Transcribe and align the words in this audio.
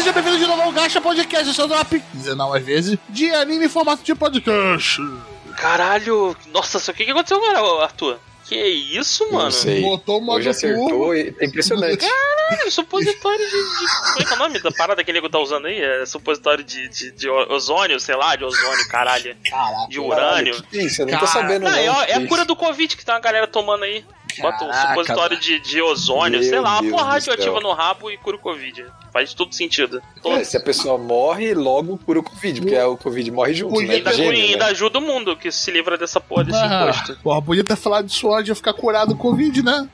seja 0.00 0.12
bem-vindo 0.12 0.38
de 0.38 0.46
novo 0.46 0.62
ao 0.62 0.72
Gacha 0.72 1.00
Podcast, 1.00 1.48
eu 1.48 1.52
sou 1.52 1.66
o 1.66 1.68
Drop, 1.68 2.02
dizendo 2.14 2.48
mais 2.48 2.64
vezes, 2.64 2.98
de 3.08 3.30
anime 3.32 3.66
em 3.66 3.68
formato 3.68 4.02
de 4.02 4.14
podcast. 4.14 4.98
Caralho, 5.56 6.36
nossa, 6.52 6.78
o 6.90 6.94
que, 6.94 7.04
que 7.04 7.10
aconteceu 7.10 7.36
agora, 7.36 7.84
Arthur? 7.84 8.18
Que 8.50 8.66
isso, 8.66 9.24
mano? 9.30 9.44
Não 9.44 9.50
sei. 9.52 9.80
Botou 9.80 10.18
o 10.18 10.20
modo 10.20 10.38
Hoje 10.38 10.48
acertou 10.48 10.88
turbo. 10.88 11.14
é 11.14 11.28
impressionante. 11.44 11.98
Caralho, 11.98 12.70
supositório 12.72 13.44
de, 13.44 13.52
de- 13.52 13.86
Como 14.02 14.18
é 14.18 14.24
que 14.24 14.32
é 14.32 14.34
o 14.34 14.38
nome 14.40 14.58
da 14.58 14.72
parada 14.72 15.04
que 15.04 15.10
o 15.12 15.14
nego 15.14 15.28
tá 15.28 15.38
usando 15.38 15.66
aí? 15.66 15.80
É 15.80 16.04
supositório 16.04 16.64
de, 16.64 16.88
de, 16.88 17.12
de 17.12 17.28
ozônio, 17.30 18.00
sei 18.00 18.16
lá, 18.16 18.34
de 18.34 18.42
ozônio, 18.44 18.88
caralho. 18.88 19.36
Caraca. 19.48 19.88
De 19.88 20.00
urânio. 20.00 20.52
Caralho, 20.54 20.62
que 20.68 20.82
isso? 20.82 21.02
Eu 21.02 21.06
não 21.06 21.18
tô 21.18 21.28
sabendo, 21.28 21.62
Não, 21.62 21.70
não. 21.70 21.78
é, 21.78 21.86
a- 21.88 22.06
é 22.08 22.14
a 22.14 22.26
cura 22.26 22.44
do 22.44 22.56
Covid 22.56 22.96
que 22.96 23.04
tá 23.04 23.14
uma 23.14 23.20
galera 23.20 23.46
tomando 23.46 23.84
aí. 23.84 24.04
Bota 24.40 24.64
um 24.64 24.72
supositório 24.72 25.36
de, 25.38 25.58
de 25.58 25.82
ozônio, 25.82 26.38
Meu 26.38 26.48
sei 26.48 26.60
lá, 26.60 26.80
uma 26.80 26.88
porra 26.90 27.04
radioativa 27.14 27.60
no 27.60 27.72
rabo 27.72 28.10
e 28.12 28.16
cura 28.16 28.36
o 28.36 28.40
Covid. 28.40 28.86
Faz 29.12 29.34
todo 29.34 29.52
sentido. 29.52 30.00
Todo- 30.22 30.36
É, 30.36 30.44
se 30.44 30.56
a 30.56 30.60
pessoa 30.60 30.96
morre, 30.96 31.52
logo 31.52 31.98
cura 31.98 32.20
o 32.20 32.22
Covid, 32.22 32.60
porque 32.60 32.78
o 32.78 32.96
Covid 32.96 33.28
morre 33.32 33.54
junto, 33.54 33.74
Podia 33.74 33.88
né? 33.88 33.94
Ainda, 33.96 34.12
Gênio, 34.14 34.32
né? 34.38 34.44
ainda 34.52 34.66
ajuda 34.66 34.98
o 35.00 35.02
mundo 35.02 35.36
que 35.36 35.50
se 35.50 35.68
livra 35.72 35.98
dessa 35.98 36.20
porra 36.20 36.44
desse 36.44 36.58
Ah, 36.60 36.84
imposto. 36.92 37.18
porra, 37.24 37.42
podia 37.42 37.64
ter 37.64 37.74
falado 37.74 38.08
ia 38.48 38.54
ficar 38.54 38.72
curado 38.72 39.10
do 39.10 39.16
Covid, 39.16 39.62
né? 39.62 39.88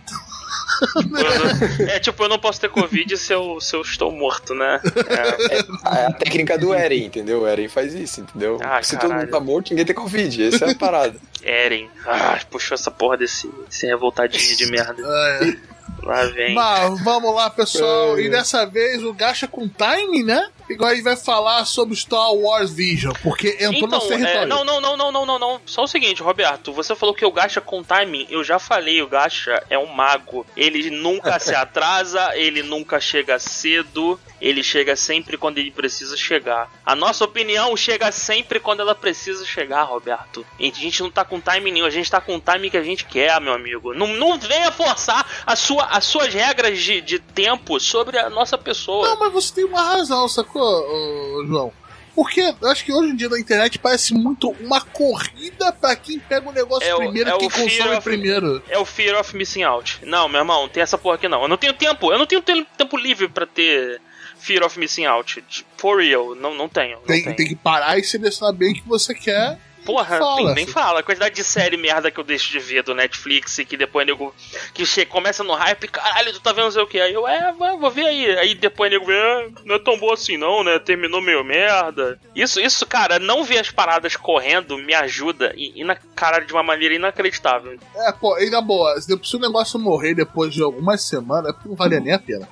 É 1.88 1.98
tipo, 1.98 2.22
eu 2.22 2.28
não 2.28 2.38
posso 2.38 2.60
ter 2.60 2.68
Covid 2.68 3.16
se 3.16 3.32
eu, 3.32 3.60
se 3.60 3.74
eu 3.74 3.80
estou 3.80 4.12
morto, 4.12 4.54
né? 4.54 4.80
É. 5.08 6.00
É 6.00 6.06
a 6.06 6.12
técnica 6.12 6.58
do 6.58 6.74
Eren, 6.74 7.06
entendeu? 7.06 7.42
O 7.42 7.46
Eren 7.46 7.68
faz 7.68 7.94
isso, 7.94 8.20
entendeu? 8.20 8.58
Ah, 8.62 8.82
se 8.82 8.96
caralho. 8.96 9.10
todo 9.10 9.20
mundo 9.20 9.30
tá 9.30 9.40
morto, 9.40 9.70
ninguém 9.70 9.86
tem 9.86 9.94
Covid. 9.94 10.48
Essa 10.48 10.66
é 10.66 10.70
a 10.72 10.74
parada. 10.74 11.16
Eren. 11.42 11.88
Ah, 12.06 12.38
puxou 12.50 12.74
essa 12.74 12.90
porra 12.90 13.16
desse, 13.16 13.48
desse 13.68 13.86
revoltadinho 13.86 14.56
de 14.56 14.66
merda. 14.70 15.02
É. 15.06 15.76
Lá 16.02 16.24
vem. 16.26 16.54
Mas 16.54 17.02
vamos 17.02 17.34
lá, 17.34 17.48
pessoal. 17.48 18.18
É. 18.18 18.22
E 18.22 18.30
dessa 18.30 18.66
vez 18.66 19.02
o 19.02 19.12
Gacha 19.12 19.46
com 19.46 19.68
timing, 19.68 20.24
né? 20.24 20.48
Igual 20.68 20.90
a 20.90 20.94
gente 20.94 21.04
vai 21.04 21.16
falar 21.16 21.64
sobre 21.64 21.94
Star 21.96 22.32
Wars 22.34 22.70
Vision, 22.72 23.12
porque 23.22 23.50
entrou 23.60 23.72
no 23.72 23.76
Então, 23.78 23.88
nosso 23.88 24.08
território. 24.08 24.40
é, 24.42 24.46
não, 24.46 24.64
não, 24.64 24.80
não, 24.80 24.96
não, 24.96 25.12
não, 25.12 25.26
não, 25.26 25.38
não. 25.38 25.60
Só 25.64 25.84
o 25.84 25.86
seguinte, 25.88 26.22
Roberto, 26.22 26.72
você 26.72 26.94
falou 26.94 27.14
que 27.14 27.24
o 27.24 27.30
Gacha 27.32 27.60
com 27.60 27.82
timing. 27.82 28.26
Eu 28.30 28.42
já 28.42 28.58
falei, 28.58 29.00
o 29.02 29.08
Gacha 29.08 29.62
é 29.70 29.78
um 29.78 29.86
mago. 29.86 30.44
Ele 30.56 30.90
nunca 30.90 31.38
se 31.40 31.54
atrasa, 31.54 32.36
ele 32.36 32.62
nunca 32.62 32.98
chega 33.00 33.38
cedo, 33.38 34.18
ele 34.40 34.62
chega 34.62 34.96
sempre 34.96 35.36
quando 35.36 35.58
ele 35.58 35.70
precisa 35.70 36.16
chegar. 36.16 36.70
A 36.84 36.94
nossa 36.94 37.24
opinião 37.24 37.76
chega 37.76 38.10
sempre 38.12 38.58
quando 38.60 38.80
ela 38.80 38.94
precisa 38.94 39.44
chegar, 39.44 39.84
Roberto. 39.84 40.44
A 40.58 40.62
gente 40.62 41.02
não 41.02 41.10
tá 41.10 41.24
com 41.24 41.40
timing 41.40 41.72
nenhum, 41.72 41.86
a 41.86 41.90
gente 41.90 42.10
tá 42.10 42.20
com 42.20 42.36
o 42.36 42.40
timing 42.40 42.70
que 42.70 42.76
a 42.76 42.82
gente 42.82 43.04
quer, 43.04 43.40
meu 43.40 43.52
amigo. 43.52 43.94
Não, 43.94 44.08
não 44.08 44.38
venha 44.38 44.70
forçar 44.72 45.26
a 45.46 45.54
sua, 45.56 45.84
as 45.84 46.04
suas 46.04 46.32
regras 46.34 46.78
de, 46.78 47.00
de 47.00 47.18
tempo 47.18 47.78
sobre 47.80 48.18
a 48.18 48.28
nossa 48.28 48.58
pessoa. 48.58 49.08
Não, 49.08 49.18
mas 49.20 49.32
você 49.32 49.54
tem 49.54 49.64
uma 49.64 49.82
razão, 49.82 50.28
sacou, 50.28 50.55
ô, 50.58 51.44
João? 51.46 51.72
Porque 52.14 52.40
eu 52.40 52.68
acho 52.70 52.82
que 52.82 52.92
hoje 52.92 53.10
em 53.10 53.16
dia 53.16 53.28
na 53.28 53.38
internet 53.38 53.78
parece 53.78 54.14
muito 54.14 54.48
uma 54.60 54.80
corrida 54.80 55.70
pra 55.70 55.94
quem 55.94 56.18
pega 56.18 56.48
o 56.48 56.52
negócio 56.52 56.88
É 56.88 56.94
o- 56.94 56.98
primeiro, 56.98 57.28
é 57.28 57.36
quem 57.38 57.50
consome 57.50 57.90
of- 57.90 58.00
primeiro. 58.02 58.62
É 58.70 58.78
o 58.78 58.86
Fear 58.86 59.20
of 59.20 59.36
Missing 59.36 59.64
Out. 59.64 59.98
Não, 60.06 60.26
meu 60.26 60.40
irmão, 60.40 60.66
tem 60.66 60.82
essa 60.82 60.96
porra 60.96 61.16
aqui 61.16 61.28
não. 61.28 61.42
Eu 61.42 61.48
não 61.48 61.58
tenho 61.58 61.74
tempo, 61.74 62.10
eu 62.10 62.18
não 62.18 62.24
tenho 62.26 62.40
te- 62.40 62.66
tempo 62.78 62.96
livre 62.96 63.28
pra 63.28 63.44
ter 63.46 64.00
Fear 64.38 64.64
of 64.64 64.78
Missing 64.78 65.04
Out. 65.04 65.44
For 65.76 65.98
real, 66.00 66.34
não, 66.34 66.54
não 66.54 66.70
tenho. 66.70 66.96
Não 67.00 67.04
Tem, 67.04 67.22
tenho. 67.22 67.36
tem 67.36 67.48
que 67.48 67.54
parar 67.56 67.98
e 67.98 68.02
selecionar 68.04 68.54
bem 68.54 68.72
o 68.72 68.74
que 68.74 68.88
você 68.88 69.14
quer. 69.14 69.58
Porra, 69.86 70.18
Fala, 70.18 70.54
nem, 70.54 70.66
fala. 70.66 71.00
A 71.00 71.02
quantidade 71.02 71.34
de 71.34 71.44
série 71.44 71.76
merda 71.76 72.10
que 72.10 72.18
eu 72.18 72.24
deixo 72.24 72.50
de 72.50 72.58
ver 72.58 72.82
do 72.82 72.94
Netflix 72.94 73.56
e 73.58 73.64
que 73.64 73.76
depois 73.76 74.04
nego. 74.06 74.34
Que 74.74 74.84
chega, 74.84 75.10
começa 75.10 75.44
no 75.44 75.54
hype, 75.54 75.86
caralho, 75.88 76.32
tu 76.32 76.40
tá 76.40 76.52
vendo 76.52 76.64
não 76.64 76.70
sei 76.72 76.82
o 76.82 76.86
que. 76.86 77.00
Aí 77.00 77.14
eu, 77.14 77.26
é, 77.26 77.52
vou 77.52 77.90
ver 77.90 78.06
aí. 78.06 78.38
Aí 78.38 78.54
depois 78.54 78.90
nego 78.90 79.06
"Ah, 79.10 79.48
não 79.64 79.76
é 79.76 79.78
tão 79.78 79.96
boa 79.96 80.14
assim 80.14 80.36
não, 80.36 80.64
né? 80.64 80.78
Terminou 80.80 81.22
meio 81.22 81.44
merda. 81.44 82.18
Isso, 82.34 82.60
isso, 82.60 82.84
cara, 82.86 83.18
não 83.18 83.44
ver 83.44 83.58
as 83.58 83.70
paradas 83.70 84.16
correndo 84.16 84.76
me 84.76 84.92
ajuda 84.94 85.52
e, 85.56 85.80
e 85.80 85.84
na 85.84 85.94
cara 85.94 86.40
de 86.40 86.52
uma 86.52 86.62
maneira 86.62 86.94
inacreditável. 86.94 87.78
É, 87.94 88.12
pô, 88.12 88.36
e 88.38 88.50
na 88.50 88.60
boa, 88.60 89.00
se 89.00 89.36
o 89.36 89.40
negócio 89.40 89.78
morrer 89.78 90.14
depois 90.14 90.52
de 90.52 90.62
algumas 90.62 91.02
semanas, 91.02 91.54
não 91.64 91.76
valia 91.76 92.00
nem 92.00 92.12
a 92.12 92.18
pena. 92.18 92.48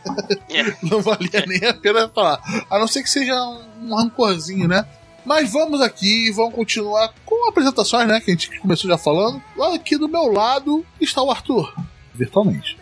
É. 0.50 0.62
não 0.86 1.00
valia 1.00 1.44
nem 1.46 1.64
a 1.68 1.74
pena 1.74 2.08
falar. 2.08 2.40
A 2.70 2.78
não 2.78 2.86
ser 2.86 3.02
que 3.02 3.10
seja 3.10 3.34
um 3.80 3.94
rancorzinho, 3.94 4.68
né? 4.68 4.86
Mas 5.24 5.52
vamos 5.52 5.80
aqui, 5.80 6.30
vamos 6.30 6.54
continuar 6.54 7.12
com 7.24 7.48
apresentações, 7.48 8.06
né? 8.06 8.20
Que 8.20 8.30
a 8.30 8.34
gente 8.34 8.60
começou 8.60 8.88
já 8.90 8.98
falando. 8.98 9.42
Lá 9.56 9.74
aqui 9.74 9.96
do 9.96 10.08
meu 10.08 10.32
lado 10.32 10.84
está 11.00 11.22
o 11.22 11.30
Arthur. 11.30 11.74
Virtualmente. 12.14 12.78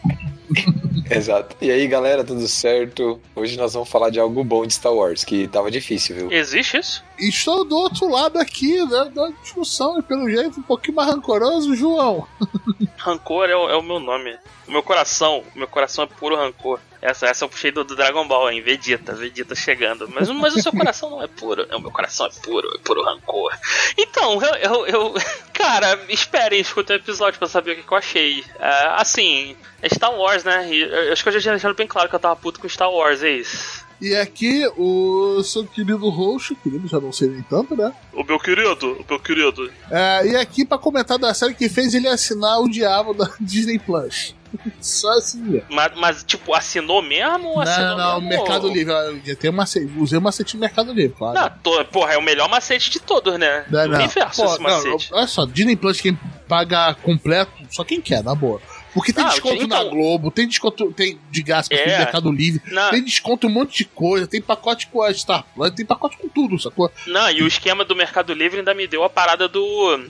Exato. 1.11 1.57
E 1.61 1.71
aí, 1.71 1.87
galera, 1.87 2.25
tudo 2.25 2.47
certo? 2.49 3.21
Hoje 3.35 3.57
nós 3.57 3.75
vamos 3.75 3.89
falar 3.89 4.11
de 4.11 4.19
algo 4.19 4.43
bom 4.43 4.67
de 4.67 4.75
Star 4.75 4.93
Wars, 4.93 5.25
que 5.25 5.47
tava 5.49 5.71
difícil, 5.71 6.17
viu? 6.17 6.33
Existe 6.33 6.79
isso? 6.79 7.05
E 7.19 7.29
estou 7.29 7.65
do 7.65 7.77
outro 7.77 8.09
lado 8.09 8.39
aqui, 8.39 8.85
né? 8.85 9.11
Da 9.15 9.29
discussão, 9.43 9.99
e 9.99 10.03
pelo 10.03 10.29
jeito 10.29 10.61
um 10.61 10.63
pouquinho 10.63 10.97
mais 10.97 11.09
rancoroso, 11.09 11.75
João. 11.75 12.27
Rancor 12.97 13.49
é 13.49 13.57
o, 13.57 13.69
é 13.69 13.77
o 13.77 13.83
meu 13.83 13.99
nome. 13.99 14.37
O 14.67 14.73
meu 14.73 14.83
coração, 14.83 15.43
o 15.55 15.59
meu 15.59 15.69
coração 15.69 16.05
é 16.05 16.07
puro 16.07 16.37
rancor. 16.37 16.81
Essa, 17.03 17.27
essa 17.27 17.45
eu 17.45 17.49
puxei 17.49 17.73
do, 17.73 17.83
do 17.83 17.97
Dragon 17.97 18.27
Ball, 18.29 18.51
hein? 18.53 18.63
Vegeta, 18.63 19.13
Vegeta 19.13 19.57
chegando. 19.57 20.09
Mas, 20.09 20.29
mas 20.31 20.55
o 20.55 20.63
seu 20.63 20.71
coração 20.71 21.11
não 21.11 21.21
é 21.23 21.27
puro. 21.27 21.67
É, 21.69 21.75
o 21.75 21.81
meu 21.81 21.91
coração 21.91 22.27
é 22.27 22.31
puro, 22.31 22.69
é 22.75 22.79
puro 22.79 23.03
rancor. 23.03 23.53
Então, 23.99 24.41
eu. 24.41 24.55
eu, 24.55 24.87
eu- 24.87 25.15
cara, 25.53 25.99
esperem, 26.09 26.61
escutem 26.61 26.97
o 26.97 27.01
episódio 27.01 27.39
pra 27.41 27.49
saber 27.49 27.73
o 27.73 27.77
que, 27.77 27.83
que 27.83 27.93
eu 27.93 27.99
achei. 27.99 28.45
É, 28.59 28.87
assim, 28.97 29.57
é 29.83 29.89
Star 29.89 30.15
Wars, 30.15 30.45
né? 30.45 30.69
E 30.73 30.81
eu 30.81 31.13
acho 31.13 31.23
que 31.25 31.29
eu 31.29 31.33
já 31.33 31.41
tinha 31.41 31.53
deixado 31.55 31.75
bem 31.75 31.87
claro 31.89 32.09
que 32.09 32.15
eu 32.15 32.21
tava 32.21 32.37
puto 32.37 32.61
com 32.61 32.69
Star 32.69 32.91
Wars, 32.91 33.23
é 33.23 33.31
isso. 33.31 33.83
E 34.01 34.17
aqui 34.17 34.67
o 34.77 35.43
seu 35.45 35.65
querido 35.65 36.09
host, 36.09 36.55
querido, 36.57 36.89
já 36.89 36.99
não 37.01 37.13
sei 37.13 37.29
nem 37.29 37.43
tanto, 37.43 37.77
né? 37.77 37.93
O 38.13 38.25
meu 38.25 38.39
querido, 38.39 38.93
o 39.01 39.05
meu 39.09 39.21
querido. 39.21 39.71
É, 39.91 40.27
e 40.27 40.37
aqui 40.37 40.65
pra 40.65 40.77
comentar 40.79 41.19
da 41.19 41.33
série 41.33 41.55
que 41.55 41.69
fez 41.69 41.95
ele 41.95 42.09
assinar 42.09 42.61
o 42.61 42.69
diabo 42.69 43.15
da 43.15 43.31
Disney 43.41 43.79
Plus. 43.79 44.35
Só 44.81 45.11
assim 45.13 45.41
mesmo. 45.43 45.67
Mas, 45.71 45.93
mas, 45.97 46.25
tipo, 46.25 46.55
assinou 46.55 47.03
mesmo 47.03 47.49
ou 47.49 47.61
assinou 47.61 47.91
Não, 47.91 47.97
não, 47.97 48.21
mesmo? 48.21 48.29
Mercado 48.43 48.69
Livre. 48.69 48.93
Eu 49.27 49.37
tenho 49.37 49.53
macete, 49.53 49.91
usei 49.99 50.19
o 50.19 50.23
macete 50.23 50.57
do 50.57 50.61
Mercado 50.61 50.93
Livre, 50.93 51.15
claro. 51.17 51.39
Não, 51.39 51.51
tô- 51.63 51.85
porra, 51.87 52.13
é 52.15 52.19
o 52.19 52.23
melhor 52.23 52.49
macete 52.49 52.91
de 52.91 53.01
todos, 53.01 53.39
né? 53.39 53.65
Não, 53.71 53.83
Do 53.83 53.89
não. 53.89 53.99
universo 53.99 54.43
Pô, 54.43 54.49
esse 54.49 54.63
não, 54.63 54.71
macete. 54.71 55.09
olha 55.13 55.27
só, 55.27 55.47
Disney 55.47 55.77
Plus, 55.77 56.01
quem 56.01 56.19
paga 56.49 56.95
completo, 56.95 57.53
só 57.71 57.85
quem 57.85 58.01
quer, 58.01 58.23
na 58.23 58.35
boa. 58.35 58.61
Porque 58.95 59.11
tem 59.11 59.25
Ah, 59.25 59.29
desconto 59.29 59.63
então- 59.63 59.85
na 59.85 59.89
Globo, 59.91 60.31
tem 60.31 60.47
desconto 60.47 60.93
tem 60.93 61.19
de 61.31 61.43
graça 61.43 61.71
pra 61.71 61.79
É. 61.79 61.99
Mercado 62.01 62.31
Livre, 62.31 62.61
Não. 62.71 62.91
tem 62.91 63.03
desconto 63.03 63.47
um 63.47 63.51
monte 63.51 63.79
de 63.79 63.85
coisa, 63.87 64.27
tem 64.27 64.43
pacote 64.43 64.87
com 64.89 65.01
a 65.03 65.13
Star 65.15 65.45
Plus, 65.55 65.71
tem 65.71 65.87
pacote 65.87 66.19
com 66.19 66.29
tudo, 66.29 66.59
sacou? 66.61 66.93
Não, 67.07 67.31
e 67.31 67.43
o 67.43 67.47
esquema 67.47 67.87
do 67.87 67.97
Mercado 67.97 68.35
Livre 68.35 68.59
ainda 68.59 68.75
me 68.75 68.87
deu 68.87 69.03
a 69.03 69.09
parada 69.09 69.49
do. 69.49 70.05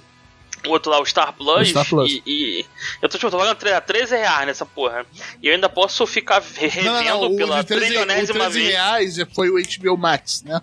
O 0.66 0.70
outro 0.70 0.90
lá, 0.90 1.00
o 1.00 1.06
Star 1.06 1.32
Plus. 1.32 1.60
O 1.68 1.70
Star 1.70 1.88
Plus. 1.88 2.10
E, 2.10 2.22
e 2.26 2.66
eu 3.00 3.08
tô, 3.08 3.18
tipo, 3.18 3.30
tô 3.30 3.38
pagando 3.38 3.56
tre- 3.56 3.80
13 3.80 4.16
reais 4.16 4.46
nessa 4.46 4.64
porra. 4.64 5.04
E 5.42 5.48
eu 5.48 5.54
ainda 5.54 5.68
posso 5.68 6.06
ficar 6.06 6.40
re- 6.54 6.68
revendo 6.68 7.26
o 7.32 7.36
pela 7.36 7.60
de 7.60 7.66
13, 7.66 7.82
o 7.84 7.86
trilionésima 7.88 8.38
13 8.44 8.58
vez. 8.60 8.70
reais 8.72 9.16
foi 9.34 9.50
o 9.50 9.54
HBO 9.60 9.96
Max, 9.98 10.42
né? 10.44 10.60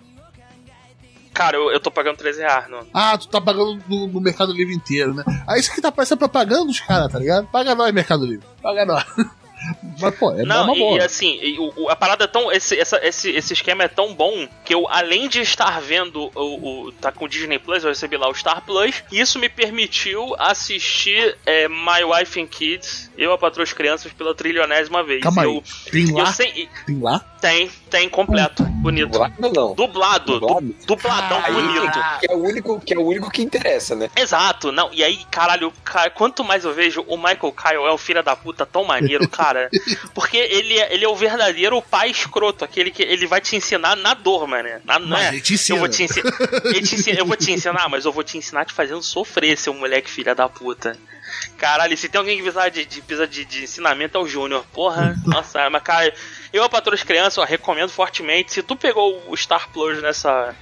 Cara, 1.32 1.56
eu, 1.56 1.70
eu 1.70 1.78
tô 1.80 1.90
pagando 1.90 2.16
13 2.16 2.40
reais, 2.40 2.68
não. 2.68 2.80
Ah, 2.92 3.16
tu 3.16 3.28
tá 3.28 3.40
pagando 3.40 3.80
no, 3.88 4.06
no 4.08 4.20
Mercado 4.20 4.52
Livre 4.52 4.74
inteiro, 4.74 5.14
né? 5.14 5.22
Aí 5.46 5.60
isso 5.60 5.70
aqui 5.70 5.80
tá 5.80 5.92
parecendo 5.92 6.18
propaganda 6.18 6.64
dos 6.66 6.80
caras, 6.80 7.10
tá 7.12 7.18
ligado? 7.18 7.46
Paga 7.48 7.74
nós, 7.74 7.92
Mercado 7.92 8.26
Livre. 8.26 8.46
Paga 8.62 8.84
nós. 8.84 9.04
Mas, 10.00 10.14
pô, 10.16 10.32
é 10.32 10.42
Não, 10.44 10.64
uma 10.64 10.76
e, 10.76 10.78
boa. 10.78 10.98
e 10.98 11.02
assim, 11.02 11.38
e 11.42 11.58
o- 11.58 11.72
o- 11.76 11.88
a 11.90 11.96
parada 11.96 12.24
é 12.24 12.26
tão. 12.26 12.50
Esse, 12.50 12.78
essa- 12.78 12.98
esse, 13.06 13.30
esse 13.30 13.52
esquema 13.52 13.84
é 13.84 13.88
tão 13.88 14.14
bom 14.14 14.48
que 14.64 14.74
eu, 14.74 14.88
além 14.88 15.28
de 15.28 15.40
estar 15.40 15.80
vendo 15.80 16.30
o. 16.34 16.86
o 16.88 16.92
tá 16.92 17.12
com 17.12 17.24
o 17.24 17.28
Disney 17.28 17.58
Plus, 17.58 17.82
eu 17.84 17.90
recebi 17.90 18.16
lá 18.16 18.28
o 18.28 18.34
Star 18.34 18.62
Plus, 18.64 19.02
isso 19.12 19.38
me 19.38 19.48
permitiu 19.48 20.34
assistir 20.38 21.36
é, 21.44 21.68
My 21.68 22.02
Wife 22.04 22.40
and 22.40 22.46
Kids, 22.46 23.10
eu 23.18 23.32
a 23.32 23.38
patroa 23.38 23.64
as 23.64 23.72
crianças, 23.72 24.12
pela 24.12 24.34
trilionésima 24.34 25.02
vez. 25.02 25.22
Calma 25.22 25.44
eu, 25.44 25.62
aí. 25.86 25.90
Tem 25.90 26.08
eu 26.10 26.16
lá? 26.16 26.32
sei- 26.32 26.68
Tem 26.86 27.00
lá? 27.00 27.20
tem, 27.40 27.68
tem 27.90 28.08
completo, 28.08 28.62
bonito. 28.64 29.08
Dublado 29.10 29.34
não? 29.52 29.74
Dublado, 29.74 30.40
Dublado? 30.40 30.60
du- 30.66 30.86
dubladão 30.86 31.40
Aí, 31.44 31.52
bonito. 31.52 31.98
que 32.20 32.30
é 32.30 32.34
o 32.34 32.38
único 32.42 32.80
que 32.80 32.94
é 32.94 32.98
o 32.98 33.02
único 33.06 33.30
que 33.30 33.42
interessa, 33.42 33.94
né? 33.94 34.10
Exato, 34.16 34.70
não, 34.72 34.90
e 34.92 35.02
aí, 35.02 35.24
caralho, 35.30 35.72
cara, 35.84 36.10
quanto 36.10 36.44
mais 36.44 36.64
eu 36.64 36.72
vejo, 36.74 37.04
o 37.08 37.16
Michael 37.16 37.52
Kyle 37.52 37.84
é 37.86 37.92
um 37.92 37.98
filho 37.98 38.22
da 38.22 38.36
puta 38.36 38.64
tão 38.66 38.84
maneiro, 38.84 39.28
cara. 39.28 39.49
Porque 40.14 40.36
ele 40.36 40.78
é, 40.78 40.92
ele 40.94 41.04
é 41.04 41.08
o 41.08 41.14
verdadeiro 41.16 41.80
pai 41.82 42.10
escroto, 42.10 42.64
aquele 42.64 42.90
que 42.90 43.02
ele 43.02 43.26
vai 43.26 43.40
te 43.40 43.56
ensinar 43.56 43.96
na 43.96 44.14
dor, 44.14 44.46
mano. 44.46 44.68
Na, 44.84 44.98
não 44.98 45.16
é, 45.16 45.28
ele 45.28 45.40
te 45.40 45.54
ensina. 45.54 45.76
Eu 45.76 45.80
vou 45.80 45.88
te, 45.88 46.02
ensi- 46.04 46.22
ele 46.64 46.82
te 46.82 46.94
ensina- 46.94 47.18
eu 47.18 47.26
vou 47.26 47.36
te 47.36 47.50
ensinar, 47.52 47.88
mas 47.88 48.04
eu 48.04 48.12
vou 48.12 48.22
te 48.24 48.36
ensinar 48.38 48.64
te 48.64 48.72
fazendo 48.72 49.02
sofrer, 49.02 49.56
seu 49.58 49.74
moleque 49.74 50.10
filha 50.10 50.34
da 50.34 50.48
puta. 50.48 50.96
Caralho, 51.56 51.96
se 51.96 52.08
tem 52.08 52.18
alguém 52.18 52.36
que 52.36 52.42
precisar 52.42 52.68
de, 52.70 52.84
de, 52.84 53.00
precisa 53.02 53.26
de, 53.26 53.44
de 53.44 53.62
ensinamento 53.64 54.18
é 54.18 54.20
o 54.20 54.26
Júnior. 54.26 54.64
Porra, 54.72 55.14
nossa, 55.26 55.68
mas 55.70 55.82
cara, 55.82 56.12
Eu, 56.52 56.64
a 56.64 56.68
Patroa 56.68 56.96
das 56.96 57.04
Crianças, 57.04 57.38
ó, 57.38 57.44
recomendo 57.44 57.88
fortemente. 57.90 58.52
Se 58.52 58.62
tu 58.62 58.74
pegou 58.76 59.22
o 59.28 59.36
Star 59.36 59.68
Plus 59.70 60.02
nessa, 60.02 60.54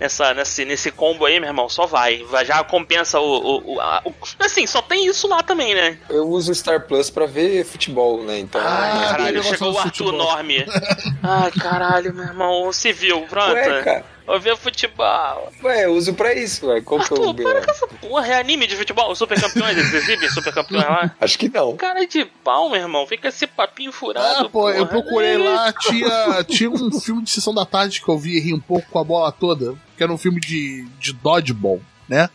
nessa, 0.00 0.34
nesse, 0.34 0.64
nesse 0.64 0.90
combo 0.90 1.24
aí, 1.26 1.38
meu 1.40 1.48
irmão, 1.48 1.68
só 1.68 1.86
vai. 1.86 2.22
vai 2.24 2.44
já 2.44 2.62
compensa 2.64 3.18
o, 3.20 3.24
o, 3.24 3.74
o, 3.74 3.80
a- 3.80 4.02
o- 4.04 4.14
Assim, 4.38 4.66
só 4.66 4.80
tem 4.82 5.06
isso 5.06 5.26
lá 5.28 5.42
também, 5.42 5.74
né? 5.74 5.98
Eu 6.08 6.28
uso 6.28 6.52
o 6.52 6.54
Star 6.54 6.86
Plus 6.86 7.10
pra 7.10 7.26
ver 7.26 7.64
futebol, 7.64 8.22
né? 8.22 8.38
Então. 8.38 8.60
Ah, 8.64 9.06
caralho, 9.10 9.42
chegou 9.42 9.72
o 9.72 9.78
Arthur. 9.78 10.12
Norme. 10.12 10.64
Ai, 11.22 11.50
caralho, 11.52 12.14
meu 12.14 12.24
irmão, 12.24 12.72
se 12.72 12.92
viu, 12.92 13.22
pronto. 13.22 13.52
Ué, 13.54 13.82
cara. 13.82 14.16
Vou 14.26 14.40
ver 14.40 14.56
futebol. 14.56 15.52
Ué, 15.62 15.84
eu 15.84 15.92
uso 15.94 16.12
pra 16.12 16.34
isso, 16.34 16.66
ué. 16.66 16.80
Qual 16.80 17.00
que 17.00 17.14
o 17.14 17.28
Arthur, 17.28 17.34
para 17.44 17.62
com 17.64 17.70
essa 17.70 17.86
porra, 17.86 18.26
é 18.26 18.40
anime 18.40 18.66
de 18.66 18.74
futebol, 18.74 19.14
super 19.14 19.40
campeões, 19.40 19.76
eles 19.78 19.92
exibem 19.94 20.28
super 20.28 20.52
campeões 20.52 20.84
lá. 20.84 21.14
Acho 21.20 21.38
que 21.38 21.48
não. 21.48 21.76
Cara 21.76 22.04
de 22.06 22.24
pau, 22.42 22.68
meu 22.68 22.80
irmão, 22.80 23.06
fica 23.06 23.28
esse 23.28 23.46
papinho 23.46 23.92
furado. 23.92 24.46
Ah, 24.46 24.48
pô, 24.48 24.68
eu 24.70 24.84
procurei 24.86 25.36
lá, 25.38 25.72
tinha, 25.72 26.42
tinha 26.44 26.68
um 26.68 27.00
filme 27.00 27.22
de 27.22 27.30
sessão 27.30 27.54
da 27.54 27.64
tarde 27.64 28.00
que 28.02 28.08
eu 28.08 28.18
vi 28.18 28.36
e 28.36 28.40
ri 28.40 28.52
um 28.52 28.58
pouco 28.60 28.88
com 28.90 28.98
a 28.98 29.04
bola 29.04 29.30
toda, 29.30 29.76
que 29.96 30.02
era 30.02 30.12
um 30.12 30.18
filme 30.18 30.40
de, 30.40 30.84
de 31.00 31.12
dodgeball, 31.12 31.80
né? 32.08 32.28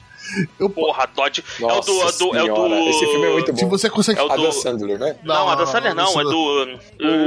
Eu, 0.60 0.69
Porra, 0.69 1.08
Dodge. 1.13 1.44
é 1.60 1.66
o 1.66 1.81
do. 1.81 2.02
É 2.04 2.12
do, 2.12 2.36
é 2.38 2.44
o 2.44 2.48
do 2.48 2.54
senhora, 2.69 2.90
Esse 2.90 3.00
filme 3.08 3.25
é 3.25 3.31
muito 3.34 3.56
se 3.58 3.63
bom. 3.66 3.69
você 3.69 3.90
consegue. 3.90 4.19
É 4.19 4.24
o 4.24 4.31
Adam 4.31 4.46
do- 4.46 4.52
Sandler, 4.52 5.00
né? 5.00 5.16
Não, 5.24 5.36
Não, 5.36 5.50
a 5.50 5.56
Dan 5.56 5.66
não, 5.66 5.72
Sandler 5.72 5.96
não, 5.96 6.06
isso 6.06 6.19
é 6.19 6.24
do. 6.24 6.80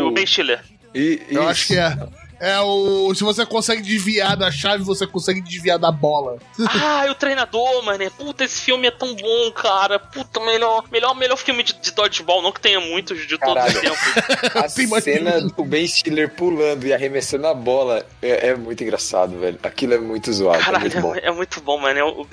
O- 0.05 0.07
O 0.07 0.11
Ben 0.13 0.25
Stiller. 0.27 0.65
E, 0.95 1.21
Eu 1.29 1.41
isso. 1.43 1.51
acho 1.51 1.67
que 1.67 1.77
é. 1.77 1.99
É 2.47 2.61
o. 2.61 3.15
Se 3.15 3.25
você 3.25 3.47
consegue 3.47 3.81
desviar 3.83 4.37
da 4.37 4.51
chave, 4.51 4.85
você 4.85 5.07
consegue 5.07 5.41
desviar 5.41 5.79
da 5.79 5.91
bola. 5.91 6.37
Ah, 6.69 7.07
e 7.07 7.11
o 7.11 7.15
treinador, 7.15 7.83
mano. 7.85 8.11
Puta, 8.11 8.45
esse 8.45 8.61
filme 8.61 8.87
é 8.87 8.91
tão 8.91 9.15
bom, 9.15 9.51
cara. 9.53 9.99
Puta, 9.99 10.41
melhor, 10.41 10.85
melhor, 10.91 11.15
melhor 11.15 11.37
filme 11.37 11.63
de, 11.63 11.73
de 11.75 11.91
dodgeball, 11.93 12.43
não 12.43 12.53
que 12.53 12.61
tenha 12.61 12.81
muitos 12.81 13.27
de 13.27 13.39
todos 13.39 13.65
os 13.65 13.73
Caralho. 13.73 13.81
tempos. 13.81 14.95
A 14.97 15.01
cena 15.01 15.41
do 15.41 15.65
Ben 15.65 15.87
Stiller 15.87 16.31
pulando 16.35 16.87
e 16.87 16.93
arremessando 16.93 17.47
a 17.47 17.55
bola 17.55 18.05
é, 18.21 18.49
é 18.49 18.55
muito 18.57 18.83
engraçado, 18.83 19.39
velho. 19.39 19.59
Aquilo 19.63 19.95
é 19.95 19.99
muito 19.99 20.33
zoado, 20.33 20.61
é 20.61 20.65
Caralho, 20.65 20.83
muito 20.85 21.01
bom. 21.01 21.15
é, 21.15 21.21
é 21.27 21.31
muito 21.31 21.61
bom, 21.61 21.79
mano. 21.79 21.99
É 21.99 22.05
o- 22.05 22.27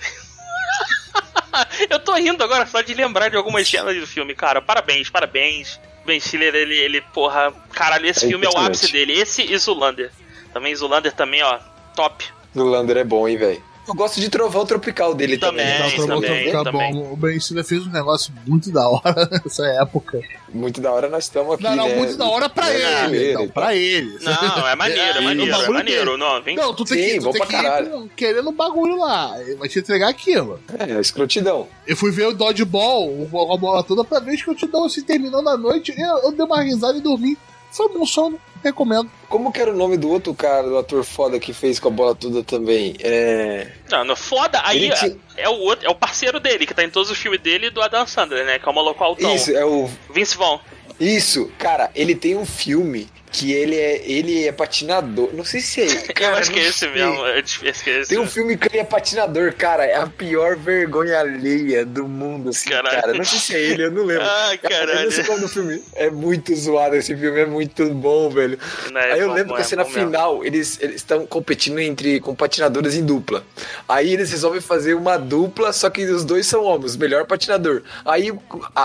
Eu 1.90 2.00
tô 2.00 2.14
rindo 2.16 2.44
agora 2.44 2.66
só 2.66 2.82
de 2.82 2.94
lembrar 2.94 3.30
de 3.30 3.36
algumas 3.36 3.68
cenas 3.68 3.96
do 3.98 4.08
filme, 4.08 4.34
cara. 4.34 4.62
Parabéns, 4.62 5.10
parabéns. 5.10 5.80
Ben 6.06 6.20
Stiller, 6.20 6.54
ele, 6.56 6.76
ele 6.76 7.02
porra. 7.14 7.54
Caralho, 7.72 8.06
esse 8.06 8.26
É 8.26 8.30
filme 8.30 8.46
é 8.46 8.50
o 8.50 8.58
ápice 8.58 8.92
dele. 8.92 9.14
Esse 9.14 9.42
e 9.44 9.58
Zulander. 9.58 10.12
Também 10.54 10.76
Zulander 10.76 11.14
também, 11.14 11.42
ó. 11.44 11.60
Top. 11.96 12.26
No 12.54 12.66
Lander 12.66 12.98
é 12.98 13.04
bom, 13.04 13.28
hein, 13.28 13.38
velho. 13.38 13.64
Eu 13.88 13.96
gosto 13.96 14.22
de 14.22 14.30
Trovão 14.30 14.66
Tropical 14.66 15.14
dele 15.16 15.38
Também, 15.38 15.66
também. 15.66 15.98
Botar 15.98 16.14
também, 16.16 16.46
ficar 16.46 16.64
também. 16.64 16.94
bom. 16.94 17.14
O 17.14 17.16
Ben 17.18 17.40
Stiller 17.40 17.66
fez 17.66 17.86
um 17.86 17.90
negócio 17.90 18.32
muito 18.48 18.72
da 18.72 18.88
hora 18.88 19.28
nessa 19.44 19.66
época. 19.82 20.22
Muito 20.54 20.80
da 20.80 20.92
hora 20.92 21.10
nós 21.10 21.24
estamos 21.24 21.54
aqui, 21.56 21.64
Não, 21.64 21.76
não, 21.76 21.88
né? 21.88 21.96
muito 21.96 22.16
da 22.16 22.26
hora 22.30 22.48
pra 22.48 22.66
Né, 22.68 22.76
ele. 22.76 23.08
zoeira 23.10 23.34
Não, 23.34 23.42
e 23.44 23.48
tal. 23.48 23.54
pra 23.54 23.76
ele. 23.76 24.20
Não, 24.22 24.68
é 24.68 24.76
maneiro, 24.78 25.02
é 25.02 25.18
É, 25.18 25.22
maneiro, 25.22 25.56
é 25.56 25.70
maneiro. 25.70 26.18
Não, 26.18 26.42
vem. 26.44 26.56
Não, 26.56 26.74
tu 26.74 26.86
tem 26.86 26.98
Sim, 26.98 27.20
que, 27.20 27.20
tu 27.26 27.32
tem 27.32 27.46
que 27.48 27.56
ir 27.56 28.10
querendo 28.16 28.50
o 28.50 28.54
bagulho 28.54 28.98
lá. 28.98 29.34
Ele 29.42 29.56
vai 29.56 29.68
te 29.68 29.80
entregar 29.80 30.10
aquilo. 30.10 30.60
É, 30.78 31.00
escrotidão. 31.00 31.68
Eu 31.88 31.98
fui 31.98 32.12
ver 32.12 32.28
o 32.28 32.34
Dodgeball, 32.34 33.28
a 33.52 33.58
bola 33.58 33.84
toda, 33.84 34.04
pra 34.04 34.20
ver 34.20 34.38
dou 34.72 34.86
assim, 34.86 35.02
terminando 35.02 35.48
a 35.50 35.58
noite. 35.58 35.94
Eu, 35.98 36.18
eu 36.20 36.32
dei 36.32 36.46
uma 36.46 36.62
risada 36.62 36.98
e 36.98 37.02
dormi. 37.02 37.38
Foi 37.72 37.86
um 37.88 37.94
bom 38.00 38.06
sono, 38.06 38.40
recomendo. 38.64 39.10
Como 39.30 39.52
que 39.52 39.62
era 39.62 39.72
o 39.72 39.76
nome 39.78 39.96
do 39.98 40.10
outro 40.10 40.34
cara, 40.34 40.64
do 40.68 40.78
ator 40.78 41.04
foda 41.04 41.40
que 41.40 41.54
fez 41.54 41.80
com 41.80 41.88
a 41.88 41.92
bola 41.92 42.14
toda 42.14 42.44
também? 42.44 42.96
É. 43.00 43.68
Não, 43.90 44.04
no 44.04 44.16
foda, 44.16 44.62
aí 44.66 44.86
Ele 44.86 44.94
tinha- 44.96 45.18
é 45.38 45.48
o 45.50 45.54
outro, 45.60 45.88
é 45.88 45.90
o 45.90 45.96
parceiro 45.96 46.40
dele, 46.40 46.66
que 46.66 46.74
tá 46.74 46.84
em 46.84 46.90
todos 46.90 47.10
os 47.10 47.18
filmes 47.18 47.40
dele 47.40 47.68
e 47.68 47.70
do 47.70 47.82
Adam 47.82 48.06
Sandler, 48.06 48.46
né? 48.46 48.60
Que 48.60 48.68
é 48.68 48.72
o 48.72 48.76
maluco 48.76 49.02
altão. 49.04 49.34
Isso, 49.34 49.52
é 49.56 49.66
o. 49.66 49.90
Vince 50.14 50.36
Vaughn. 50.38 50.60
Isso, 51.00 51.50
cara, 51.58 51.90
ele 51.96 52.14
tem 52.14 52.36
um 52.38 52.46
filme 52.46 53.08
que 53.32 53.54
ele 53.54 53.76
é, 53.76 54.02
ele 54.10 54.46
é 54.48 54.52
patinador. 54.52 55.30
Não 55.34 55.44
sei 55.46 55.62
se 55.62 55.82
é. 55.82 55.86
Eu 56.12 56.14
Cara, 56.14 56.38
acho 56.40 56.52
que 56.52 56.60
é 56.60 56.68
esse 56.68 56.88
mesmo. 56.88 57.26
Eu 57.26 57.44
que 57.44 57.68
é 57.90 58.00
esse 58.00 58.10
Tem 58.10 58.20
um 58.20 58.28
filme 58.28 58.58
que 58.58 58.68
ele 58.68 58.80
é 58.80 58.84
patinador, 58.84 59.54
cara. 59.56 59.86
É 59.86 59.96
a 59.96 60.08
pior 60.08 60.56
vergonha 60.56 61.20
alheia 61.20 61.86
do 61.86 62.08
mundo, 62.08 62.50
assim, 62.50 62.70
Caralho. 62.70 63.02
cara. 63.02 63.14
Não 63.14 63.24
sei 63.24 63.40
se 63.40 63.56
é 63.56 63.60
ele, 63.60 63.86
eu 63.86 63.92
não 63.92 64.04
lembro. 64.04 64.24
Ah, 64.26 64.54
Eu 64.54 64.70
caralho. 64.70 65.04
não 65.06 65.12
sei 65.12 65.24
qual 65.24 65.38
é 65.38 65.44
o 65.44 65.48
filme. 65.48 65.84
É 65.96 66.10
muito 66.10 66.56
zoado 66.56 66.96
esse 66.96 67.16
filme, 67.16 67.40
é 67.40 67.46
muito 67.46 67.90
bom, 67.94 68.30
velho. 68.30 68.60
Não, 68.92 69.00
é 69.00 69.14
Aí 69.14 69.20
eu 69.20 69.30
bom, 69.30 69.34
lembro 69.34 69.54
que 69.56 69.62
é 69.62 69.64
a 69.64 69.68
cena 69.68 69.84
bom 69.84 69.90
mesmo. 69.90 70.06
final, 70.06 70.46
eles 70.46 70.78
eles 70.82 70.96
estão 70.98 71.26
competindo 71.26 71.80
entre 71.80 72.20
com 72.20 72.36
patinadores 72.36 72.96
em 72.96 73.06
dupla. 73.06 73.44
Aí 73.88 74.14
eles 74.14 74.30
resolvem 74.32 74.62
fazer 74.62 74.94
uma 74.94 75.18
dupla, 75.18 75.72
só 75.74 75.90
que 75.90 76.04
os 76.06 76.24
dois 76.26 76.46
são 76.48 76.64
homens, 76.64 76.96
melhor 76.96 77.26
patinador. 77.26 77.82
Aí 78.06 78.32
a, 78.76 78.82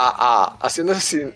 a, 0.51 0.55
a 0.61 0.69
cena 0.69 0.95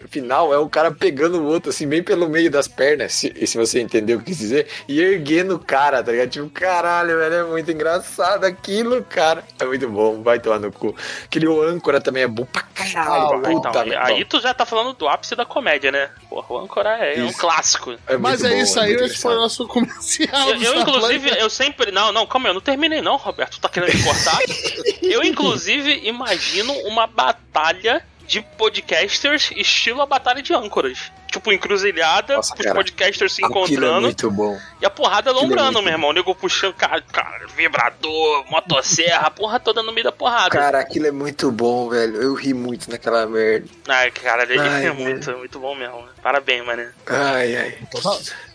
final 0.09 0.53
é 0.53 0.57
o 0.57 0.69
cara 0.69 0.91
pegando 0.91 1.39
o 1.41 1.45
outro, 1.45 1.69
assim, 1.69 1.87
bem 1.87 2.01
pelo 2.03 2.29
meio 2.29 2.49
das 2.49 2.67
pernas, 2.67 3.00
se, 3.09 3.45
se 3.45 3.57
você 3.57 3.81
entendeu 3.81 4.17
o 4.17 4.19
que 4.19 4.27
quis 4.27 4.37
dizer, 4.37 4.67
e 4.87 4.99
erguendo 5.01 5.55
o 5.55 5.59
cara, 5.59 6.03
tá 6.03 6.11
ligado? 6.11 6.29
Tipo, 6.29 6.49
caralho, 6.49 7.17
velho, 7.17 7.35
é 7.35 7.43
muito 7.43 7.71
engraçado 7.71 8.45
aquilo, 8.45 9.03
cara. 9.03 9.43
É 9.59 9.65
muito 9.65 9.87
bom, 9.89 10.21
vai 10.21 10.39
tomar 10.39 10.59
no 10.59 10.71
cu. 10.71 10.95
Aquele 11.25 11.47
o 11.47 11.61
âncora 11.61 11.99
também 11.99 12.23
é 12.23 12.27
bom 12.27 12.45
pra 12.45 12.61
caralho, 12.61 13.37
Ah, 13.37 13.49
puta 13.49 13.69
Então, 13.69 13.81
aí, 13.81 13.95
aí 13.95 14.25
tu 14.25 14.39
já 14.39 14.53
tá 14.53 14.65
falando 14.65 14.93
do 14.93 15.07
ápice 15.07 15.35
da 15.35 15.45
comédia, 15.45 15.91
né? 15.91 16.09
Porra, 16.29 16.45
o 16.49 16.57
Âncora 16.57 16.97
é, 16.97 17.19
é 17.19 17.23
um 17.23 17.27
Isso. 17.27 17.37
clássico. 17.37 17.95
É 18.07 18.17
Mas 18.17 18.43
é 18.43 18.49
bom, 18.49 18.55
isso 18.55 18.79
aí, 18.79 18.89
muito 18.89 19.03
esse 19.03 19.17
foi 19.17 19.35
o 19.35 19.39
nosso 19.39 19.67
comercial. 19.67 20.49
Eu, 20.49 20.61
eu, 20.61 20.81
inclusive, 20.81 21.29
eu 21.37 21.49
sempre. 21.49 21.91
Não, 21.91 22.11
não, 22.11 22.25
calma 22.25 22.47
aí, 22.47 22.51
eu 22.51 22.53
não 22.55 22.61
terminei, 22.61 23.01
não, 23.01 23.17
Roberto. 23.17 23.53
Tu 23.53 23.61
tá 23.61 23.69
querendo 23.69 23.95
me 23.95 24.03
cortar? 24.03 24.39
eu, 25.03 25.23
inclusive, 25.23 26.07
imagino 26.07 26.73
uma 26.87 27.05
batalha 27.07 28.05
de 28.25 28.41
podcasters 28.41 29.51
estilo 29.57 30.01
a 30.01 30.05
batalha 30.05 30.41
de 30.41 30.53
âncoras. 30.53 31.11
Tipo, 31.31 31.51
encruzilhada, 31.53 32.35
Nossa, 32.35 32.53
os 32.53 32.59
cara. 32.61 32.75
podcasters 32.75 33.31
se 33.33 33.41
é 33.43 33.47
encontrando 33.47 34.01
muito 34.01 34.29
bom. 34.29 34.59
e 34.81 34.85
a 34.85 34.89
porrada 34.89 35.31
Aquilo 35.31 35.43
é 35.47 35.47
meu 35.81 35.93
irmão. 35.93 36.09
O 36.09 36.13
nego 36.13 36.35
puxando, 36.35 36.73
cara, 36.73 37.01
cara, 37.01 37.47
vibrador, 37.55 38.45
motosserra, 38.51 39.27
a 39.27 39.31
porra 39.31 39.59
toda 39.59 39.81
no 39.81 39.93
meio 39.93 40.03
da 40.03 40.11
porrada. 40.11 40.49
Cara, 40.49 40.79
aquilo 40.79 41.07
é 41.07 41.11
muito 41.11 41.49
bom, 41.49 41.89
velho. 41.89 42.21
Eu 42.21 42.33
ri 42.33 42.53
muito 42.53 42.91
naquela 42.91 43.25
merda. 43.25 43.65
Ai, 43.87 44.11
cara, 44.11 44.43
ele 44.43 44.59
Ai, 44.59 44.87
é 44.87 44.91
muito, 44.93 45.31
muito 45.37 45.57
bom 45.57 45.73
mesmo. 45.73 46.03
Parabéns, 46.21 46.65
mano. 46.65 46.85
Ai, 47.07 47.55
ai. 47.55 47.77
Então 47.81 48.01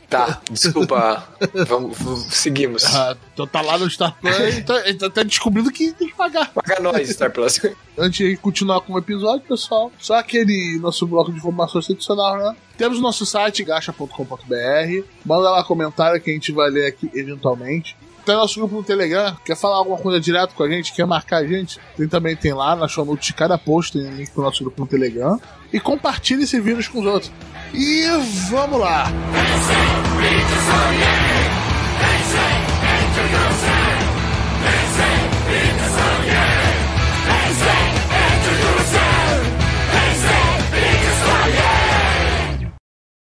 tá- 0.08 0.26
Tá, 0.26 0.40
desculpa. 0.50 1.28
vamos, 1.66 1.96
seguimos. 2.30 2.84
Ah, 2.84 3.16
então 3.32 3.46
tá 3.46 3.60
lá 3.60 3.76
no 3.78 3.88
Star 3.90 4.16
Plus, 4.20 4.38
ele 4.38 4.62
tá, 4.62 4.74
tá 4.98 5.06
até 5.06 5.24
descobrindo 5.24 5.70
que 5.70 5.92
tem 5.92 6.08
que 6.08 6.14
pagar. 6.14 6.50
Paga 6.52 6.80
nós, 6.80 7.08
Star 7.10 7.30
Plus. 7.32 7.60
Antes 7.98 8.26
de 8.28 8.36
continuar 8.36 8.80
com 8.82 8.92
o 8.92 8.98
episódio, 8.98 9.46
pessoal, 9.46 9.90
só 9.98 10.14
aquele 10.18 10.78
nosso 10.80 11.06
bloco 11.06 11.30
de 11.32 11.38
informações 11.38 11.86
tradicional, 11.86 12.36
né? 12.36 12.54
Temos 12.76 13.00
nosso 13.00 13.24
site, 13.26 13.64
gacha.com.br. 13.64 15.04
Manda 15.24 15.50
lá 15.50 15.64
comentário 15.64 16.20
que 16.20 16.30
a 16.30 16.34
gente 16.34 16.52
vai 16.52 16.70
ler 16.70 16.86
aqui 16.86 17.10
eventualmente. 17.14 17.96
Tem 18.24 18.34
nosso 18.34 18.58
grupo 18.58 18.74
no 18.74 18.82
Telegram, 18.82 19.36
quer 19.44 19.56
falar 19.56 19.76
alguma 19.76 19.96
coisa 19.98 20.18
direto 20.18 20.52
com 20.54 20.64
a 20.64 20.68
gente, 20.68 20.92
quer 20.92 21.06
marcar 21.06 21.36
a 21.38 21.46
gente? 21.46 21.78
Tem, 21.96 22.08
também 22.08 22.34
tem 22.34 22.52
lá, 22.52 22.74
na 22.74 22.88
show 22.88 23.04
notes 23.04 23.28
de 23.28 23.32
cada 23.34 23.56
post, 23.56 23.92
tem 23.92 24.10
link 24.10 24.32
pro 24.32 24.42
nosso 24.42 24.64
grupo 24.64 24.80
no 24.82 24.86
Telegram. 24.88 25.40
E 25.76 25.80
compartilhe 25.80 26.44
esse 26.44 26.58
vírus 26.58 26.88
com 26.88 27.00
os 27.00 27.04
outros. 27.06 27.30
E 27.74 28.06
vamos 28.48 28.80
lá! 28.80 29.12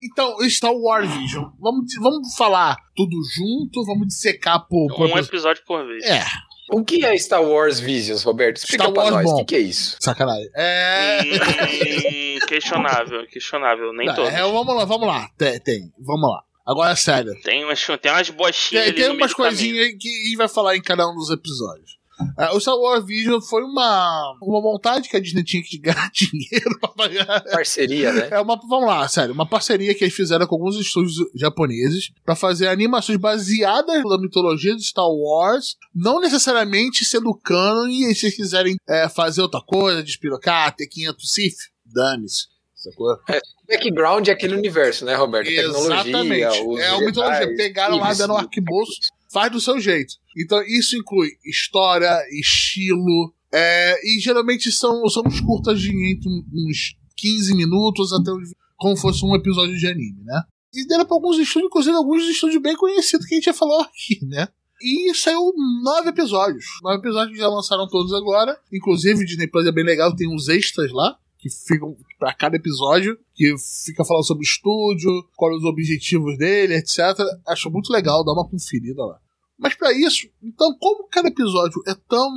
Então, 0.04 0.38
Star 0.50 0.74
Wars 0.74 1.10
Vision. 1.16 1.46
Vamos, 1.60 1.86
vamos 2.00 2.36
falar 2.36 2.76
tudo 2.94 3.16
junto, 3.36 3.86
vamos 3.86 4.08
dissecar 4.08 4.68
por. 4.68 4.94
por 4.94 5.10
Um 5.10 5.18
episódio 5.18 5.64
por 5.66 5.88
vez. 5.88 6.04
É, 6.04 6.22
O 6.70 6.84
que 6.84 7.06
é 7.06 7.16
Star 7.18 7.42
Wars 7.42 7.80
Visions, 7.80 8.22
Roberto? 8.24 8.58
Explica 8.58 8.84
Star 8.84 8.94
pra 8.94 9.04
Wars 9.04 9.16
nós. 9.16 9.32
O 9.32 9.38
que, 9.38 9.46
que 9.46 9.56
é 9.56 9.60
isso? 9.60 9.96
sacanagem. 10.02 10.50
É. 10.56 11.22
Questionável, 12.60 13.28
questionável. 13.28 13.94
Nem 13.94 14.08
Não, 14.08 14.16
todos. 14.16 14.34
é, 14.34 14.42
vamos 14.42 14.76
lá, 14.76 14.86
vamos 14.86 15.08
lá. 15.08 15.30
Tem, 15.38 15.60
tem. 15.60 15.94
Vamos 16.00 16.30
lá. 16.30 16.44
Agora 16.66 16.92
é 16.92 16.96
sério. 16.96 17.34
Tem 17.44 17.64
umas, 17.64 17.86
tem 18.02 18.12
umas 18.12 18.30
bochinhas 18.30 18.86
Tem, 18.86 18.94
tem 18.94 19.10
umas 19.10 19.34
coisinhas 19.34 19.88
que 20.00 20.08
a 20.08 20.24
gente 20.24 20.38
vai 20.38 20.48
falar 20.48 20.78
em 20.78 20.82
cada 20.82 21.08
um 21.10 21.14
dos 21.14 21.30
episódios. 21.30 22.02
É, 22.38 22.52
o 22.52 22.60
Star 22.60 22.76
Wars 22.76 23.06
Vision 23.06 23.42
foi 23.42 23.64
uma, 23.64 24.38
uma 24.42 24.62
vontade 24.62 25.10
que 25.10 25.18
a 25.18 25.20
Disney 25.20 25.44
tinha 25.44 25.64
que 25.64 25.78
ganhar 25.78 26.10
dinheiro 26.14 26.80
pra 26.80 26.90
pagar. 26.90 27.44
Parceria, 27.44 28.14
né? 28.14 28.30
É 28.32 28.40
uma, 28.40 28.56
vamos 28.56 28.88
lá, 28.88 29.08
sério, 29.08 29.34
uma 29.34 29.48
parceria 29.48 29.94
que 29.96 30.04
eles 30.04 30.16
fizeram 30.16 30.46
com 30.46 30.56
alguns 30.56 30.78
estúdios 30.80 31.16
japoneses 31.36 32.12
pra 32.24 32.36
fazer 32.36 32.68
animações 32.68 33.18
baseadas 33.18 34.04
na 34.04 34.18
mitologia 34.18 34.76
de 34.76 34.84
Star 34.84 35.10
Wars, 35.10 35.76
não 35.94 36.22
necessariamente 36.22 37.04
sendo 37.04 37.34
canon, 37.36 37.88
e 37.88 38.14
se 38.14 38.22
vocês 38.22 38.36
quiserem 38.36 38.76
é, 38.88 39.10
fazer 39.10 39.42
outra 39.42 39.62
coisa, 39.62 40.04
despirocar, 40.04 40.76
ter 40.76 40.88
500 40.88 41.34
Sith, 41.34 41.58
dane-se. 41.94 42.54
Sacou? 42.76 43.14
O 43.14 43.68
background 43.68 44.28
é 44.28 44.32
aquele 44.32 44.56
universo, 44.56 45.06
né, 45.06 45.16
Roberto? 45.16 45.48
Exatamente. 45.48 46.42
Tecnologia, 46.42 46.86
É 46.86 46.92
uma 46.92 47.06
mitologia. 47.06 47.56
Pegaram 47.56 47.98
lá, 47.98 48.14
deram 48.14 48.36
um 48.36 48.38
arquibolso, 48.38 48.92
faz 49.32 49.52
do 49.52 49.62
seu 49.62 49.80
jeito. 49.80 50.16
Então 50.38 50.62
isso 50.64 50.98
inclui 50.98 51.30
história, 51.46 52.12
estilo, 52.32 53.34
é, 53.54 53.96
e 54.04 54.20
geralmente 54.20 54.72
são, 54.72 55.08
são 55.08 55.24
uns 55.26 55.40
curtas 55.40 55.80
de 55.80 55.90
entre 56.12 56.28
uns 56.28 56.96
15 57.16 57.56
minutos 57.56 58.12
até 58.12 58.32
como 58.76 58.98
fosse 58.98 59.24
um 59.24 59.34
episódio 59.36 59.78
de 59.78 59.88
anime, 59.88 60.24
né? 60.26 60.42
E 60.74 60.86
deram 60.86 61.06
pra 61.06 61.16
alguns 61.16 61.38
estúdios, 61.38 61.68
inclusive 61.68 61.96
alguns 61.96 62.24
estúdios 62.24 62.62
bem 62.62 62.76
conhecidos 62.76 63.26
que 63.26 63.36
a 63.36 63.38
gente 63.38 63.46
já 63.46 63.54
falou 63.54 63.80
aqui, 63.80 64.26
né? 64.26 64.48
E 64.82 65.14
saiu 65.16 65.54
nove 65.84 66.10
episódios. 66.10 66.66
Nove 66.82 66.98
episódios 66.98 67.32
que 67.32 67.42
já 67.42 67.48
lançaram 67.48 67.88
todos 67.88 68.12
agora. 68.14 68.60
Inclusive, 68.74 69.22
o 69.22 69.26
Disney 69.26 69.48
Plus 69.48 69.66
é 69.66 69.72
bem 69.72 69.86
legal, 69.86 70.14
tem 70.14 70.28
uns 70.28 70.50
extras 70.50 70.92
lá 70.92 71.16
que 71.44 71.50
ficam 71.50 71.98
para 72.18 72.34
cada 72.34 72.56
episódio, 72.56 73.20
que 73.36 73.54
fica 73.86 74.06
falando 74.06 74.26
sobre 74.26 74.44
o 74.44 74.48
estúdio, 74.48 75.10
quais 75.36 75.58
os 75.58 75.66
objetivos 75.66 76.38
dele, 76.38 76.76
etc. 76.76 77.00
Acho 77.46 77.70
muito 77.70 77.92
legal, 77.92 78.24
dá 78.24 78.32
uma 78.32 78.48
conferida 78.48 79.04
lá. 79.04 79.20
Mas 79.60 79.76
para 79.76 79.92
isso, 79.92 80.26
então, 80.42 80.74
como 80.80 81.06
cada 81.10 81.28
episódio 81.28 81.84
é 81.86 81.94
tão 82.08 82.30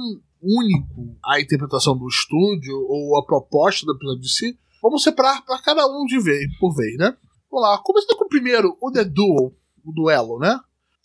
único 0.42 1.16
a 1.25 1.40
interpretação 1.40 1.96
do 1.96 2.08
estúdio 2.08 2.75
ou 2.88 3.16
a 3.16 3.25
proposta 3.25 3.86
do 3.86 3.94
episódio 3.94 4.22
de 4.22 4.28
si, 4.28 4.58
vamos 4.82 5.04
separar 5.04 5.40
para 5.44 5.62
cada 5.62 5.86
um 5.86 6.04
de 6.04 6.18
vez, 6.20 6.44
por 6.58 6.75
vez, 6.75 6.96
né? 6.96 7.16
Vamos 7.48 7.68
lá, 7.68 7.78
começando 7.78 8.16
com 8.16 8.25
o 8.25 8.28
primeiro, 8.28 8.76
o 8.80 8.90
The 8.90 9.04
Duel, 9.04 9.54
o 9.84 9.92
duelo, 9.92 10.40
né? 10.40 10.58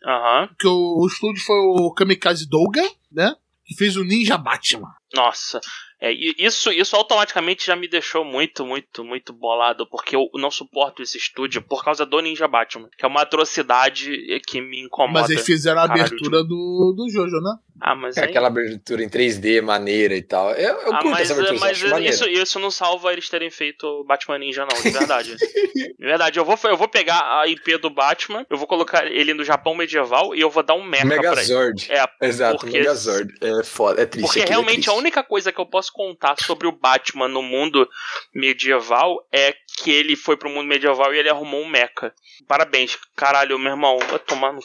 Aham. 0.04 0.50
Que 0.60 0.68
o, 0.68 1.04
o 1.04 1.06
estúdio 1.06 1.44
foi 1.46 1.56
o 1.56 1.94
Kamikaze 1.94 2.50
Douga, 2.50 2.82
né? 3.12 3.36
Que 3.64 3.76
fez 3.76 3.96
o 3.96 4.04
Ninja 4.04 4.40
Batman. 4.40 4.92
Nossa. 5.14 5.62
É, 6.04 6.12
isso, 6.12 6.72
isso 6.72 6.96
automaticamente 6.96 7.68
já 7.68 7.76
me 7.76 7.88
deixou 7.88 8.26
muito, 8.26 8.66
muito, 8.66 9.04
muito 9.04 9.32
bolado, 9.32 9.86
porque 9.86 10.16
eu 10.16 10.32
não 10.34 10.50
suporto 10.50 11.04
esse 11.04 11.16
estúdio 11.16 11.62
por 11.62 11.84
causa 11.84 12.08
do 12.08 12.20
Ninja 12.20 12.48
Batman, 12.48 12.90
que 12.98 13.06
é 13.06 13.08
uma 13.08 13.22
atrocidade 13.22 14.42
que 14.48 14.60
me 14.60 14.82
incomoda. 14.82 15.22
Mas 15.22 15.30
eles 15.30 15.46
fizeram 15.46 15.80
a 15.80 15.88
Caralho, 15.88 16.08
abertura 16.08 16.44
do, 16.44 16.92
do 16.98 17.08
Jojo, 17.08 17.40
né? 17.40 17.56
Ah, 17.84 17.96
mas 17.96 18.16
É 18.16 18.22
aí- 18.24 18.30
aquela 18.30 18.48
abertura 18.48 19.04
em 19.04 19.10
3D 19.10 19.60
maneira 19.62 20.16
e 20.16 20.22
tal. 20.22 20.52
Eu, 20.52 20.76
eu 20.82 20.94
Ah, 20.94 21.00
curto 21.00 21.10
mas, 21.10 21.22
essa 21.22 21.34
abertura, 21.34 21.60
mas 21.60 21.72
acho 21.78 21.90
maneiro. 21.90 22.14
isso, 22.14 22.30
isso 22.30 22.60
não 22.60 22.70
salva 22.70 23.12
eles 23.12 23.28
terem 23.28 23.50
feito 23.50 24.04
Batman 24.08 24.38
Ninja, 24.38 24.66
não, 24.72 24.82
de 24.82 24.90
verdade. 24.92 25.36
de 25.36 25.96
verdade, 26.00 26.38
eu 26.40 26.46
vou, 26.46 26.58
eu 26.66 26.78
vou 26.78 26.88
pegar 26.88 27.20
a 27.42 27.48
IP 27.48 27.78
do 27.78 27.90
Batman, 27.90 28.46
eu 28.50 28.58
vou 28.58 28.68
colocar 28.68 29.06
ele 29.08 29.34
no 29.34 29.44
Japão 29.44 29.74
medieval 29.74 30.36
e 30.36 30.42
eu 30.42 30.50
vou 30.50 30.62
dar 30.64 30.76
um 30.76 30.84
mecha 30.84 31.06
pra 31.08 31.16
ele. 31.16 31.22
Megazord. 31.28 31.88
É, 31.92 32.06
Exato, 32.28 32.60
porque- 32.60 32.78
Megazord. 32.78 33.34
É 33.42 33.64
foda, 33.64 34.02
é 34.02 34.06
triste. 34.06 34.28
Porque 34.28 34.42
é 34.42 34.46
realmente 34.46 34.82
a 34.82 34.92
triste. 34.94 35.00
única 35.00 35.24
coisa 35.24 35.52
que 35.52 35.60
eu 35.60 35.66
posso 35.66 35.92
contar 35.92 36.36
sobre 36.40 36.68
o 36.68 36.72
Batman 36.72 37.28
no 37.28 37.42
mundo 37.42 37.90
medieval 38.34 39.26
é 39.32 39.54
que 39.82 39.92
ele 39.92 40.16
foi 40.16 40.38
pro 40.38 40.50
mundo 40.50 40.68
medieval 40.68 41.14
e 41.14 41.18
ele 41.20 41.30
arrumou 41.30 41.62
um 41.62 41.68
mecha. 41.70 42.14
Parabéns, 42.48 42.98
caralho, 43.16 43.58
meu 43.60 43.72
irmão. 43.72 43.98
Vai 44.10 44.20
tomar 44.20 44.54
no. 44.54 44.62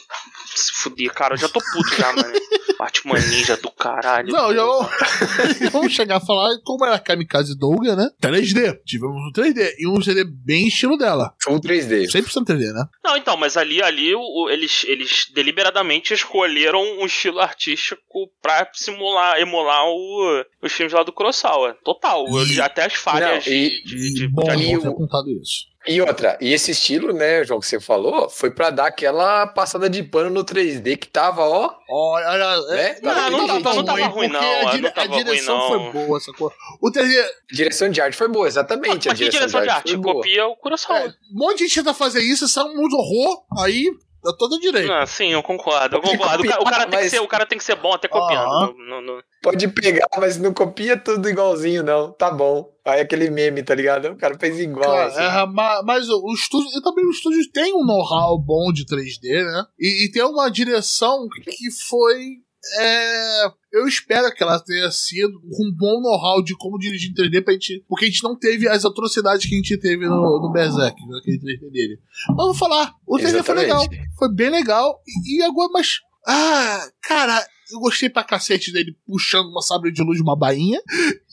Se 0.55 0.71
fuder, 0.73 1.11
cara, 1.13 1.33
eu 1.33 1.37
já 1.37 1.49
tô 1.49 1.59
puto 1.59 1.95
já, 1.95 2.11
mano. 2.13 2.33
Batman 2.77 3.17
ninja 3.19 3.57
do 3.57 3.71
caralho. 3.71 4.31
Não, 4.31 4.53
já 4.53 4.63
vamos, 4.63 4.91
vamos 5.73 5.93
chegar 5.93 6.17
a 6.17 6.19
falar 6.19 6.51
como 6.63 6.85
era 6.85 6.93
a 6.95 6.99
Kamikaze 6.99 7.57
Douga, 7.57 7.95
né? 7.95 8.07
3D. 8.21 8.79
Tivemos 8.85 9.15
um 9.17 9.31
3D. 9.31 9.71
E 9.79 9.87
um 9.87 9.95
3D 9.95 10.23
bem 10.45 10.67
estilo 10.67 10.95
dela. 10.95 11.33
Full 11.41 11.59
3D. 11.59 12.03
100% 12.11 12.45
3D, 12.45 12.71
né? 12.73 12.85
Não, 13.03 13.17
então, 13.17 13.35
mas 13.35 13.57
ali, 13.57 13.81
ali 13.81 14.13
o- 14.13 14.47
eles, 14.51 14.83
eles 14.87 15.25
deliberadamente 15.33 16.13
escolheram 16.13 16.79
um 17.01 17.05
estilo 17.07 17.39
artístico 17.39 18.29
pra 18.43 18.69
simular, 18.73 19.39
emular 19.39 19.83
o, 19.87 20.45
os 20.61 20.71
filmes 20.71 20.93
lá 20.93 21.01
do 21.01 21.11
Kurosawa. 21.11 21.75
Total. 21.83 22.25
E- 22.45 22.61
Até 22.61 22.85
as 22.85 22.93
falhas 22.93 23.43
Não, 23.47 23.53
e- 23.53 23.69
de, 23.69 23.83
de, 23.85 23.95
E 23.95 24.13
de- 24.13 24.27
bom, 24.27 24.43
de 24.43 25.06
ali 25.15 25.15
bom 25.15 25.15
ter 25.15 25.15
o- 25.15 25.27
apontado 25.27 25.31
isso. 25.31 25.67
E 25.87 26.01
outra, 26.01 26.37
e 26.41 26.51
esse 26.53 26.71
estilo, 26.71 27.13
né, 27.13 27.45
João, 27.45 27.61
que 27.61 27.65
você 27.65 27.79
falou, 27.79 28.29
foi 28.29 28.51
pra 28.51 28.69
dar 28.69 28.87
aquela 28.87 29.47
passada 29.47 29.89
de 29.89 30.03
pano 30.03 30.29
no 30.29 30.43
3D 30.43 30.97
que 30.97 31.07
tava, 31.07 31.43
ó. 31.43 31.73
Olha, 31.89 32.27
olha, 32.27 32.61
Né? 32.75 32.89
é- 32.89 32.99
Não, 33.01 33.29
não 33.47 33.47
tava 33.63 33.75
não 33.75 33.85
tava 33.85 34.05
ruim, 34.07 34.27
não, 34.27 34.39
A, 34.41 34.63
não 34.63 34.71
dire- 34.71 34.91
tava 34.91 35.15
a 35.15 35.23
direção 35.23 35.57
ruim, 35.57 35.67
foi 35.69 35.79
não. 36.01 36.07
boa, 36.07 36.19
sacou? 36.19 36.51
O 36.81 36.91
3D. 36.91 37.23
Direção 37.53 37.89
de 37.89 38.01
arte 38.01 38.17
foi 38.17 38.27
boa, 38.27 38.47
exatamente. 38.47 39.07
a 39.07 39.11
Mas 39.13 39.19
que 39.19 39.29
direção 39.29 39.61
de 39.61 39.69
arte? 39.69 39.91
foi 39.91 39.97
boa. 39.97 40.15
Copia 40.15 40.45
o 40.47 40.57
Kurosawa. 40.57 40.99
É, 40.99 41.07
um 41.07 41.13
monte 41.31 41.59
de 41.59 41.63
gente 41.67 41.75
tenta 41.75 41.93
fazer 41.93 42.21
isso, 42.21 42.43
isso 42.43 42.59
é 42.59 42.63
um 42.65 42.75
mundo 42.75 42.97
horror, 42.97 43.43
aí 43.59 43.85
tá 44.31 44.37
todo 44.37 44.59
direito. 44.59 44.91
Ah, 44.91 45.05
sim, 45.05 45.31
eu 45.33 45.41
concordo, 45.43 45.95
eu 45.97 46.01
concordo. 46.01 46.43
O 46.43 46.47
ca- 46.47 46.59
O 46.59 46.63
cara, 46.65 46.77
tem 46.85 46.85
que 46.85 46.95
copiar, 46.95 47.09
ser, 47.09 47.19
o 47.19 47.27
cara 47.27 47.45
tem 47.45 47.57
que 47.57 47.63
ser 47.63 47.75
bom 47.75 47.93
até 47.93 48.07
copiando. 48.07 48.47
Aham. 48.51 48.73
No- 48.77 49.01
no- 49.01 49.01
no- 49.15 49.23
Pode 49.41 49.67
pegar, 49.69 50.07
mas 50.17 50.37
não 50.37 50.53
copia 50.53 50.97
tudo 50.97 51.29
igualzinho, 51.29 51.83
não. 51.83 52.11
Tá 52.11 52.29
bom. 52.31 52.69
Aí 52.85 53.01
aquele 53.01 53.29
meme, 53.29 53.63
tá 53.63 53.75
ligado? 53.75 54.09
O 54.09 54.17
cara 54.17 54.37
fez 54.39 54.59
igual. 54.59 54.89
Cara, 54.89 55.05
assim. 55.07 55.21
é, 55.21 55.45
ma- 55.45 55.81
mas 55.83 56.09
o 56.09 56.19
o 56.23 56.33
estúdio, 56.33 56.67
e 56.77 56.81
também 56.81 57.05
o 57.05 57.11
estúdio 57.11 57.39
tem 57.53 57.73
um 57.73 57.85
know-how 57.85 58.37
bom 58.39 58.71
de 58.73 58.85
3D, 58.85 59.43
né? 59.43 59.63
E, 59.79 60.05
e 60.05 60.11
tem 60.11 60.23
uma 60.23 60.49
direção 60.49 61.27
que 61.43 61.71
foi. 61.87 62.37
É, 62.79 63.45
eu 63.73 63.87
espero 63.87 64.33
que 64.33 64.43
ela 64.43 64.59
tenha 64.59 64.89
sido 64.91 65.39
com 65.41 65.67
um 65.67 65.71
bom 65.75 66.01
know-how 66.01 66.43
de 66.43 66.55
como 66.55 66.77
dirigir 66.77 67.11
em 67.11 67.13
3D 67.13 67.43
pra 67.43 67.53
gente. 67.53 67.83
Porque 67.87 68.05
a 68.05 68.07
gente 68.07 68.23
não 68.23 68.37
teve 68.37 68.67
as 68.67 68.85
atrocidades 68.85 69.45
que 69.47 69.53
a 69.53 69.57
gente 69.57 69.77
teve 69.77 70.05
no, 70.05 70.41
no 70.41 70.51
Berserk, 70.51 70.95
naquele 71.07 71.39
3D 71.39 71.71
dele. 71.71 71.99
Mas 72.29 72.45
vou 72.45 72.53
falar, 72.53 72.93
o 73.05 73.17
3D 73.17 73.43
foi 73.43 73.55
legal. 73.55 73.85
Foi 74.17 74.33
bem 74.33 74.49
legal. 74.49 75.01
E, 75.07 75.37
e 75.37 75.43
agora, 75.43 75.69
mas. 75.73 75.99
Ah, 76.27 76.87
cara, 77.01 77.45
eu 77.71 77.79
gostei 77.79 78.09
pra 78.09 78.23
cacete 78.23 78.71
dele 78.71 78.95
puxando 79.05 79.47
uma 79.49 79.61
sabre 79.61 79.91
de 79.91 80.01
luz 80.03 80.17
de 80.17 80.23
uma 80.23 80.35
bainha. 80.35 80.81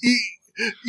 E. 0.03 0.17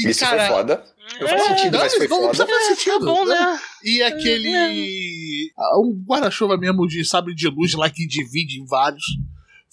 e 0.05 0.09
Isso 0.09 0.19
cara, 0.19 0.47
foi 0.47 0.55
foda. 0.55 0.85
Não 1.19 1.27
faz 1.27 1.43
sentido, 1.43 1.71
não, 1.73 1.79
mas 1.79 1.93
foi 1.93 2.07
não, 2.07 2.21
não 2.21 2.33
foda. 2.33 2.47
faz 2.47 2.65
sentido. 2.67 2.99
Tá 2.99 3.05
bom, 3.05 3.25
né? 3.25 3.59
E 3.83 4.01
aquele. 4.03 5.51
ah, 5.57 5.79
Um 5.79 6.03
guarda-chuva 6.05 6.57
mesmo 6.57 6.87
de 6.87 7.05
sabre 7.05 7.33
de 7.33 7.47
luz 7.47 7.73
lá 7.73 7.89
que 7.89 8.07
divide 8.07 8.59
em 8.59 8.65
vários. 8.65 9.03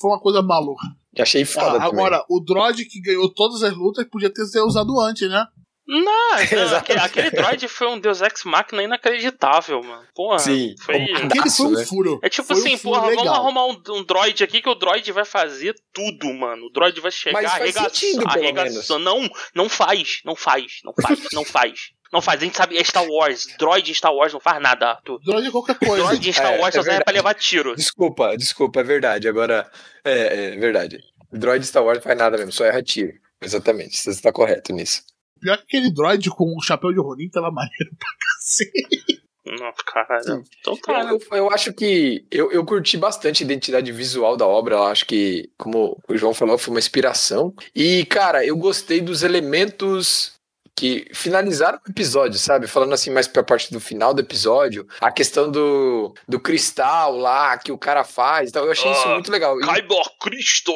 Foi 0.02 0.10
uma 0.10 0.20
coisa 0.20 0.42
maluca. 0.42 0.84
Achei 1.18 1.44
foda 1.44 1.66
Ah, 1.68 1.72
também. 1.72 1.86
agora, 1.88 2.24
o 2.28 2.40
droid 2.40 2.84
que 2.86 3.00
ganhou 3.00 3.32
todas 3.32 3.62
as 3.62 3.72
lutas 3.76 4.04
podia 4.10 4.28
ter 4.32 4.44
sido 4.46 4.66
usado 4.66 4.98
antes, 5.00 5.30
né? 5.30 5.46
Não, 5.86 6.32
aquele, 6.78 7.00
aquele 7.00 7.30
droid 7.30 7.68
foi 7.68 7.86
um 7.88 7.98
Deus 7.98 8.20
Ex 8.20 8.44
Machina 8.44 8.82
inacreditável, 8.82 9.82
mano. 9.82 10.04
Porra, 10.14 10.38
Sim. 10.38 10.74
foi. 10.80 11.02
Aquele 11.02 11.50
foi 11.50 11.66
um 11.66 11.70
né? 11.70 11.84
furo. 11.84 12.20
É 12.22 12.28
tipo 12.28 12.46
Foi 12.46 12.56
um 12.56 12.58
assim, 12.60 12.76
furo 12.78 12.94
porra, 12.94 13.06
vamos 13.10 13.22
legal. 13.24 13.34
arrumar 13.34 13.66
um, 13.66 13.82
um 13.98 14.04
droid 14.04 14.42
aqui 14.44 14.62
que 14.62 14.68
o 14.68 14.74
droid 14.74 15.10
vai 15.12 15.24
fazer 15.24 15.74
tudo, 15.92 16.32
mano. 16.34 16.66
O 16.66 16.70
droid 16.70 16.98
vai 17.00 17.10
chegar 17.10 17.42
faz 17.42 17.52
arregaça- 17.52 18.06
arregaçando. 18.26 19.04
Não, 19.04 19.28
não 19.54 19.68
faz, 19.68 20.20
não 20.24 20.34
faz, 20.36 20.80
não 20.84 20.94
faz, 21.00 21.18
não 21.32 21.44
faz. 21.44 21.80
Não 22.12 22.20
faz, 22.20 22.40
a 22.40 22.44
gente 22.44 22.56
sabe, 22.56 22.76
é 22.76 22.84
Star 22.84 23.06
Wars. 23.08 23.46
Droid 23.58 23.90
em 23.90 23.94
Star 23.94 24.14
Wars 24.14 24.32
não 24.32 24.40
faz 24.40 24.60
nada, 24.60 24.90
Arthur. 24.90 25.18
Droid 25.24 25.48
é 25.48 25.50
qualquer 25.50 25.78
coisa. 25.78 26.04
Droid 26.04 26.28
em 26.28 26.32
Star 26.32 26.52
É, 26.52 26.58
Wars 26.58 26.74
é 26.74 26.78
só 26.78 26.84
serve 26.84 27.04
pra 27.04 27.14
levar 27.14 27.34
tiro. 27.34 27.74
Desculpa, 27.74 28.36
desculpa, 28.36 28.80
é 28.80 28.84
verdade. 28.84 29.26
Agora, 29.28 29.70
é, 30.04 30.48
é 30.52 30.56
verdade. 30.58 30.98
Droid 31.32 31.66
Star 31.66 31.82
Wars 31.82 31.98
não 31.98 32.02
faz 32.02 32.18
nada 32.18 32.36
mesmo, 32.36 32.52
só 32.52 32.64
erra 32.64 32.82
tiro. 32.82 33.12
Exatamente, 33.40 33.96
você 33.96 34.10
está 34.10 34.30
correto 34.30 34.72
nisso. 34.74 35.02
Pior 35.40 35.56
que 35.56 35.64
aquele 35.64 35.92
droid 35.92 36.28
com 36.30 36.44
o 36.56 36.62
chapéu 36.62 36.92
de 36.92 37.00
Ronin 37.00 37.28
tava 37.30 37.50
maneiro 37.50 37.90
pra 37.98 38.08
cacete. 38.36 39.22
Não, 39.44 39.72
cara. 39.84 40.20
Então 40.60 40.76
tá? 40.76 41.00
Eu, 41.10 41.36
eu 41.36 41.50
acho 41.50 41.72
que 41.72 42.24
eu, 42.30 42.52
eu 42.52 42.64
curti 42.64 42.96
bastante 42.96 43.42
a 43.42 43.46
identidade 43.46 43.90
visual 43.90 44.36
da 44.36 44.46
obra. 44.46 44.76
Eu 44.76 44.84
acho 44.84 45.04
que, 45.04 45.50
como 45.58 45.98
o 46.08 46.16
João 46.16 46.32
falou, 46.32 46.56
foi 46.56 46.72
uma 46.72 46.78
inspiração. 46.78 47.52
E, 47.74 48.04
cara, 48.04 48.46
eu 48.46 48.56
gostei 48.56 49.00
dos 49.00 49.24
elementos 49.24 50.34
que 50.76 51.06
finalizaram 51.12 51.78
o 51.86 51.90
episódio, 51.90 52.38
sabe? 52.38 52.66
Falando 52.66 52.92
assim, 52.94 53.10
mais 53.10 53.28
pra 53.28 53.42
parte 53.42 53.72
do 53.72 53.78
final 53.78 54.12
do 54.14 54.20
episódio, 54.20 54.86
a 55.00 55.10
questão 55.12 55.50
do, 55.50 56.14
do 56.26 56.40
cristal 56.40 57.16
lá 57.16 57.56
que 57.58 57.70
o 57.70 57.78
cara 57.78 58.02
faz. 58.04 58.48
Então, 58.50 58.64
eu 58.64 58.72
achei 58.72 58.90
isso 58.90 59.02
Ah, 59.06 59.14
muito 59.14 59.30
legal. 59.30 59.60
E- 59.60 59.64
Kyber 59.64 60.02
Crystal. 60.20 60.74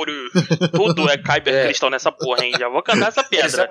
Tudo 0.75 1.09
é 1.11 1.17
Kyber 1.19 1.55
É. 1.55 1.65
Crystal 1.67 1.91
nessa 1.91 2.13
porra, 2.13 2.45
hein? 2.45 2.53
Já 2.59 2.69
vou 2.69 2.83
cantar 2.83 3.09
essa 3.09 3.25
pedra. 3.25 3.47
Exa- 3.47 3.71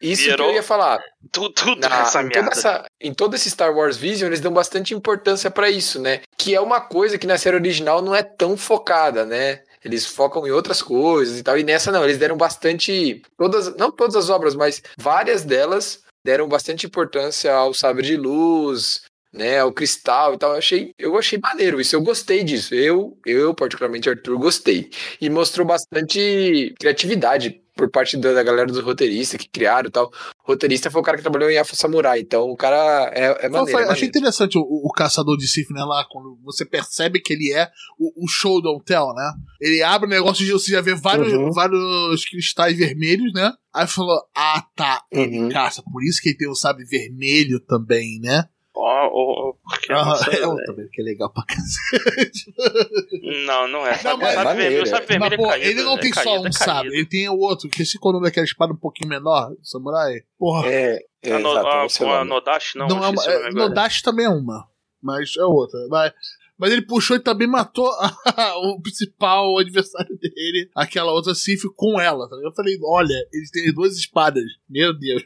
Isso 0.00 0.24
Virou- 0.24 0.46
que 0.48 0.52
eu 0.52 0.56
ia 0.56 0.62
falar. 0.64 1.00
Tu- 1.30 1.50
Tudo 1.50 1.80
Na- 1.80 1.88
nessa 2.00 2.22
em, 2.22 2.24
merda. 2.24 2.50
essa- 2.50 2.84
em 3.00 3.14
todo 3.14 3.34
esse 3.36 3.48
Star 3.48 3.72
Wars 3.72 3.96
Vision, 3.96 4.28
eles 4.28 4.40
dão 4.40 4.52
bastante 4.52 4.94
importância 4.94 5.48
pra 5.50 5.70
isso, 5.70 6.00
né? 6.00 6.22
Que 6.36 6.54
é 6.56 6.60
uma 6.60 6.80
coisa 6.80 7.16
que 7.18 7.26
na 7.26 7.38
série 7.38 7.54
original 7.56 8.02
não 8.02 8.12
é 8.14 8.22
tão 8.22 8.56
focada, 8.56 9.24
né? 9.24 9.60
Eles 9.84 10.06
focam 10.06 10.46
em 10.46 10.50
outras 10.50 10.82
coisas 10.82 11.38
e 11.38 11.42
tal. 11.42 11.58
E 11.58 11.64
nessa 11.64 11.90
não, 11.90 12.04
eles 12.04 12.18
deram 12.18 12.36
bastante. 12.36 13.22
Todas, 13.36 13.74
não 13.76 13.90
todas 13.90 14.16
as 14.16 14.30
obras, 14.30 14.54
mas 14.54 14.82
várias 14.96 15.42
delas 15.42 16.02
deram 16.24 16.48
bastante 16.48 16.86
importância 16.86 17.52
ao 17.52 17.74
sabre 17.74 18.02
de 18.02 18.16
luz, 18.16 19.02
né? 19.32 19.60
Ao 19.60 19.72
cristal 19.72 20.34
e 20.34 20.38
tal. 20.38 20.52
Eu 20.52 20.58
achei, 20.58 20.94
eu 20.98 21.18
achei 21.18 21.38
maneiro 21.38 21.80
isso. 21.80 21.96
Eu 21.96 22.02
gostei 22.02 22.44
disso. 22.44 22.74
Eu, 22.74 23.18
eu 23.26 23.54
particularmente, 23.54 24.08
Arthur, 24.08 24.38
gostei. 24.38 24.90
E 25.20 25.30
mostrou 25.30 25.66
bastante 25.66 26.74
criatividade 26.78 27.61
por 27.74 27.90
parte 27.90 28.16
da 28.16 28.42
galera 28.42 28.66
dos 28.66 28.82
roteiristas 28.82 29.40
que 29.40 29.48
criaram 29.48 29.88
e 29.88 29.90
tal. 29.90 30.06
O 30.44 30.48
roteirista 30.52 30.90
foi 30.90 31.00
o 31.00 31.04
cara 31.04 31.16
que 31.16 31.22
trabalhou 31.22 31.50
em 31.50 31.56
Alpha 31.58 31.74
Samurai, 31.74 32.20
então 32.20 32.42
o 32.50 32.56
cara 32.56 33.10
é, 33.14 33.24
é 33.26 33.30
Então, 33.46 33.50
maneiro. 33.60 33.70
foi- 33.70 33.80
é 33.82 33.84
achei 33.84 33.86
maneiro. 33.86 34.06
interessante 34.08 34.58
o, 34.58 34.60
o 34.62 34.90
caçador 34.92 35.36
de 35.38 35.48
Sif, 35.48 35.72
né, 35.72 35.82
lá, 35.82 36.04
quando 36.10 36.38
você 36.44 36.64
percebe 36.64 37.20
que 37.20 37.32
ele 37.32 37.52
é 37.52 37.68
o, 37.98 38.24
o 38.24 38.28
show 38.28 38.60
don't 38.60 38.84
tell, 38.84 39.14
né? 39.14 39.32
Ele 39.60 39.82
abre 39.82 40.06
o 40.06 40.10
negócio 40.10 40.44
de 40.44 40.52
você 40.52 40.70
já 40.70 40.80
vê 40.80 40.94
vários, 40.94 41.32
Uhum. 41.32 41.50
vários 41.50 42.24
cristais 42.26 42.76
vermelhos, 42.76 43.32
né? 43.32 43.52
Aí 43.74 43.86
falou, 43.86 44.20
ah, 44.36 44.62
tá, 44.76 45.02
ele 45.10 45.38
Uhum. 45.40 45.48
caça, 45.48 45.82
por 45.90 46.04
isso 46.04 46.20
que 46.20 46.28
ele 46.30 46.36
tem 46.38 46.48
o 46.50 46.54
sabre 46.54 46.84
vermelho 46.84 47.58
também, 47.60 48.20
né? 48.20 48.44
Ó, 48.84 49.10
ó, 49.12 49.52
porque 49.62 49.92
não 49.92 50.00
Ah, 50.00 50.20
é, 50.26 50.30
velho. 50.30 50.56
também, 50.66 50.88
que 50.88 51.00
é 51.00 51.04
legal 51.04 51.30
pra 51.32 51.44
cacete. 51.44 52.52
Não, 53.46 53.68
não 53.68 53.86
é. 53.86 53.94
Sabe, 53.94 54.22
mas- 54.22 54.34
sabe 54.34 54.60
vermelho, 54.62 54.82
é. 54.82 54.86
sabe 54.86 55.06
vermelho 55.06 55.36
Mas, 55.38 55.46
pô, 55.46 55.46
é 55.46 55.50
caído, 55.50 55.70
ele 55.70 55.82
não 55.84 55.94
é 55.96 56.00
tem 56.00 56.10
caído, 56.10 56.28
só 56.30 56.34
é 56.36 56.38
um 56.38 56.42
caído. 56.42 56.56
sabre, 56.56 56.94
ele 56.96 57.06
tem 57.06 57.28
o 57.28 57.38
outro, 57.38 57.68
que 57.68 57.82
esse 57.82 57.98
quando 57.98 58.24
é 58.24 58.28
aquela 58.28 58.44
espada 58.44 58.72
um 58.72 58.76
pouquinho 58.76 59.08
menor, 59.08 59.52
samurai. 59.62 60.22
Porra, 60.38 60.66
É, 60.68 60.98
é 61.22 61.32
A, 61.32 61.38
no, 61.38 61.50
exato, 61.52 61.66
a, 61.68 61.86
não 62.06 62.12
a 62.12 62.18
nome. 62.18 62.30
Nodashi 62.30 62.78
não, 62.78 62.88
não 62.88 63.04
é 63.04 63.08
uma, 63.08 63.24
é, 63.24 63.36
agora. 63.36 63.52
Nodashi 63.52 64.02
também 64.02 64.26
é 64.26 64.30
uma. 64.30 64.66
mas 65.00 65.36
é 65.38 65.44
outra. 65.44 65.78
Mas, 65.88 66.12
mas 66.58 66.72
ele 66.72 66.82
puxou 66.82 67.16
e 67.16 67.20
também 67.20 67.46
matou 67.46 67.88
o 68.64 68.80
principal 68.82 69.56
adversário 69.58 70.16
dele, 70.18 70.68
aquela 70.74 71.12
outra 71.12 71.34
Sif, 71.36 71.62
com 71.76 72.00
ela. 72.00 72.28
Tá? 72.28 72.36
Eu 72.42 72.52
falei, 72.52 72.76
olha, 72.82 73.14
eles 73.32 73.50
têm 73.50 73.72
duas 73.72 73.96
espadas. 73.96 74.44
Meu 74.68 74.92
Deus. 74.92 75.22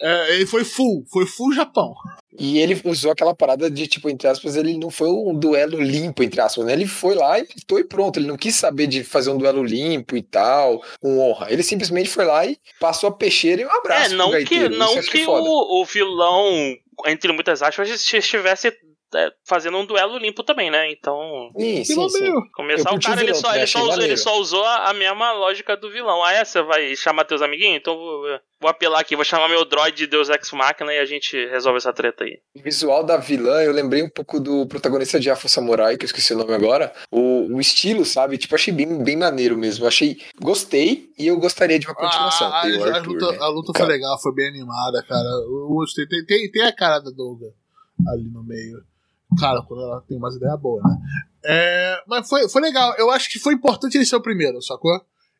É, 0.00 0.34
ele 0.34 0.46
foi 0.46 0.64
full, 0.64 1.04
foi 1.12 1.26
full 1.26 1.52
Japão. 1.52 1.94
E 2.38 2.58
ele 2.58 2.80
usou 2.84 3.10
aquela 3.10 3.34
parada 3.34 3.70
de, 3.70 3.86
tipo, 3.86 4.08
entre 4.08 4.26
aspas, 4.26 4.56
ele 4.56 4.78
não 4.78 4.90
foi 4.90 5.08
um 5.08 5.34
duelo 5.34 5.80
limpo, 5.80 6.22
entre 6.22 6.40
aspas, 6.40 6.64
né? 6.64 6.72
Ele 6.72 6.86
foi 6.86 7.14
lá 7.14 7.38
e 7.38 7.42
lutou 7.42 7.78
e 7.78 7.84
pronto. 7.84 8.18
Ele 8.18 8.26
não 8.26 8.36
quis 8.36 8.54
saber 8.54 8.86
de 8.86 9.04
fazer 9.04 9.30
um 9.30 9.36
duelo 9.36 9.62
limpo 9.62 10.16
e 10.16 10.22
tal, 10.22 10.82
com 11.00 11.18
honra. 11.18 11.52
Ele 11.52 11.62
simplesmente 11.62 12.08
foi 12.08 12.24
lá 12.24 12.46
e 12.46 12.58
passou 12.80 13.10
a 13.10 13.12
peixeira 13.12 13.62
e 13.62 13.66
um 13.66 13.70
abraço. 13.70 14.14
É, 14.14 14.16
não 14.16 14.30
que, 14.44 14.68
não 14.68 15.00
que 15.00 15.24
foda. 15.24 15.48
o, 15.48 15.82
o 15.82 15.84
vilão, 15.84 16.76
entre 17.06 17.32
muitas 17.32 17.62
aspas, 17.62 17.90
estivesse 17.90 18.72
é, 19.14 19.30
fazendo 19.44 19.76
um 19.78 19.86
duelo 19.86 20.18
limpo 20.18 20.42
também, 20.42 20.70
né? 20.70 20.90
Então. 20.90 21.50
Sim, 21.58 21.82
Vilão 21.82 22.08
sim, 22.08 22.18
sim. 22.18 22.22
meio- 22.24 22.34
Eu 22.36 22.42
Começar 22.52 22.92
o 22.94 23.00
cara, 23.00 23.22
ele 23.22 23.34
só, 23.34 23.54
ele, 23.54 23.66
só 23.66 23.82
usou, 23.82 24.02
ele 24.02 24.16
só 24.16 24.38
usou 24.40 24.64
a, 24.64 24.90
a 24.90 24.94
mesma 24.94 25.32
lógica 25.32 25.76
do 25.76 25.90
vilão. 25.90 26.22
Ah, 26.24 26.32
é? 26.32 26.44
Você 26.44 26.62
vai 26.62 26.94
chamar 26.96 27.24
teus 27.24 27.42
amiguinhos? 27.42 27.76
Então 27.78 27.96
vou, 27.96 28.22
vou 28.60 28.70
apelar 28.70 29.00
aqui, 29.00 29.14
vou 29.16 29.24
chamar 29.24 29.48
meu 29.48 29.64
droid 29.64 29.96
de 29.96 30.06
Deus 30.06 30.28
Ex 30.28 30.50
Machina 30.52 30.92
e 30.94 30.98
a 30.98 31.04
gente 31.04 31.36
resolve 31.48 31.78
essa 31.78 31.92
treta 31.92 32.24
aí. 32.24 32.38
O 32.56 32.62
visual 32.62 33.04
da 33.04 33.16
vilã, 33.16 33.62
eu 33.62 33.72
lembrei 33.72 34.02
um 34.02 34.08
pouco 34.10 34.38
do 34.40 34.66
protagonista 34.66 35.18
de 35.20 35.30
Afro 35.30 35.48
Samurai, 35.48 35.96
que 35.96 36.04
eu 36.04 36.06
esqueci 36.06 36.32
o 36.34 36.38
nome 36.38 36.54
agora. 36.54 36.92
O, 37.10 37.54
o 37.56 37.60
estilo, 37.60 38.04
sabe? 38.04 38.38
Tipo, 38.38 38.54
achei 38.54 38.72
bem, 38.72 39.02
bem 39.02 39.16
maneiro 39.16 39.56
mesmo. 39.56 39.86
Achei. 39.86 40.18
Gostei 40.40 41.10
e 41.18 41.26
eu 41.26 41.38
gostaria 41.38 41.78
de 41.78 41.86
uma 41.86 41.94
continuação. 41.94 42.48
Ah, 42.52 42.62
a, 42.62 42.66
o 42.66 42.84
a 42.84 42.96
Arthur, 42.96 43.12
luta, 43.12 43.32
né? 43.32 43.38
a 43.40 43.48
luta 43.48 43.72
foi 43.76 43.86
legal, 43.86 44.20
foi 44.20 44.34
bem 44.34 44.48
animada, 44.48 45.02
cara. 45.06 45.28
Eu 45.28 45.68
gostei. 45.68 46.06
Tem, 46.06 46.24
tem, 46.24 46.50
tem 46.50 46.62
a 46.62 46.72
cara 46.74 46.98
da 47.00 47.10
Doga 47.10 47.46
ali 48.08 48.28
no 48.30 48.42
meio. 48.44 48.78
Cara, 49.38 49.62
quando 49.62 49.82
ela 49.82 50.00
tem 50.08 50.16
umas 50.18 50.36
ideias 50.36 50.60
boas, 50.60 50.82
né? 50.84 50.96
É, 51.44 52.02
mas 52.06 52.28
foi, 52.28 52.48
foi 52.48 52.62
legal. 52.62 52.94
Eu 52.98 53.10
acho 53.10 53.30
que 53.30 53.38
foi 53.38 53.54
importante 53.54 53.96
ele 53.96 54.06
ser 54.06 54.16
o 54.16 54.22
primeiro, 54.22 54.60
sacou? 54.62 54.92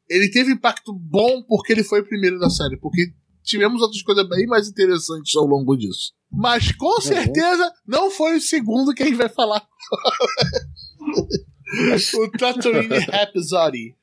Ele 0.09 0.31
teve 0.31 0.53
impacto 0.53 0.93
bom 0.93 1.43
porque 1.43 1.73
ele 1.73 1.85
foi 1.85 2.01
o 2.01 2.07
primeiro 2.07 2.39
da 2.39 2.51
série, 2.51 2.77
porque 2.77 3.13
tivemos 3.45 3.81
outras 3.81 4.03
coisas 4.03 4.29
bem 4.29 4.47
mais 4.47 4.69
interessantes 4.69 5.35
ao 5.37 5.47
longo 5.47 5.77
disso. 5.77 6.13
Mas 6.31 6.73
com 6.73 7.01
certeza 7.01 7.71
não 7.87 8.11
foi 8.11 8.37
o 8.37 8.41
segundo 8.41 8.95
que 8.95 9.03
a 9.03 9.07
gente 9.07 9.17
vai 9.19 9.29
falar. 9.29 9.63
o 12.19 12.31
Tatooine 12.39 12.99
Rhapsody. 12.99 13.95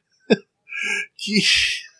que 1.18 1.34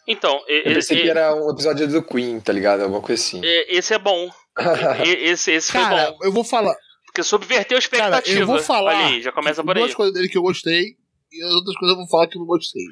Então, 0.08 0.40
e- 0.48 0.70
Eu 0.70 0.74
pensei 0.76 1.00
e- 1.00 1.02
que 1.04 1.10
era 1.10 1.36
um 1.36 1.52
episódio 1.52 1.88
do 1.88 2.02
Queen, 2.04 2.40
tá 2.40 2.54
ligado? 2.54 2.82
Alguma 2.82 3.02
coisa 3.02 3.22
assim. 3.22 3.42
e- 3.44 3.78
esse 3.78 3.94
é 3.94 4.00
bom. 4.00 4.30
E- 5.06 5.30
esse 5.30 5.52
esse 5.52 5.72
foi 5.72 5.82
Cara, 5.82 6.12
bom. 6.12 6.18
eu 6.24 6.32
vou 6.32 6.44
falar. 6.44 6.76
Porque 7.10 7.24
subverteu 7.24 7.78
a 7.78 7.82
Cara, 7.82 8.18
expectativa. 8.20 8.40
eu 8.40 8.46
vou 8.48 8.60
falar. 8.60 9.08
Aí, 9.08 9.22
já 9.22 9.32
começa 9.32 9.64
por 9.64 9.76
aí. 9.76 9.82
duas 9.84 9.96
coisas 9.96 10.14
dele 10.14 10.30
que 10.30 10.38
eu 10.38 10.44
gostei 10.44 10.96
e 11.32 11.44
as 11.44 11.52
outras 11.54 11.76
coisas 11.76 11.96
eu 11.96 12.00
vou 12.02 12.08
falar 12.08 12.28
que 12.28 12.38
eu 12.38 12.40
não 12.40 12.46
gostei. 12.48 12.84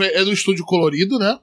É 0.00 0.20
É 0.20 0.24
do 0.24 0.32
estúdio 0.32 0.64
colorido, 0.64 1.18
né? 1.18 1.38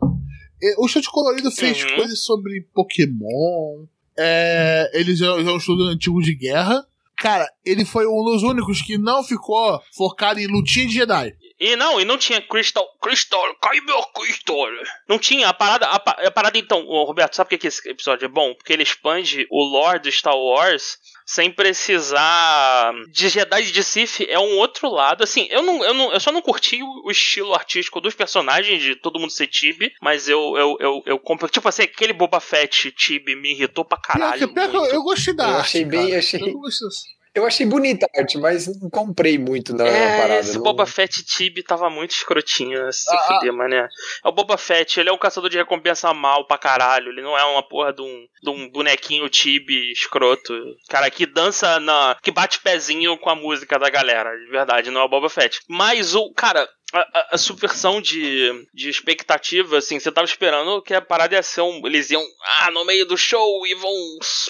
O 0.78 0.86
estúdio 0.86 1.12
colorido 1.12 1.52
fez 1.52 1.84
Uhum. 1.84 1.96
coisas 1.96 2.24
sobre 2.24 2.62
Pokémon. 2.74 3.86
É, 4.18 4.92
ele 4.94 5.16
já, 5.16 5.26
já 5.42 5.50
é 5.50 5.54
um 5.54 5.58
estúdio 5.58 5.86
antigo 5.86 6.22
de 6.22 6.36
guerra. 6.36 6.86
Cara, 7.18 7.48
ele 7.64 7.86
foi 7.86 8.08
um 8.08 8.24
dos 8.24 8.42
únicos 8.44 8.82
que 8.82 8.98
não 8.98 9.24
ficou 9.24 9.80
focado 9.96 10.40
em 10.40 10.48
lutinha 10.48 10.88
de 10.88 10.94
Jedi. 10.96 11.34
E 11.64 11.76
não, 11.76 12.02
e 12.02 12.06
não 12.06 12.18
tinha 12.18 12.42
Crystal. 12.42 12.88
Crystal, 13.00 13.56
cai 13.62 13.80
meu 13.82 14.02
Crystal. 14.08 14.66
Não 15.08 15.20
tinha. 15.20 15.48
A 15.48 15.54
parada, 15.54 15.86
a, 15.86 15.96
a 15.96 16.32
parada 16.32 16.58
então, 16.58 16.84
ô, 16.88 17.04
Roberto, 17.04 17.36
sabe 17.36 17.50
por 17.50 17.50
que 17.52 17.58
que 17.60 17.68
esse 17.68 17.88
episódio 17.88 18.26
é 18.26 18.28
bom? 18.28 18.56
Porque 18.56 18.74
ele 18.74 18.82
expande 18.82 19.46
o 19.52 19.64
lore 19.64 20.00
do 20.00 20.12
Star 20.12 20.36
Wars 20.36 20.98
sem 21.24 21.52
precisar 21.52 22.94
de 23.12 23.30
Jedi 23.30 23.72
de 23.72 23.84
Sith. 23.84 24.22
É 24.28 24.40
um 24.40 24.58
outro 24.58 24.90
lado. 24.90 25.24
Assim, 25.24 25.48
eu, 25.52 25.62
não, 25.62 25.84
eu, 25.84 25.94
não, 25.94 26.12
eu 26.12 26.20
só 26.20 26.32
não 26.32 26.42
curti 26.42 26.82
o, 26.82 27.04
o 27.06 27.12
estilo 27.12 27.54
artístico 27.54 28.02
dos 28.02 28.16
personagens, 28.16 28.82
de 28.82 28.96
todo 28.96 29.20
mundo 29.20 29.32
ser 29.32 29.46
Tibi, 29.48 29.92
mas 30.02 30.28
eu, 30.28 30.58
eu, 30.58 30.78
eu, 30.80 31.04
eu 31.06 31.20
compro. 31.20 31.48
Tipo 31.48 31.70
assim, 31.70 31.84
aquele 31.84 32.14
Boba 32.14 32.40
Fett 32.40 32.92
Tibi 32.92 33.36
me 33.36 33.52
irritou 33.52 33.86
pra 33.86 33.98
Pior 34.00 34.08
caralho. 34.20 34.50
pior 34.54 34.70
que 34.70 34.76
eu, 34.76 34.80
muito. 34.82 34.96
eu 34.96 35.04
gostei 35.04 35.34
da 35.36 35.44
Eu 35.44 35.50
arte, 35.58 35.62
achei 35.62 35.86
bem- 35.86 36.08
cara. 36.08 36.20
achei- 36.20 36.42
Eu 36.42 36.54
gostei. 36.54 36.88
Eu 37.34 37.46
achei 37.46 37.66
bonita 37.66 38.06
a 38.14 38.20
arte, 38.20 38.38
mas 38.38 38.68
não 38.82 38.90
comprei 38.90 39.38
muito 39.38 39.74
na, 39.74 39.88
É, 39.88 40.18
parada. 40.22 40.40
esse 40.42 40.56
não- 40.56 40.64
Boba 40.64 40.86
Fett 40.86 41.24
Tibi 41.24 41.64
tava 41.64 41.90
muito 41.90 42.12
escrotinho, 42.12 42.92
se 42.92 43.06
Ah, 43.10 43.20
fuder, 43.28 43.54
mané. 43.54 43.88
É 44.24 44.28
o 44.28 44.32
Boba 44.34 44.58
Fett, 44.58 45.00
ele 45.00 45.10
é 45.10 45.14
um 45.14 45.18
caçador 45.18 45.50
de 45.50 45.58
recompensa 45.58 46.14
mal 46.14 46.46
pra 46.46 46.58
caralho, 46.58 47.10
ele 47.10 47.22
não 47.22 47.38
é 47.38 47.44
uma 47.46 47.64
porra 47.64 47.94
de 47.94 48.02
um, 48.02 48.26
de 48.44 48.50
um 48.50 48.70
bonequinho 48.70 49.30
Tibi 49.30 49.92
escroto. 49.94 50.54
Cara, 50.90 51.10
que 51.10 51.26
dança 51.26 51.80
na. 51.80 52.18
que 52.22 52.32
bate 52.32 52.60
pezinho 52.60 53.18
com 53.18 53.30
a 53.30 53.36
música 53.36 53.80
da 53.80 53.90
galera, 53.90 54.30
de 54.38 54.48
verdade, 54.52 54.92
não 54.92 55.00
é 55.00 55.04
o 55.06 55.10
Boba 55.10 55.30
Fett. 55.30 55.62
Mas 55.70 56.14
o. 56.16 56.32
Cara. 56.34 56.68
A, 56.94 57.00
a- 57.00 57.28
a 57.36 57.38
subversão 57.38 58.02
de, 58.02 58.52
de 58.74 58.90
expectativa, 58.90 59.78
assim, 59.78 59.98
você 59.98 60.12
tava 60.12 60.26
esperando 60.26 60.82
que 60.82 60.94
a 60.94 61.00
parada 61.02 61.34
ia 61.36 61.42
ser 61.42 61.62
um. 61.62 61.82
Eles 61.88 62.12
iam, 62.12 62.22
ah, 62.60 62.70
no 62.72 62.84
meio 62.84 63.06
do 63.06 63.18
show 63.18 63.66
e 63.66 63.74
vão 63.76 63.94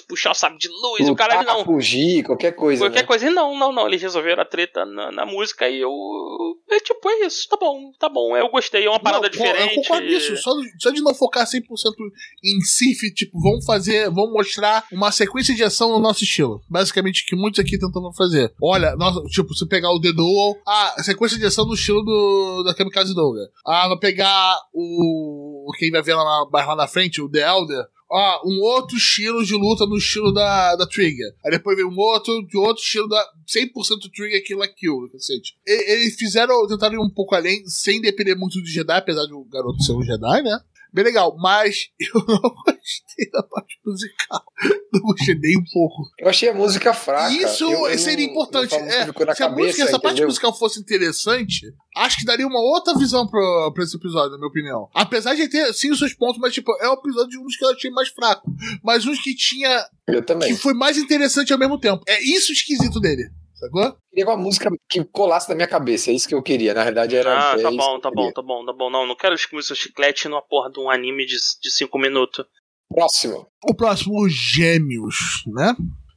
puxar 0.08 0.32
o 0.32 0.34
sabre 0.34 0.58
de 0.58 0.66
luz, 0.66 1.08
o 1.08 1.14
caralho 1.14 1.42
Lutar, 1.42 1.54
não. 1.58 1.64
fugir, 1.64 2.24
qualquer 2.24 2.50
coisa. 2.50 2.71
Qualquer 2.78 3.02
né? 3.02 3.06
coisa. 3.06 3.26
E 3.26 3.30
não, 3.30 3.58
não, 3.58 3.72
não. 3.72 3.86
Eles 3.86 4.02
resolveram 4.02 4.42
a 4.42 4.44
treta 4.44 4.84
na, 4.84 5.10
na 5.12 5.26
música 5.26 5.68
e 5.68 5.80
eu. 5.80 5.90
É 6.70 6.80
tipo, 6.80 7.08
é 7.08 7.26
isso. 7.26 7.48
Tá 7.48 7.56
bom, 7.56 7.92
tá 7.98 8.08
bom. 8.08 8.36
Eu 8.36 8.48
gostei. 8.48 8.86
É 8.86 8.90
uma 8.90 9.00
parada 9.00 9.24
Não, 9.24 9.30
diferente. 9.30 9.76
Eu 9.76 9.82
concordo 9.82 10.06
nisso. 10.06 10.36
Só, 10.36 10.52
só 10.78 10.90
de 10.90 11.02
não 11.02 11.14
focar 11.14 11.46
100% 11.46 11.62
em 12.44 12.60
Sif, 12.60 13.12
tipo, 13.14 13.40
vamos 13.40 13.64
fazer, 13.64 14.10
vamos 14.10 14.32
mostrar 14.32 14.84
uma 14.92 15.10
sequência 15.12 15.54
de 15.54 15.62
ação 15.62 15.90
no 15.90 15.98
nosso 15.98 16.24
estilo. 16.24 16.60
Basicamente, 16.68 17.24
que 17.26 17.36
muitos 17.36 17.60
aqui 17.60 17.78
tentavam 17.78 18.12
fazer. 18.12 18.52
Olha, 18.62 18.96
nossa, 18.96 19.22
tipo, 19.28 19.54
você 19.54 19.66
pegar 19.66 19.90
o 19.90 20.00
The 20.00 20.12
Duel, 20.12 20.56
ah, 20.66 20.94
sequência 21.02 21.38
de 21.38 21.46
ação 21.46 21.66
no 21.66 21.74
estilo 21.74 22.02
do, 22.02 22.62
da 22.64 22.74
Kamikaze 22.74 23.14
Douga. 23.14 23.48
Ah, 23.66 23.88
vai 23.88 23.98
pegar 23.98 24.56
o. 24.72 25.70
Quem 25.78 25.90
vai 25.90 26.02
ver 26.02 26.14
lá, 26.14 26.24
na, 26.24 26.50
mais 26.50 26.66
lá 26.66 26.76
na 26.76 26.88
frente, 26.88 27.20
o 27.20 27.30
The 27.30 27.40
Elder. 27.40 27.84
Ah, 28.12 28.40
um 28.44 28.60
outro 28.60 28.96
estilo 28.96 29.44
de 29.44 29.54
luta 29.54 29.86
no 29.86 29.96
estilo 29.96 30.32
da, 30.32 30.76
da 30.76 30.86
Trigger. 30.86 31.34
Aí 31.44 31.50
depois 31.50 31.76
vem 31.76 31.86
um 31.86 31.98
outro 31.98 32.46
de 32.46 32.58
outro 32.58 32.82
estilo 32.82 33.08
da 33.08 33.24
100% 33.46 34.10
Trigger 34.14 34.44
Kill 34.44 34.58
la 34.58 34.68
Kill, 34.68 35.08
cacete. 35.10 35.56
Eles 35.66 36.14
fizeram, 36.16 36.66
tentaram 36.66 36.94
ir 36.94 36.98
um 36.98 37.10
pouco 37.10 37.34
além, 37.34 37.62
sem 37.66 38.00
depender 38.00 38.34
muito 38.34 38.60
do 38.60 38.66
Jedi, 38.66 38.96
apesar 38.96 39.26
de 39.26 39.32
o 39.32 39.44
garoto 39.44 39.82
ser 39.82 39.92
um 39.92 40.02
Jedi, 40.02 40.42
né? 40.42 40.58
Bem 40.92 41.04
legal, 41.04 41.34
mas 41.38 41.88
eu 41.98 42.20
não 42.26 42.38
gostei 42.38 43.30
da 43.32 43.42
parte 43.44 43.78
musical. 43.84 44.42
Não 44.92 45.00
gostei 45.00 45.34
nem 45.36 45.56
um 45.58 45.64
pouco. 45.72 46.02
Eu 46.18 46.28
achei 46.28 46.48
a 46.50 46.54
música 46.54 46.92
fraca. 46.92 47.32
Isso 47.32 47.64
Eu- 47.64 47.88
eu 47.88 47.98
seria 47.98 48.26
não- 48.26 48.32
importante. 48.32 48.70
não 48.72 48.86
É, 48.86 49.04
se 49.04 49.10
a 49.10 49.12
cabeça, 49.34 49.48
música, 49.50 49.82
essa 49.84 49.98
parte 49.98 50.24
musical 50.24 50.52
fosse 50.56 50.78
interessante, 50.80 51.72
acho 51.96 52.18
que 52.18 52.24
daria 52.26 52.46
uma 52.46 52.60
outra 52.60 52.94
visão 52.98 53.26
pro, 53.26 53.72
pra 53.74 53.84
esse 53.84 53.96
episódio, 53.96 54.32
na 54.32 54.36
minha 54.36 54.48
opinião. 54.48 54.88
Apesar 54.94 55.34
de 55.34 55.48
ter, 55.48 55.72
sim, 55.72 55.90
os 55.90 55.98
seus 55.98 56.12
pontos, 56.14 56.38
mas, 56.40 56.52
tipo, 56.52 56.70
é 56.80 56.88
um 56.90 56.94
episódio 56.94 57.30
de 57.30 57.38
uns 57.38 57.56
que 57.56 57.64
eu 57.64 57.70
achei 57.70 57.90
mais 57.90 58.08
fraco. 58.08 58.50
Mas 58.84 59.06
uns 59.06 59.20
que 59.22 59.34
tinha. 59.34 59.86
Eu 60.06 60.22
também. 60.24 60.54
que 60.54 60.60
foi 60.60 60.74
mais 60.74 60.98
interessante 60.98 61.52
ao 61.52 61.58
mesmo 61.58 61.78
tempo. 61.78 62.02
É 62.06 62.22
isso 62.22 62.50
o 62.50 62.54
esquisito 62.54 63.00
dele. 63.00 63.30
Sacou? 63.62 63.84
Eu 63.84 63.96
queria 64.10 64.26
uma 64.26 64.36
música 64.36 64.68
que 64.88 65.04
colasse 65.04 65.48
na 65.48 65.54
minha 65.54 65.68
cabeça. 65.68 66.10
É 66.10 66.14
isso 66.14 66.26
que 66.26 66.34
eu 66.34 66.42
queria. 66.42 66.74
Na 66.74 66.82
verdade, 66.82 67.14
era. 67.16 67.52
Ah, 67.52 67.54
é 67.58 67.62
tá 67.62 67.68
isso 67.68 67.76
bom, 67.78 67.96
que 67.96 68.02
tá 68.02 68.10
bom, 68.10 68.32
tá 68.32 68.42
bom, 68.42 68.64
tá 68.66 68.72
bom. 68.72 68.90
Não, 68.90 69.06
não 69.06 69.14
quero 69.14 69.36
comer 69.48 69.62
seu 69.62 69.76
chiclete 69.76 70.28
numa 70.28 70.42
porra 70.42 70.70
de 70.70 70.80
um 70.80 70.90
anime 70.90 71.24
de 71.24 71.38
5 71.70 71.96
minutos. 71.98 72.44
Próximo. 72.92 73.46
O 73.64 73.74
próximo, 73.74 74.20
os 74.24 74.32
Gêmeos, 74.32 75.16
né? 75.46 75.74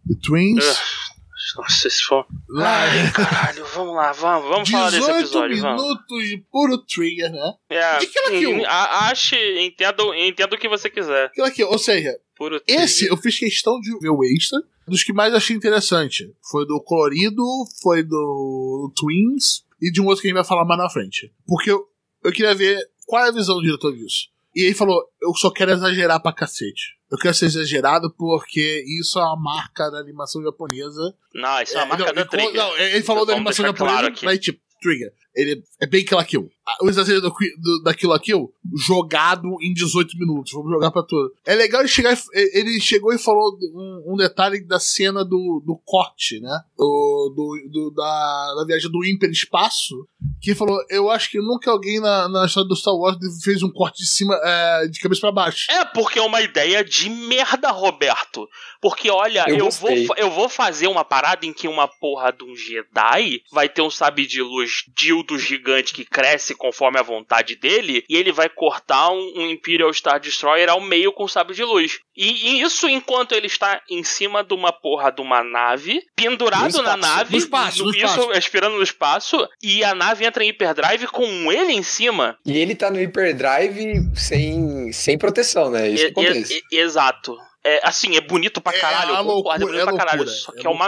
The 0.07 0.15
Twins. 0.25 0.65
Ugh. 0.65 1.15
Nossa, 1.57 1.89
se 1.89 2.01
for. 2.03 2.25
Lá, 2.49 2.81
Ai, 2.85 3.11
caralho, 3.13 3.65
vamos 3.67 3.95
lá, 3.95 4.11
vamos, 4.11 4.49
vamos 4.49 4.69
falar 4.69 4.89
desse 4.89 5.01
18 5.01 5.19
episódio, 5.19 5.61
vamos. 5.61 5.81
minutos 5.83 6.27
de 6.27 6.37
puro 6.51 6.77
trigger, 6.79 7.31
né? 7.31 7.53
É, 7.69 7.97
De 7.99 8.07
Kill 8.07 8.21
la 8.23 8.29
Kill. 8.39 8.65
ache, 8.67 9.59
entendo, 9.59 10.13
entendo 10.15 10.53
o 10.53 10.57
que 10.57 10.67
você 10.67 10.89
quiser. 10.89 11.25
Aquilo 11.27 11.45
aqui, 11.45 11.63
ou 11.63 11.77
seja, 11.77 12.17
Puro 12.35 12.59
esse 12.67 12.99
trigger. 12.99 13.13
eu 13.13 13.21
fiz 13.21 13.37
questão 13.37 13.79
de 13.79 13.95
ver 13.99 14.09
o 14.09 14.23
extra. 14.23 14.59
Dos 14.87 15.03
que 15.03 15.13
mais 15.13 15.33
achei 15.33 15.55
interessante. 15.55 16.31
Foi 16.49 16.65
do 16.65 16.79
Colorido, 16.81 17.43
foi 17.81 18.03
do 18.03 18.91
Twins 18.95 19.63
e 19.81 19.91
de 19.91 20.01
um 20.01 20.05
outro 20.05 20.21
que 20.21 20.27
a 20.27 20.29
gente 20.29 20.35
vai 20.37 20.45
falar 20.45 20.65
mais 20.65 20.79
na 20.79 20.89
frente. 20.89 21.33
Porque 21.45 21.71
eu, 21.71 21.85
eu 22.23 22.31
queria 22.31 22.53
ver 22.55 22.77
qual 23.05 23.25
é 23.25 23.29
a 23.29 23.33
visão 23.33 23.55
do 23.55 23.61
diretor 23.63 23.93
disso. 23.95 24.29
E 24.55 24.61
ele 24.65 24.75
falou: 24.75 25.01
eu 25.21 25.33
só 25.35 25.49
quero 25.51 25.71
exagerar 25.71 26.21
pra 26.21 26.31
cacete. 26.33 26.95
Eu 27.11 27.17
quero 27.19 27.33
ser 27.35 27.45
exagerado 27.45 28.11
porque 28.17 28.83
isso 28.99 29.19
é 29.19 29.23
uma 29.23 29.35
marca 29.39 29.89
da 29.91 29.99
animação 29.99 30.41
japonesa. 30.41 31.15
Não, 31.33 31.61
isso 31.61 31.77
é 31.77 31.83
uma 31.83 31.85
É, 31.85 31.89
marca 31.89 32.05
não, 32.05 32.13
da 32.13 32.21
ele, 32.21 32.29
Trigger. 32.29 32.53
não, 32.55 32.77
ele 32.77 33.03
falou 33.03 33.25
da 33.25 33.33
Vamos 33.33 33.59
animação 33.59 33.65
japonesa, 33.65 33.97
claro 34.11 34.15
mas 34.23 34.39
tipo, 34.39 34.59
Trigger. 34.81 35.13
ele 35.35 35.63
é 35.79 35.87
bem 35.87 36.03
Kill. 36.05 36.49
O 36.81 36.89
exagero 36.89 37.21
do, 37.21 37.29
do, 37.29 37.83
da 37.83 37.93
Kill 37.93 38.09
la 38.09 38.19
Kill 38.19 38.51
jogado 38.87 39.55
em 39.61 39.71
18 39.71 40.17
minutos. 40.17 40.51
Vamos 40.51 40.71
jogar 40.71 40.89
pra 40.89 41.03
tudo. 41.03 41.31
É 41.45 41.53
legal 41.53 41.81
ele 41.81 41.87
chegar. 41.87 42.17
Ele 42.33 42.79
chegou 42.79 43.13
e 43.13 43.19
falou 43.19 43.55
um, 43.73 44.13
um 44.13 44.17
detalhe 44.17 44.65
da 44.65 44.79
cena 44.79 45.23
do, 45.23 45.61
do 45.65 45.79
corte, 45.85 46.39
né? 46.39 46.59
Do, 46.75 47.33
do, 47.35 47.69
do 47.71 47.91
da, 47.91 48.55
da 48.55 48.65
viagem 48.65 48.89
do 48.89 49.05
hiperespaço. 49.05 50.07
Que 50.41 50.55
falou: 50.55 50.77
Eu 50.89 51.09
acho 51.11 51.29
que 51.29 51.37
nunca 51.37 51.69
alguém 51.69 51.99
na, 51.99 52.27
na 52.27 52.45
história 52.45 52.67
do 52.67 52.75
Star 52.75 52.95
Wars 52.95 53.17
fez 53.43 53.61
um 53.61 53.69
corte 53.69 53.99
de 53.99 54.09
cima, 54.09 54.35
é, 54.43 54.87
de 54.87 54.99
cabeça 54.99 55.21
para 55.21 55.31
baixo. 55.31 55.71
É, 55.71 55.85
porque 55.85 56.17
é 56.17 56.21
uma 56.21 56.41
ideia 56.41 56.83
de 56.83 57.09
merda, 57.09 57.69
Roberto. 57.69 58.47
Porque, 58.81 59.09
olha, 59.09 59.45
eu, 59.47 59.57
eu 59.57 59.69
vou, 59.69 59.91
eu 60.17 60.31
vou 60.31 60.49
fazer 60.49 60.87
uma 60.87 61.05
parada 61.05 61.45
em 61.45 61.53
que 61.53 61.67
uma 61.67 61.87
porra 61.87 62.31
de 62.31 62.43
um 62.43 62.55
Jedi 62.55 63.41
vai 63.51 63.69
ter 63.69 63.81
um 63.81 63.89
sabre 63.89 64.25
de 64.25 64.41
luz 64.41 64.83
dildo 64.95 65.37
gigante 65.37 65.93
que 65.93 66.05
cresce 66.05 66.54
conforme 66.55 66.99
a 66.99 67.03
vontade 67.03 67.55
dele, 67.55 68.03
e 68.09 68.15
ele 68.15 68.31
vai 68.31 68.49
cortar 68.49 69.09
um, 69.11 69.33
um 69.35 69.49
Imperial 69.49 69.93
Star 69.93 70.19
Destroyer 70.19 70.69
ao 70.69 70.81
meio 70.81 71.11
com 71.11 71.23
o 71.23 71.29
sabre 71.29 71.55
de 71.55 71.63
luz. 71.63 71.99
E, 72.15 72.31
e, 72.31 72.61
isso 72.61 72.87
enquanto 72.87 73.33
ele 73.33 73.47
está 73.47 73.81
em 73.89 74.03
cima 74.03 74.43
de 74.43 74.53
uma 74.53 74.71
porra 74.71 75.11
de 75.11 75.21
uma 75.21 75.43
nave, 75.43 76.01
pendurado 76.15 76.67
espaço, 76.67 76.83
na 76.83 76.97
nave, 76.97 77.31
no 77.31 77.37
espaço, 77.37 77.79
no, 77.79 77.85
no 77.85 77.91
isso, 77.91 78.31
espaço. 78.31 78.69
no 78.69 78.83
espaço, 78.83 79.47
e 79.61 79.83
a 79.83 79.93
nave 79.93 80.25
entra 80.25 80.43
em 80.43 80.49
hyperdrive 80.49 81.07
com 81.07 81.51
ele 81.51 81.73
em 81.73 81.83
cima. 81.83 82.37
E 82.45 82.57
ele 82.57 82.75
tá 82.75 82.89
no 82.89 82.97
hyperdrive 82.97 84.09
sem, 84.15 84.91
sem 84.91 85.17
proteção, 85.17 85.69
né? 85.69 85.89
Isso 85.89 86.05
e, 86.05 86.13
que 86.13 86.19
acontece. 86.19 86.61
E, 86.71 86.77
exato. 86.77 87.37
É, 87.65 87.79
assim, 87.83 88.15
é 88.15 88.21
bonito 88.21 88.61
pra 88.61 88.73
caralho, 88.73 89.15
é, 89.15 89.19
eu 89.19 89.25
concordo, 89.25 89.63
é 89.63 89.65
bonito 89.65 89.81
é 89.81 89.85
pra 89.85 89.97
caralho. 89.97 90.27
Só 90.27 90.51
que 90.51 90.65
é, 90.65 90.69
é 90.69 90.69
uma. 90.69 90.87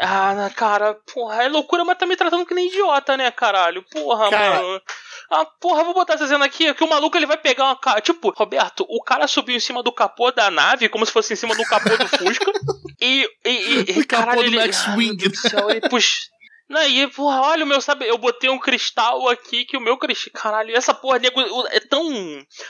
Ah, 0.00 0.48
cara, 0.54 0.94
porra, 1.12 1.42
é 1.42 1.48
loucura, 1.48 1.84
mas 1.84 1.98
tá 1.98 2.06
me 2.06 2.14
tratando 2.14 2.46
que 2.46 2.54
nem 2.54 2.68
idiota, 2.68 3.16
né, 3.16 3.30
caralho? 3.32 3.84
Porra, 3.90 4.30
cara... 4.30 4.62
mano. 4.62 4.82
Ah, 5.30 5.44
porra, 5.44 5.84
vou 5.84 5.92
botar 5.92 6.14
essa 6.14 6.26
cena 6.26 6.44
aqui, 6.44 6.72
que 6.72 6.84
o 6.84 6.88
maluco 6.88 7.16
ele 7.16 7.26
vai 7.26 7.36
pegar 7.36 7.64
uma. 7.64 7.76
Ca... 7.76 8.00
Tipo, 8.00 8.30
Roberto, 8.30 8.86
o 8.88 9.02
cara 9.02 9.26
subiu 9.26 9.56
em 9.56 9.60
cima 9.60 9.82
do 9.82 9.92
capô 9.92 10.30
da 10.30 10.50
nave, 10.50 10.88
como 10.88 11.04
se 11.04 11.12
fosse 11.12 11.32
em 11.32 11.36
cima 11.36 11.54
do 11.54 11.64
capô 11.64 11.96
do 11.96 12.08
Fusca. 12.08 12.50
e. 13.00 13.28
e, 13.44 13.50
e, 13.50 13.98
e 13.98 14.04
caralho, 14.04 14.40
ele. 14.40 14.56
Max-Wing. 14.56 15.18
Ah, 15.52 15.70
ele 15.70 15.88
puxa. 15.88 16.28
Não, 16.68 16.82
e, 16.86 17.06
porra, 17.08 17.40
olha 17.40 17.64
o 17.64 17.66
meu, 17.66 17.80
sabe, 17.80 18.06
eu 18.06 18.18
botei 18.18 18.50
um 18.50 18.58
cristal 18.58 19.28
aqui 19.28 19.64
que 19.64 19.76
o 19.76 19.80
meu 19.80 19.96
cristal. 19.96 20.32
Caralho, 20.34 20.76
essa 20.76 20.92
porra, 20.92 21.18
nego, 21.18 21.40
é 21.70 21.80
tão. 21.80 22.04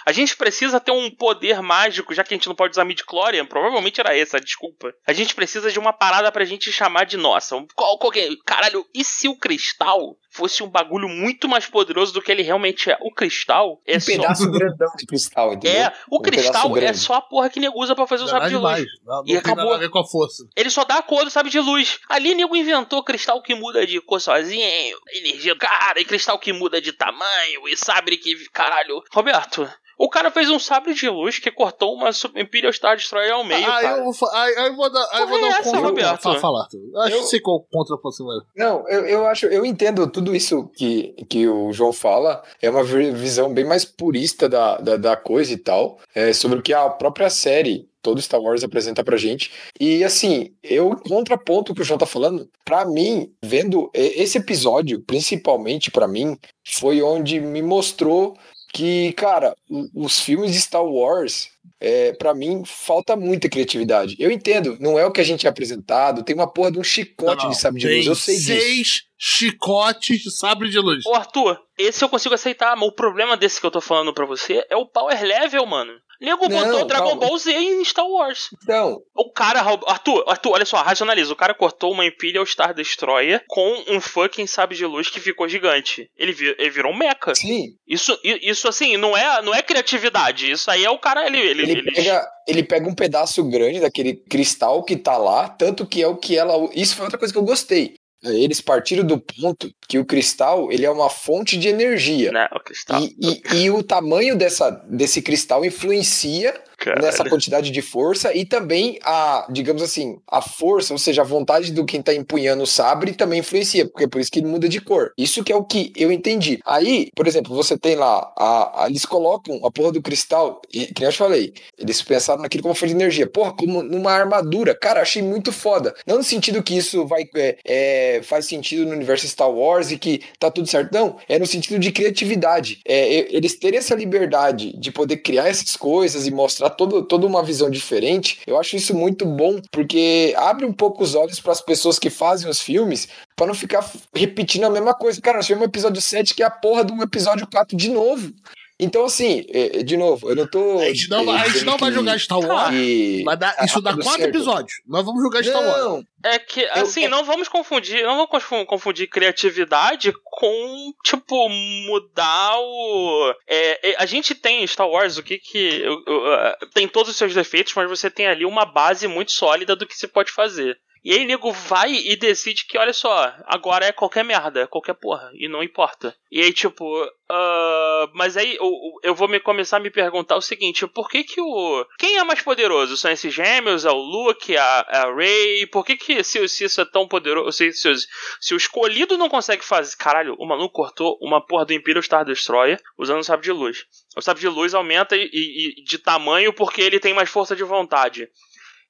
A 0.07 0.13
gente 0.13 0.37
precisa 0.37 0.79
ter 0.79 0.93
um 0.93 1.11
poder 1.11 1.61
mágico, 1.61 2.15
já 2.15 2.23
que 2.23 2.33
a 2.33 2.37
gente 2.37 2.47
não 2.47 2.55
pode 2.55 2.73
usar 2.73 2.85
midichlorian, 2.85 3.45
provavelmente 3.45 4.01
era 4.01 4.17
essa, 4.17 4.41
desculpa. 4.41 4.93
A 5.07 5.13
gente 5.13 5.35
precisa 5.35 5.71
de 5.71 5.79
uma 5.79 5.93
parada 5.93 6.31
pra 6.31 6.45
gente 6.45 6.71
chamar 6.71 7.05
de 7.05 7.17
nossa. 7.17 7.57
Qual, 7.75 7.99
qualquer. 7.99 8.31
Caralho, 8.47 8.87
e 8.95 9.05
se 9.05 9.29
o 9.29 9.37
cristal 9.37 10.17
fosse 10.31 10.63
um 10.63 10.69
bagulho 10.69 11.09
muito 11.09 11.49
mais 11.49 11.67
poderoso 11.67 12.13
do 12.13 12.23
que 12.23 12.31
ele 12.31 12.43
realmente 12.43 12.91
é. 12.91 12.99
O 13.01 13.13
cristal 13.13 13.81
é 13.87 13.97
um 13.97 14.01
só... 14.01 14.07
pedaço 14.07 14.51
grandão 14.53 14.93
de 14.97 15.07
cristal, 15.07 15.55
entendeu? 15.55 15.83
É, 15.83 15.93
o 16.11 16.19
um 16.19 16.23
cristal 16.23 16.77
é 16.77 16.93
só 16.93 17.15
a 17.15 17.21
porra 17.21 17.51
que 17.51 17.59
nego 17.59 17.81
usa 17.81 17.95
pra 17.95 18.07
fazer 18.07 18.25
o 18.25 18.29
sabre 18.29 18.51
de 18.51 18.57
luz. 18.57 18.85
Não, 19.05 19.17
não 19.17 19.23
e 19.27 19.37
acabou. 19.37 19.65
nada 19.65 19.77
a 19.77 19.81
ver 19.81 19.89
com 19.89 19.99
a 19.99 20.07
força. 20.07 20.47
Ele 20.55 20.71
só 20.71 20.85
dá 20.85 20.99
a 20.99 21.03
cor 21.03 21.25
do 21.25 21.31
sabre 21.31 21.51
de 21.51 21.59
luz. 21.59 21.99
Ali 22.09 22.35
nego 22.35 22.55
inventou 22.55 23.03
cristal 23.03 23.43
que 23.43 23.55
muda 23.55 23.87
de 23.89 24.01
cor 24.01 24.21
sozinho, 24.21 24.97
energia, 25.13 25.57
cara, 25.57 26.01
e 26.01 26.05
cristal 26.05 26.39
que 26.39 26.53
muda 26.53 26.81
de 26.81 26.93
tamanho, 26.93 27.67
e 27.69 27.77
sabre 27.77 28.17
que. 28.17 28.35
Caralho. 28.53 29.03
Roberto, 29.13 29.69
o 29.99 30.09
cara 30.09 30.31
fez 30.31 30.49
um 30.49 30.61
sabre 30.61 30.95
de 30.95 31.09
luz 31.09 31.41
que 31.41 31.51
cortou 31.51 31.93
uma 31.95 32.11
Imperial 32.37 32.73
Star 32.73 32.97
Destroyer 32.97 33.33
ao 33.33 33.43
meio, 33.45 33.67
ah, 33.67 33.81
cara. 33.81 33.99
Eu 33.99 34.13
vou, 34.13 34.31
aí, 34.31 34.57
aí 34.57 34.67
eu 34.69 34.77
vou 34.77 34.93
dar, 34.93 35.09
aí 35.13 35.21
eu 35.23 35.27
vou 35.27 35.41
dar 35.41 35.47
um 35.47 35.51
essa, 35.51 35.63
contra. 35.65 35.81
Roberto? 35.81 36.23
Fala, 36.23 36.39
fala, 36.41 36.69
eu 36.73 37.01
acho 37.03 37.15
Eu- 37.17 37.21
que 37.21 37.27
sei 37.27 37.41
qual 37.41 37.67
contra 37.69 37.97
você 38.01 38.23
vai. 38.23 38.37
Não, 38.57 38.89
eu, 38.89 39.07
eu 39.07 39.27
acho, 39.27 39.47
eu 39.47 39.67
entendo 39.67 40.09
tudo 40.09 40.37
isso 40.37 40.69
que, 40.77 41.15
que 41.29 41.49
o 41.49 41.73
João 41.73 41.93
fala, 41.93 42.45
é 42.63 42.71
uma 42.71 42.85
vi- 42.85 43.11
visão 43.11 43.53
bem 43.53 43.65
mais 43.65 43.85
purista 43.85 44.49
da, 44.49 44.77
da, 44.77 44.97
da 44.97 45.17
coisa 45.17 45.53
e 45.53 45.57
tal, 45.59 45.99
é, 46.15 46.33
sobre 46.33 46.61
o 46.61 46.63
que 46.63 46.73
a 46.73 46.89
própria 46.91 47.29
série, 47.29 47.88
todo 48.03 48.23
Star 48.23 48.41
Wars 48.41 48.65
apresenta 48.65 49.03
pra 49.05 49.17
gente. 49.17 49.51
E 49.79 50.03
assim, 50.05 50.55
eu 50.63 50.97
contraponto 50.97 51.73
o 51.73 51.75
que 51.75 51.83
o 51.83 51.85
João 51.85 51.99
tá 51.99 52.07
falando, 52.07 52.49
pra 52.65 52.85
mim, 52.85 53.33
vendo 53.43 53.91
esse 53.95 54.39
episódio, 54.39 55.03
principalmente 55.03 55.91
pra 55.91 56.09
mim, 56.09 56.37
foi 56.67 57.03
onde 57.03 57.41
me 57.41 57.63
mostrou 57.63 58.37
que, 58.73 59.13
cara, 59.15 59.55
os 59.95 60.21
filmes 60.21 60.53
de 60.53 60.61
Star 60.61 60.85
Wars, 60.85 61.49
é, 61.81 62.13
para 62.13 62.35
mim, 62.35 62.63
falta 62.67 63.17
muita 63.17 63.49
criatividade. 63.49 64.15
Eu 64.19 64.31
entendo, 64.31 64.77
não 64.79 64.99
é 64.99 65.07
o 65.07 65.13
que 65.13 65.21
a 65.21 65.25
gente 65.25 65.47
é 65.47 65.51
apresentado, 65.51 66.23
tem 66.23 66.35
uma 66.35 66.53
porra 66.53 66.73
de 66.73 66.79
um 66.79 66.85
chicote 66.85 67.45
Não, 67.45 67.51
de 67.51 67.59
sabre 67.59 67.81
de 67.81 67.89
luz, 67.89 68.07
eu 68.07 68.15
sei 68.15 68.37
disso. 68.37 68.47
seis 68.47 69.03
chicotes 69.17 70.21
de 70.21 70.31
sabre 70.31 70.69
de 70.69 70.79
luz. 70.79 71.05
Ô, 71.07 71.15
Arthur, 71.15 71.59
esse 71.79 72.05
eu 72.05 72.09
consigo 72.09 72.35
aceitar, 72.35 72.77
mas 72.77 72.89
o 72.89 72.93
problema 72.93 73.37
desse 73.37 73.61
que 73.61 73.67
eu 73.67 73.71
tô 73.71 73.81
falando 73.81 74.13
pra 74.13 74.27
você 74.27 74.65
é 74.69 74.77
o 74.77 74.87
power 74.87 75.23
level, 75.23 75.65
mano. 75.67 75.93
Nego 76.21 76.49
Não, 76.49 76.61
botou 76.63 76.85
Dragon 76.87 77.07
calma. 77.11 77.27
Ball 77.29 77.39
Z 77.39 77.53
em 77.53 77.85
Star 77.85 78.07
Wars. 78.07 78.49
Então, 78.63 78.99
O 79.17 79.31
cara, 79.33 79.61
Arthur, 79.61 80.25
Arthur, 80.27 80.53
olha 80.53 80.65
só, 80.67 80.79
racionaliza. 80.79 81.33
O 81.33 81.37
cara 81.37 81.55
cortou 81.55 81.93
uma 81.93 82.05
Imperial 82.05 82.45
Star 82.45 82.75
Destroyer 82.75 83.43
com 83.47 83.85
um 83.89 84.01
fucking 84.01 84.47
sabre 84.47 84.77
de 84.77 84.85
luz 84.85 85.09
que 85.11 85.21
ficou 85.21 85.49
gigante. 85.49 86.09
Ele, 86.17 86.33
vi- 86.33 86.55
ele 86.59 86.71
virou 86.71 86.93
um 86.93 86.97
mecha. 86.97 87.35
sim, 87.35 87.67
Isso, 87.87 88.19
isso 88.25 88.69
assim, 88.69 88.97
não 88.97 89.17
é, 89.17 89.41
não 89.43 89.55
é 89.55 89.63
criatividade. 89.63 90.51
Isso 90.51 90.71
aí 90.71 90.85
é 90.85 90.91
o 90.91 90.99
cara, 90.99 91.27
ele. 91.27 91.39
ele, 91.39 91.63
ele 91.63 91.73
ele- 91.73 91.93
pega, 91.93 92.27
ele 92.47 92.63
pega 92.63 92.89
um 92.89 92.95
pedaço 92.95 93.45
grande 93.49 93.81
daquele 93.81 94.15
cristal 94.15 94.83
que 94.83 94.97
tá 94.97 95.17
lá, 95.17 95.49
tanto 95.49 95.87
que 95.87 96.03
é 96.03 96.07
o 96.09 96.17
que 96.17 96.37
ela. 96.37 96.69
Isso 96.75 96.97
foi 96.97 97.05
outra 97.05 97.19
coisa 97.19 97.33
que 97.33 97.39
eu 97.39 97.45
gostei. 97.45 97.95
Eles 98.25 98.61
partiram 98.61 99.05
do 99.05 99.19
ponto 99.19 99.71
que 99.89 99.99
o 99.99 100.05
cristal 100.05 100.71
ele 100.73 100.85
é 100.85 100.91
uma 100.91 101.09
fonte 101.09 101.57
de 101.57 101.69
energia. 101.69 102.33
Né, 102.33 102.49
o 102.55 102.61
cristal. 102.61 103.01
E, 103.01 103.17
e- 103.21 103.57
e 103.65 103.71
o 103.71 103.83
tamanho 103.83 104.37
dessa, 104.37 104.71
desse 104.89 105.23
cristal 105.23 105.65
influencia 105.65 106.53
Caralho. 106.77 107.05
nessa 107.07 107.25
quantidade 107.29 107.71
de 107.71 107.81
força 107.83 108.35
e 108.35 108.45
também 108.45 108.99
a, 109.05 109.47
digamos 109.51 109.83
assim, 109.83 110.19
a 110.29 110.41
força, 110.43 110.93
ou 110.93 110.99
seja, 110.99 111.23
a 111.23 111.25
vontade 111.25 111.73
do 111.73 111.85
quem 111.85 112.03
tá 112.03 112.15
empunhando 112.15 112.63
o 112.63 112.67
sabre 112.67 113.13
também 113.13 113.41
influencia, 113.41 113.87
porque 113.89 114.05
é 114.05 114.09
por 114.09 114.21
isso 114.21 114.31
que 114.31 114.41
ele 114.41 114.47
muda 114.49 114.69
de 114.69 114.81
cor. 114.81 115.13
Isso 115.17 115.43
que 115.45 115.53
é 115.53 115.57
o 115.57 115.65
que 115.65 115.93
eu 115.97 116.11
entendi. 116.13 116.59
Aí, 116.67 117.11
por 117.15 117.27
exemplo, 117.27 117.55
você 117.55 117.77
tem 117.79 117.95
lá, 117.97 118.33
a, 118.37 118.85
a- 118.85 118.87
eles 118.89 119.05
colocam 119.07 119.65
a 119.65 119.71
porra 119.71 119.93
do 119.93 120.03
cristal, 120.03 120.61
e, 120.73 120.87
que 120.87 121.01
nem 121.01 121.07
eu 121.09 121.13
te 121.13 121.19
falei, 121.19 121.53
eles 121.79 122.03
pensaram 122.03 122.43
naquilo 122.43 122.63
como 122.63 122.75
fonte 122.75 122.91
de 122.91 122.97
energia. 122.97 123.27
Porra, 123.29 123.53
como 123.57 123.83
numa 123.83 124.13
armadura. 124.13 124.75
Cara, 124.75 125.01
achei 125.03 125.23
muito 125.23 125.51
foda. 125.53 125.95
Não 126.07 126.17
no 126.19 126.23
sentido 126.25 126.63
que 126.63 126.77
isso 126.77 127.07
vai 127.07 127.25
é, 127.35 127.59
é, 127.65 128.08
faz 128.23 128.47
sentido 128.47 128.85
no 128.87 128.93
universo 128.93 129.27
Star 129.29 129.51
Wars 129.51 129.91
e 129.91 129.99
que 129.99 130.23
tá 130.39 130.51
tudo 130.51 130.69
certo. 130.69 130.93
Não, 130.93 131.17
é 131.29 131.39
no 131.39 131.47
sentido 131.47 131.79
de 131.79 131.93
criatividade. 131.93 132.81
É, 132.87 133.35
eles 133.35 133.55
terem 133.59 133.79
essa 133.79 133.95
liberdade 133.95 134.77
de 134.77 134.91
poder 134.91 135.19
criar 135.19 135.49
essas 135.49 135.77
coisas 135.77 136.27
e 136.27 136.31
mostrar 136.31 136.71
todo, 136.71 137.03
toda 137.03 137.27
uma 137.27 137.43
visão 137.43 137.71
diferente, 137.71 138.41
eu 138.47 138.59
acho 138.59 138.77
isso 138.77 138.95
muito 138.95 139.25
bom, 139.25 139.61
porque 139.71 140.35
abre 140.37 140.65
um 140.65 140.73
pouco 140.73 141.03
os 141.03 141.15
olhos 141.15 141.41
para 141.41 141.53
as 141.53 141.61
pessoas 141.61 141.99
que 141.99 142.11
fazem 142.11 142.49
os 142.49 142.61
filmes 142.61 143.09
para 143.37 143.47
não 143.47 143.55
ficar 143.55 143.89
repetindo 144.15 144.65
a 144.65 144.71
mesma 144.71 144.95
coisa. 144.95 145.21
Cara, 145.21 145.39
nós 145.39 145.47
tivemos 145.47 145.67
um 145.67 145.69
episódio 145.69 146.03
7 146.03 146.35
que 146.35 146.43
é 146.43 146.47
a 146.47 146.51
porra 146.51 146.85
do 146.85 147.01
episódio 147.03 147.47
4 147.47 147.77
de 147.77 147.91
novo. 147.91 148.33
Então, 148.81 149.05
assim, 149.07 149.45
é, 149.49 149.81
é, 149.81 149.83
de 149.83 149.97
novo, 149.97 150.31
eu 150.31 150.37
não 150.37 150.47
tô. 150.47 150.79
A 150.79 150.85
gente 150.85 151.11
não, 151.11 151.25
vai- 151.25 151.41
a 151.41 151.49
gente 151.49 151.65
não 151.65 151.77
vai 151.77 151.91
jogar 151.91 152.19
Star 152.21 152.39
Wars. 152.39 152.71
que 152.71 153.23
Vai 153.25 153.37
dar, 153.37 153.53
tá 153.57 153.65
isso 153.65 153.81
dá 153.81 153.93
quatro 153.93 154.11
certo. 154.13 154.29
episódios. 154.29 154.73
Nós 154.87 155.05
vamos 155.05 155.21
jogar 155.21 155.43
Star 155.43 155.61
Wars. 155.63 155.83
Não, 155.85 156.05
É 156.25 156.39
que, 156.39 156.65
assim, 156.67 157.09
não 157.09 157.25
vamos 157.25 157.49
confundir, 157.49 158.03
não 158.05 158.15
vamos 158.17 158.31
confu- 158.31 158.67
confundir 158.67 159.09
criatividade 159.09 160.13
com, 160.25 160.93
tipo, 161.05 161.49
mudar 161.49 162.57
o... 162.59 163.35
é, 163.49 163.91
é, 163.91 163.97
a 163.99 164.07
gente 164.07 164.35
tem 164.35 164.63
em 164.63 164.67
Star 164.67 164.89
Wars, 164.89 165.17
o 165.19 165.23
que 165.23 165.39
que... 165.39 165.81
eu- 165.81 166.03
eu, 166.07 166.33
ah, 166.35 166.57
tem 166.73 166.87
todos 166.87 167.11
os 167.11 167.17
seus 167.17 167.35
defeitos, 167.35 167.73
mas 167.75 167.89
você 167.89 168.09
tem 168.11 168.27
ali 168.29 168.45
uma 168.45 168.65
base 168.65 169.09
muito 169.09 169.33
sólida 169.33 169.75
do 169.75 169.87
que 169.87 169.97
se 169.97 170.07
pode 170.07 170.31
fazer. 170.31 170.79
E 171.09 171.15
aí, 171.15 171.25
nego 171.25 171.51
vai 171.53 171.91
e 171.95 172.15
decide 172.17 172.67
que, 172.67 172.77
olha 172.77 172.93
só, 172.93 173.35
agora 173.47 173.87
é 173.87 173.93
qualquer 173.93 174.23
merda, 174.23 174.67
qualquer 174.67 174.93
porra, 174.93 175.31
e 175.33 175.49
não 175.49 175.63
importa. 175.63 176.15
E 176.31 176.43
aí, 176.43 176.53
tipo, 176.53 176.85
ah, 177.31 178.11
mas 178.15 178.37
aí 178.37 178.57
eu, 178.57 178.71
eu 179.03 179.15
vou 179.15 179.27
me 179.27 179.41
começar 179.41 179.79
a 179.79 179.81
me 179.81 179.91
perguntar 179.91 180.37
o 180.37 180.43
seguinte: 180.43 180.87
por 180.87 181.09
que 181.09 181.25
que 181.25 181.41
o. 181.41 181.87
Quem 181.99 182.19
é 182.19 182.25
mais 182.25 182.43
poderoso? 182.43 182.95
São 182.97 183.11
esses 183.11 183.33
gêmeos? 183.33 183.87
É 183.87 183.91
o 183.91 183.97
Luke? 183.97 184.55
É 184.55 184.59
a, 184.59 184.87
é 184.91 184.99
a 184.99 185.15
Rey? 185.15 185.67
Por 185.69 185.83
que 185.83 185.97
que 185.97 186.23
se, 186.23 186.47
se 186.47 186.65
isso 186.65 186.81
é 186.83 186.85
tão 186.85 187.09
poderoso? 187.09 187.53
Se, 187.53 187.73
se, 187.73 187.91
se 188.39 188.53
o 188.53 188.59
escolhido 188.59 189.17
não 189.17 189.31
consegue 189.31 189.65
fazer. 189.65 189.97
Caralho, 189.97 190.37
o 190.39 190.47
maluco 190.47 190.75
cortou 190.75 191.17
uma 191.23 191.41
porra 191.45 191.65
do 191.65 191.73
Imperial 191.73 192.03
Star 192.03 192.25
Destroyer 192.25 192.79
usando 192.99 193.21
o 193.21 193.25
sabre 193.25 193.45
de 193.45 193.53
luz. 193.53 193.87
O 194.15 194.21
sabre 194.21 194.41
de 194.43 194.49
luz 194.49 194.75
aumenta 194.75 195.17
e, 195.17 195.23
e- 195.33 195.81
e 195.81 195.85
de 195.85 195.97
tamanho 195.97 196.53
porque 196.53 196.83
ele 196.83 197.01
tem 197.01 197.15
mais 197.15 197.31
força 197.31 197.57
de 197.57 197.65
vontade. 197.65 198.29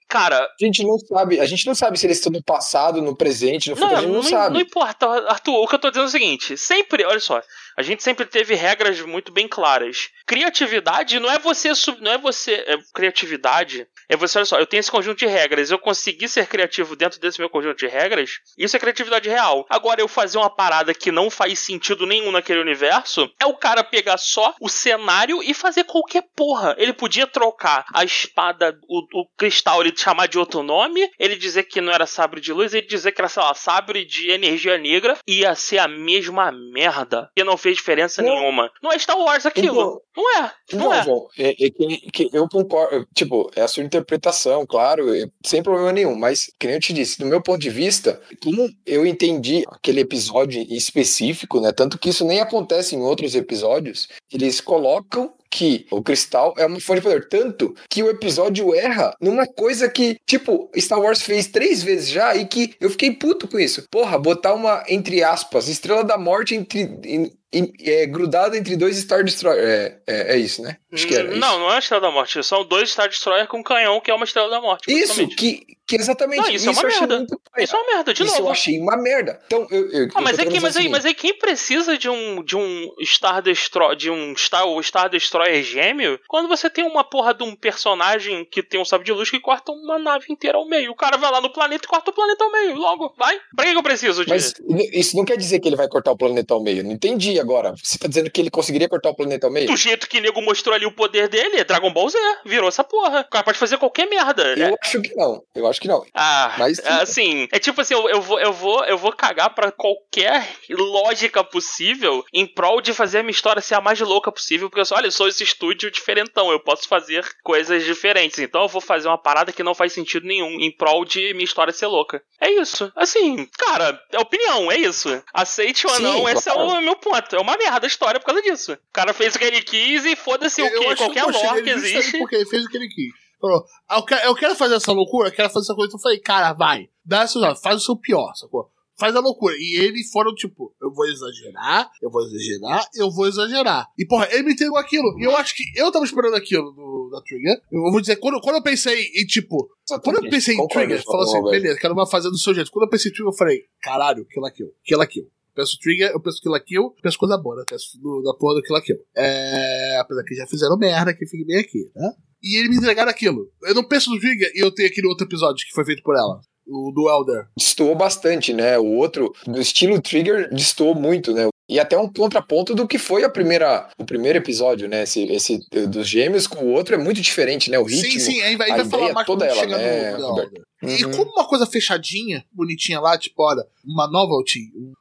Cara, 0.09 0.39
A 0.39 0.65
gente 0.65 0.83
não 0.85 0.99
sabe, 0.99 1.39
a 1.39 1.45
gente 1.45 1.67
não 1.67 1.75
sabe 1.75 1.99
se 1.99 2.07
eles 2.07 2.17
estão 2.17 2.33
no 2.33 2.43
passado, 2.43 3.03
no 3.03 3.15
presente, 3.15 3.69
no 3.69 3.77
futuro, 3.77 3.95
a 3.95 4.01
gente 4.01 4.09
não, 4.09 4.23
não, 4.23 4.23
sabe. 4.23 4.55
não 4.55 4.61
importa, 4.61 5.07
Arthur. 5.29 5.57
O 5.57 5.69
que 5.69 5.75
eu 5.75 5.79
tô 5.79 5.91
dizendo 5.91 6.05
é 6.05 6.09
o 6.09 6.11
seguinte: 6.11 6.57
sempre, 6.57 7.05
olha 7.05 7.21
só, 7.21 7.43
a 7.77 7.83
gente 7.83 8.03
sempre 8.03 8.25
teve 8.25 8.55
regras 8.55 8.99
muito 9.03 9.31
bem 9.31 9.47
claras. 9.47 10.09
Criatividade 10.27 11.21
não 11.21 11.31
é 11.31 11.39
você, 11.39 11.73
não 12.01 12.13
é 12.13 12.17
você, 12.17 12.53
é, 12.55 12.79
criatividade 12.95 13.87
é 14.09 14.17
você, 14.17 14.39
olha 14.39 14.47
só, 14.47 14.59
eu 14.59 14.67
tenho 14.67 14.81
esse 14.81 14.91
conjunto 14.91 15.19
de 15.19 15.27
regras, 15.27 15.71
eu 15.71 15.79
consegui 15.79 16.29
ser 16.29 16.47
criativo 16.47 16.97
dentro 16.97 17.21
desse 17.21 17.39
meu 17.39 17.51
conjunto 17.51 17.79
de 17.79 17.87
regras, 17.87 18.39
isso 18.57 18.77
é 18.77 18.81
criatividade 18.81 19.29
real. 19.29 19.67
Agora, 19.69 20.01
eu 20.01 20.09
fazer 20.09 20.39
uma 20.39 20.51
parada 20.51 20.95
que 20.95 21.13
não 21.13 21.31
faz 21.31 21.59
sentido 21.59 22.07
nenhum 22.07 22.33
naquele 22.33 22.61
universo, 22.61 23.31
é 23.41 23.47
o 23.47 23.55
cara 23.55 23.85
pegar 23.85 24.17
só 24.17 24.55
o 24.61 24.69
cenário 24.69 25.43
e 25.43 25.53
fazer 25.53 25.85
qualquer 25.85 26.25
porra. 26.35 26.75
Ele 26.79 26.93
podia 26.93 27.27
trocar 27.27 27.85
a 27.93 28.05
espada, 28.05 28.79
o, 28.89 29.21
o 29.21 29.27
cristal, 29.37 29.81
ele 29.81 29.97
chamar 29.97 30.27
de 30.27 30.39
outro 30.39 30.63
nome, 30.63 31.09
ele 31.19 31.37
dizer 31.37 31.65
que 31.65 31.81
não 31.81 31.93
era 31.93 32.07
sabre 32.07 32.41
de 32.41 32.53
luz, 32.53 32.73
ele 32.75 32.87
dizer 32.87 33.13
que 33.13 33.21
era, 33.21 33.29
sei 33.29 33.43
lá, 33.43 33.55
sabre 33.55 34.05
de 34.05 34.31
energia 34.31 34.79
negra, 34.79 35.19
ia 35.27 35.55
ser 35.55 35.79
a 35.79 35.89
mesma 35.89 36.51
merda. 36.53 37.31
E 37.37 37.45
não 37.45 37.57
fez 37.57 37.77
diferença 37.77 38.23
Não. 38.23 38.35
nenhuma. 38.35 38.71
Não 38.83 38.93
é 38.93 38.99
Star 38.99 39.19
Wars 39.19 39.47
aquilo. 39.47 39.81
Então, 39.81 40.01
não 40.17 40.37
é. 40.37 40.53
Não, 40.73 40.79
Não, 40.79 40.95
é. 40.95 41.03
João, 41.05 41.29
é, 41.39 41.51
é 41.51 41.71
que, 41.71 42.11
que 42.11 42.31
eu 42.33 42.49
concordo. 42.49 43.07
Tipo, 43.15 43.51
é 43.55 43.63
a 43.63 43.69
sua 43.69 43.83
interpretação, 43.99 44.67
claro, 44.67 45.07
sem 45.45 45.63
problema 45.63 45.93
nenhum. 45.93 46.17
Mas, 46.17 46.51
nem 46.59 46.73
eu 46.73 46.81
te 46.81 46.93
disse, 46.93 47.19
do 47.19 47.27
meu 47.27 47.43
ponto 47.43 47.61
de 47.61 47.71
vista, 47.71 48.21
como 48.43 48.69
eu 48.87 49.07
entendi 49.07 49.65
aquele 49.69 50.01
episódio 50.01 50.65
específico, 50.71 51.61
né? 51.61 51.73
Tanto 51.73 51.99
que 51.99 52.11
isso 52.11 52.25
nem 52.25 52.41
acontece 52.41 52.95
em 52.95 53.01
outros 53.01 53.35
episódios, 53.35 54.09
eles 54.33 54.61
colocam 54.61 55.33
que 55.51 55.87
o 55.91 56.03
cristal 56.03 56.55
é 56.59 56.67
uma 56.67 56.81
fonte 56.81 57.01
de 57.01 57.03
poder. 57.07 57.29
Tanto 57.29 57.75
que 57.91 58.03
o 58.03 58.11
episódio 58.11 58.75
erra 58.75 59.15
numa 59.21 59.47
coisa 59.47 59.89
que, 59.89 60.17
tipo, 60.27 60.71
Star 60.77 61.01
Wars 61.01 61.23
fez 61.23 61.47
três 61.47 61.83
vezes 61.83 62.09
já 62.09 62.35
e 62.37 62.47
que 62.47 62.75
eu 62.81 62.91
fiquei 62.91 63.13
puto 63.13 63.49
com 63.49 63.59
isso. 63.59 63.85
Porra, 63.91 64.19
botar 64.19 64.55
uma, 64.55 64.85
entre 64.89 65.23
aspas, 65.23 65.69
estrela 65.69 66.05
da 66.05 66.19
morte 66.19 66.55
entre. 66.55 66.81
em- 67.05 67.33
em- 67.51 67.73
é, 67.81 68.05
grudada 68.05 68.59
entre 68.59 68.77
dois 68.77 68.99
Star 68.99 69.25
Destroyer. 69.25 69.65
É, 69.65 69.99
é, 70.07 70.35
é 70.35 70.37
isso, 70.37 70.61
né? 70.63 70.77
Acho 70.93 71.07
que 71.07 71.15
era. 71.15 71.31
Não, 71.35 71.49
isso. 71.53 71.59
não 71.61 71.73
é 71.73 71.77
a 71.77 71.79
Estrela 71.79 72.03
da 72.03 72.11
Morte. 72.11 72.45
São 72.45 72.63
dois 72.63 72.91
Star 72.91 73.09
Destroyer 73.09 73.47
com 73.47 73.63
canhão, 73.65 74.01
que 74.03 74.11
é 74.11 74.15
uma 74.15 74.25
Estrela 74.27 74.51
da 74.51 74.61
Morte. 74.61 74.93
Isso, 74.93 75.27
que, 75.29 75.63
que 75.89 75.97
exatamente. 75.97 76.41
Não, 76.43 76.51
isso 76.51 76.69
é 76.69 76.73
uma 76.73 76.83
eu 76.83 76.89
achei 76.89 77.07
merda. 77.07 77.27
Isso 77.59 77.75
é 77.75 77.79
uma 77.81 77.95
merda, 77.95 78.15
de 78.15 78.23
Isso 78.23 78.33
novo. 78.35 78.47
eu 78.47 78.53
achei 78.53 78.79
uma 78.79 78.97
merda. 78.97 79.41
Então, 79.47 79.67
eu. 79.71 79.91
eu 79.91 80.09
Ah, 80.15 80.21
mas 80.21 80.39
é 80.39 80.45
que, 80.45 80.61
mas 80.61 80.77
aí, 80.77 80.89
mas 80.89 81.05
aí 81.07 81.15
quem 81.15 81.37
precisa 81.37 81.97
de 81.97 82.09
um 82.09 82.43
de 82.45 82.57
um 82.57 82.89
Star 83.03 83.43
Destroyer, 83.43 83.97
de 83.97 84.11
um 84.11 84.37
Star, 84.37 84.65
Star 84.83 85.09
Destroyer 85.09 85.63
gêmeo, 85.63 86.21
quando 86.29 86.47
você 86.49 86.69
tem 86.69 86.85
uma 86.85 87.03
porra 87.03 87.33
de 87.33 87.43
um 87.43 87.57
personagem 87.57 88.45
que 88.45 88.63
tem 88.63 88.81
um 88.81 88.85
sabre 88.85 89.07
de 89.07 89.13
luz 89.13 89.31
que 89.31 89.41
corta 89.41 89.73
uma 89.73 89.99
nave 89.99 90.27
inteira 90.29 90.59
ao 90.59 90.69
meio. 90.69 90.93
O 90.93 90.95
cara 90.97 91.17
vai 91.17 91.31
lá 91.31 91.41
no 91.41 91.51
planeta 91.53 91.85
e 91.85 91.89
corta 91.89 92.11
o 92.11 92.15
planeta 92.15 92.45
ao 92.45 92.53
meio. 92.53 92.75
Logo, 92.77 93.15
vai. 93.17 93.39
Pra 93.57 93.65
que 93.65 93.77
eu 93.77 93.83
preciso 93.83 94.25
de 94.25 94.31
Mas 94.31 94.55
isso 94.93 95.17
não 95.17 95.25
quer 95.25 95.37
dizer 95.37 95.59
que 95.61 95.69
ele 95.69 95.77
vai 95.77 95.89
cortar 95.89 96.13
o 96.13 96.17
planeta 96.17 96.53
ao 96.55 96.63
meio. 96.63 96.85
Não 96.85 96.93
entendi 96.93 97.41
agora. 97.41 97.75
Você 97.83 97.99
tá 97.99 98.07
dizendo 98.09 98.31
que 98.31 98.41
ele 98.41 98.51
conseguiria 98.51 98.89
cortar 98.89 99.11
o 99.11 99.15
planeta 99.15 99.47
ao 99.47 99.53
meio? 99.53 99.67
do 99.67 99.77
jeito 99.77 100.09
que 100.09 100.19
o 100.19 100.21
nego 100.21 100.41
mostrou 100.43 100.75
ali 100.75 100.87
o 100.87 100.93
poder 100.93 101.29
dele, 101.29 101.59
é 101.59 101.65
Dragon 101.65 101.93
Ball 101.93 102.09
Z. 102.09 102.19
Virou 102.45 102.69
essa 102.69 102.85
porra. 102.85 103.21
O 103.21 103.31
cara 103.31 103.45
pode 103.45 103.59
fazer 103.59 103.79
qualquer 103.79 104.07
merda. 104.09 104.43
É- 104.55 104.71
Eu 104.71 104.77
acho 104.83 105.01
que 105.01 105.15
não. 105.15 105.43
Eu 105.55 105.67
acho 105.67 105.78
que 105.81 105.89
não. 105.89 106.05
Ah, 106.15 106.55
Mas- 106.59 106.79
assim, 106.81 107.49
é 107.53 107.59
tipo 107.59 107.81
assim, 107.81 107.95
eu, 107.95 108.09
eu 108.09 108.21
vou, 108.23 108.41
eu 108.41 108.53
vou, 108.53 108.85
eu 108.85 108.99
vou 108.99 109.13
cagar 109.13 109.55
pra 109.55 109.71
qualquer 109.73 110.49
lógica 110.71 111.43
possível 111.45 112.25
em 112.33 112.47
prol 112.47 112.81
de 112.81 112.93
fazer 112.93 113.19
a 113.19 113.23
minha 113.23 113.31
história 113.31 113.63
ser 113.63 113.75
a 113.75 113.81
mais 113.81 113.99
louca 114.01 114.31
possível, 114.33 114.69
porque 114.69 114.81
eu 114.81 114.85
sou, 114.85 114.97
olha, 114.97 115.07
eu 115.07 115.13
sou 115.13 115.29
esse 115.29 115.43
estúdio 115.43 115.91
diferentão, 115.91 116.51
eu 116.51 116.61
posso 116.61 116.89
fazer 116.89 117.27
coisas 117.43 117.85
diferentes, 117.85 118.39
então 118.39 118.63
eu 118.63 118.69
vou 118.69 118.81
fazer 118.81 119.09
uma 119.09 119.19
parada 119.19 119.53
que 119.53 119.63
não 119.63 119.75
faz 119.75 119.93
sentido 119.93 120.27
nenhum 120.27 120.61
em 120.61 120.71
prol 120.75 121.05
de 121.05 121.33
minha 121.35 121.45
história 121.45 121.73
ser 121.73 121.87
louca. 121.87 122.23
É 122.41 122.51
isso. 122.51 122.93
Assim, 122.95 123.47
cara, 123.59 124.01
é 124.13 124.19
opinião, 124.19 124.71
é 124.71 124.77
isso. 124.77 125.23
Aceite 125.33 125.87
ou 125.87 125.95
Sim, 125.95 126.03
não, 126.03 126.29
esse 126.29 126.49
é 126.49 126.53
claro. 126.53 126.69
o 126.69 126.81
meu 126.81 126.97
ponto. 126.97 127.37
É 127.37 127.41
uma 127.41 127.57
merda 127.57 127.87
a 127.87 127.89
história 127.89 128.21
por 128.21 128.27
causa 128.27 128.43
disso. 128.43 128.73
O 128.73 128.93
cara 128.93 129.13
fez 129.13 129.35
o 129.35 129.39
que 129.39 129.45
ele 129.45 129.63
quis 129.63 130.05
e 130.05 130.15
foda-se 130.17 130.63
o 130.63 130.71
que 130.71 130.87
acho 130.87 130.97
qualquer 130.97 131.25
lore 131.25 131.63
que 131.63 131.71
existe. 131.71 132.19
Porque 132.19 132.37
ele 132.37 132.47
fez 132.47 132.65
o 132.65 132.69
que 132.69 132.77
ele 132.77 132.89
quis. 132.89 133.28
Falou, 133.41 133.65
ah, 133.89 133.99
eu 133.99 134.05
quero, 134.05 134.27
eu 134.27 134.35
quero 134.35 134.55
fazer 134.57 134.75
essa 134.75 134.93
loucura, 134.93 135.29
eu 135.29 135.33
quero 135.33 135.49
fazer 135.51 135.67
essa 135.67 135.75
coisa. 135.75 135.89
Então 135.89 135.99
eu 135.99 136.03
falei, 136.03 136.19
cara, 136.19 136.53
vai, 136.53 136.89
dá 137.05 137.23
essa 137.23 137.35
jogada, 137.35 137.57
faz 137.57 137.77
o 137.83 137.85
seu 137.85 137.97
pior, 137.97 138.35
sacou? 138.35 138.71
Faz 138.99 139.15
a 139.15 139.21
loucura. 139.21 139.55
E 139.57 139.77
eles 139.81 140.11
foram 140.11 140.35
tipo, 140.35 140.75
eu 140.83 140.93
vou 140.93 141.07
exagerar, 141.07 141.89
eu 142.03 142.11
vou 142.11 142.21
exagerar, 142.23 142.89
eu 142.97 143.11
vou 143.13 143.29
exagerar. 143.29 143.87
E 143.97 144.05
porra, 144.05 144.29
ele 144.33 144.43
me 144.43 144.53
entregou 144.55 144.77
aquilo. 144.77 145.17
E 145.21 145.25
eu 145.25 145.37
acho 145.37 145.55
que 145.55 145.63
eu 145.77 145.93
tava 145.93 146.05
esperando 146.05 146.35
aquilo 146.35 146.73
do, 146.73 147.09
da 147.13 147.23
Trigger. 147.23 147.63
Eu 147.71 147.93
vou 147.93 148.01
dizer, 148.01 148.17
quando, 148.17 148.41
quando 148.41 148.57
eu 148.57 148.63
pensei 148.63 149.05
em 149.15 149.25
tipo, 149.25 149.71
quando 150.03 150.25
eu 150.25 150.29
pensei 150.29 150.57
em 150.57 150.67
Trigger, 150.67 151.01
falou 151.05 151.23
assim, 151.23 151.41
beleza, 151.45 151.79
quero 151.79 151.95
uma 151.95 152.09
fazer 152.09 152.29
do 152.29 152.39
seu 152.39 152.53
jeito. 152.53 152.73
Quando 152.73 152.87
eu 152.87 152.91
pensei 152.91 153.13
em 153.13 153.15
Trigger, 153.15 153.33
eu 153.33 153.37
falei, 153.37 153.61
caralho, 153.81 154.27
kill 154.27 154.43
la 154.43 154.51
kill, 154.51 154.69
kill 154.85 154.99
la 154.99 155.07
kill. 155.07 155.31
Penso 155.59 155.77
Trigger, 155.81 156.13
eu 156.13 156.21
penso 156.21 156.41
Kill 156.41 156.53
la 156.53 156.61
Kill, 156.61 156.95
penso 157.03 157.19
coisa 157.19 157.37
boa, 157.37 157.57
né? 157.57 157.65
Penso 157.69 158.01
do, 158.01 158.23
da 158.23 158.33
porra 158.33 158.55
do 158.55 158.63
Kill 158.63 158.77
la 158.77 158.81
Kill. 158.81 158.97
É, 159.17 159.99
apesar 159.99 160.23
que 160.23 160.37
já 160.37 160.47
fizeram 160.47 160.79
merda, 160.79 161.13
que 161.13 161.27
fique 161.27 161.45
bem 161.45 161.59
aqui, 161.59 161.91
né? 161.97 162.13
E 162.43 162.59
eles 162.59 162.71
me 162.71 162.77
entregaram 162.77 163.11
aquilo. 163.11 163.51
Eu 163.63 163.75
não 163.75 163.87
penso 163.87 164.11
no 164.11 164.21
Trigger 164.21 164.51
e 164.55 164.61
eu 164.61 164.73
tenho 164.73 164.89
aquele 164.89 165.09
outro 165.09 165.27
episódio 165.27 165.67
que 165.67 165.75
foi 165.75 165.85
feito 165.85 166.03
por 166.03 166.17
ela. 166.17 166.41
O 166.67 166.93
do 166.93 167.09
Elder. 167.09 167.47
Destoou 167.57 167.95
bastante, 167.95 168.53
né? 168.53 168.79
O 168.79 168.85
outro, 168.85 169.33
do 169.47 169.61
estilo 169.61 170.01
Trigger, 170.01 170.51
destoou 170.51 170.95
muito, 170.95 171.33
né? 171.33 171.49
E 171.69 171.79
até 171.79 171.99
um 171.99 172.11
contraponto 172.11 172.75
do 172.75 172.89
que 172.89 172.99
foi 172.99 173.25
a 173.25 173.29
primeira, 173.29 173.89
o 173.99 174.05
primeiro 174.05 174.39
episódio, 174.39 174.89
né? 174.89 175.03
Esse, 175.03 175.25
esse 175.25 175.61
eh, 175.73 175.87
dos 175.87 176.09
gêmeos 176.09 176.47
com 176.47 176.65
o 176.65 176.69
outro 176.73 176.95
é 176.95 176.99
muito 176.99 177.21
diferente, 177.21 177.71
né? 177.71 177.79
O 177.79 177.85
ritmo. 177.85 178.11
sim, 178.11 178.19
sim, 178.19 178.41
aí 178.41 178.57
vai, 178.57 178.71
a 178.71 178.77
vai 178.77 178.85
falar 178.87 179.03
ideia 179.03 179.15
mais 179.15 179.27
toda 179.27 179.45
ela, 179.45 179.67
né, 179.67 180.17
no? 180.17 180.39
Elder. 180.41 180.63
E 180.83 181.05
Uhum. 181.05 181.11
como 181.11 181.33
uma 181.33 181.47
coisa 181.47 181.67
fechadinha, 181.67 182.45
bonitinha 182.53 183.01
lá, 183.01 183.19
tipo, 183.19 183.43
olha, 183.43 183.67
uma 183.85 184.09
novelty, 184.09 184.61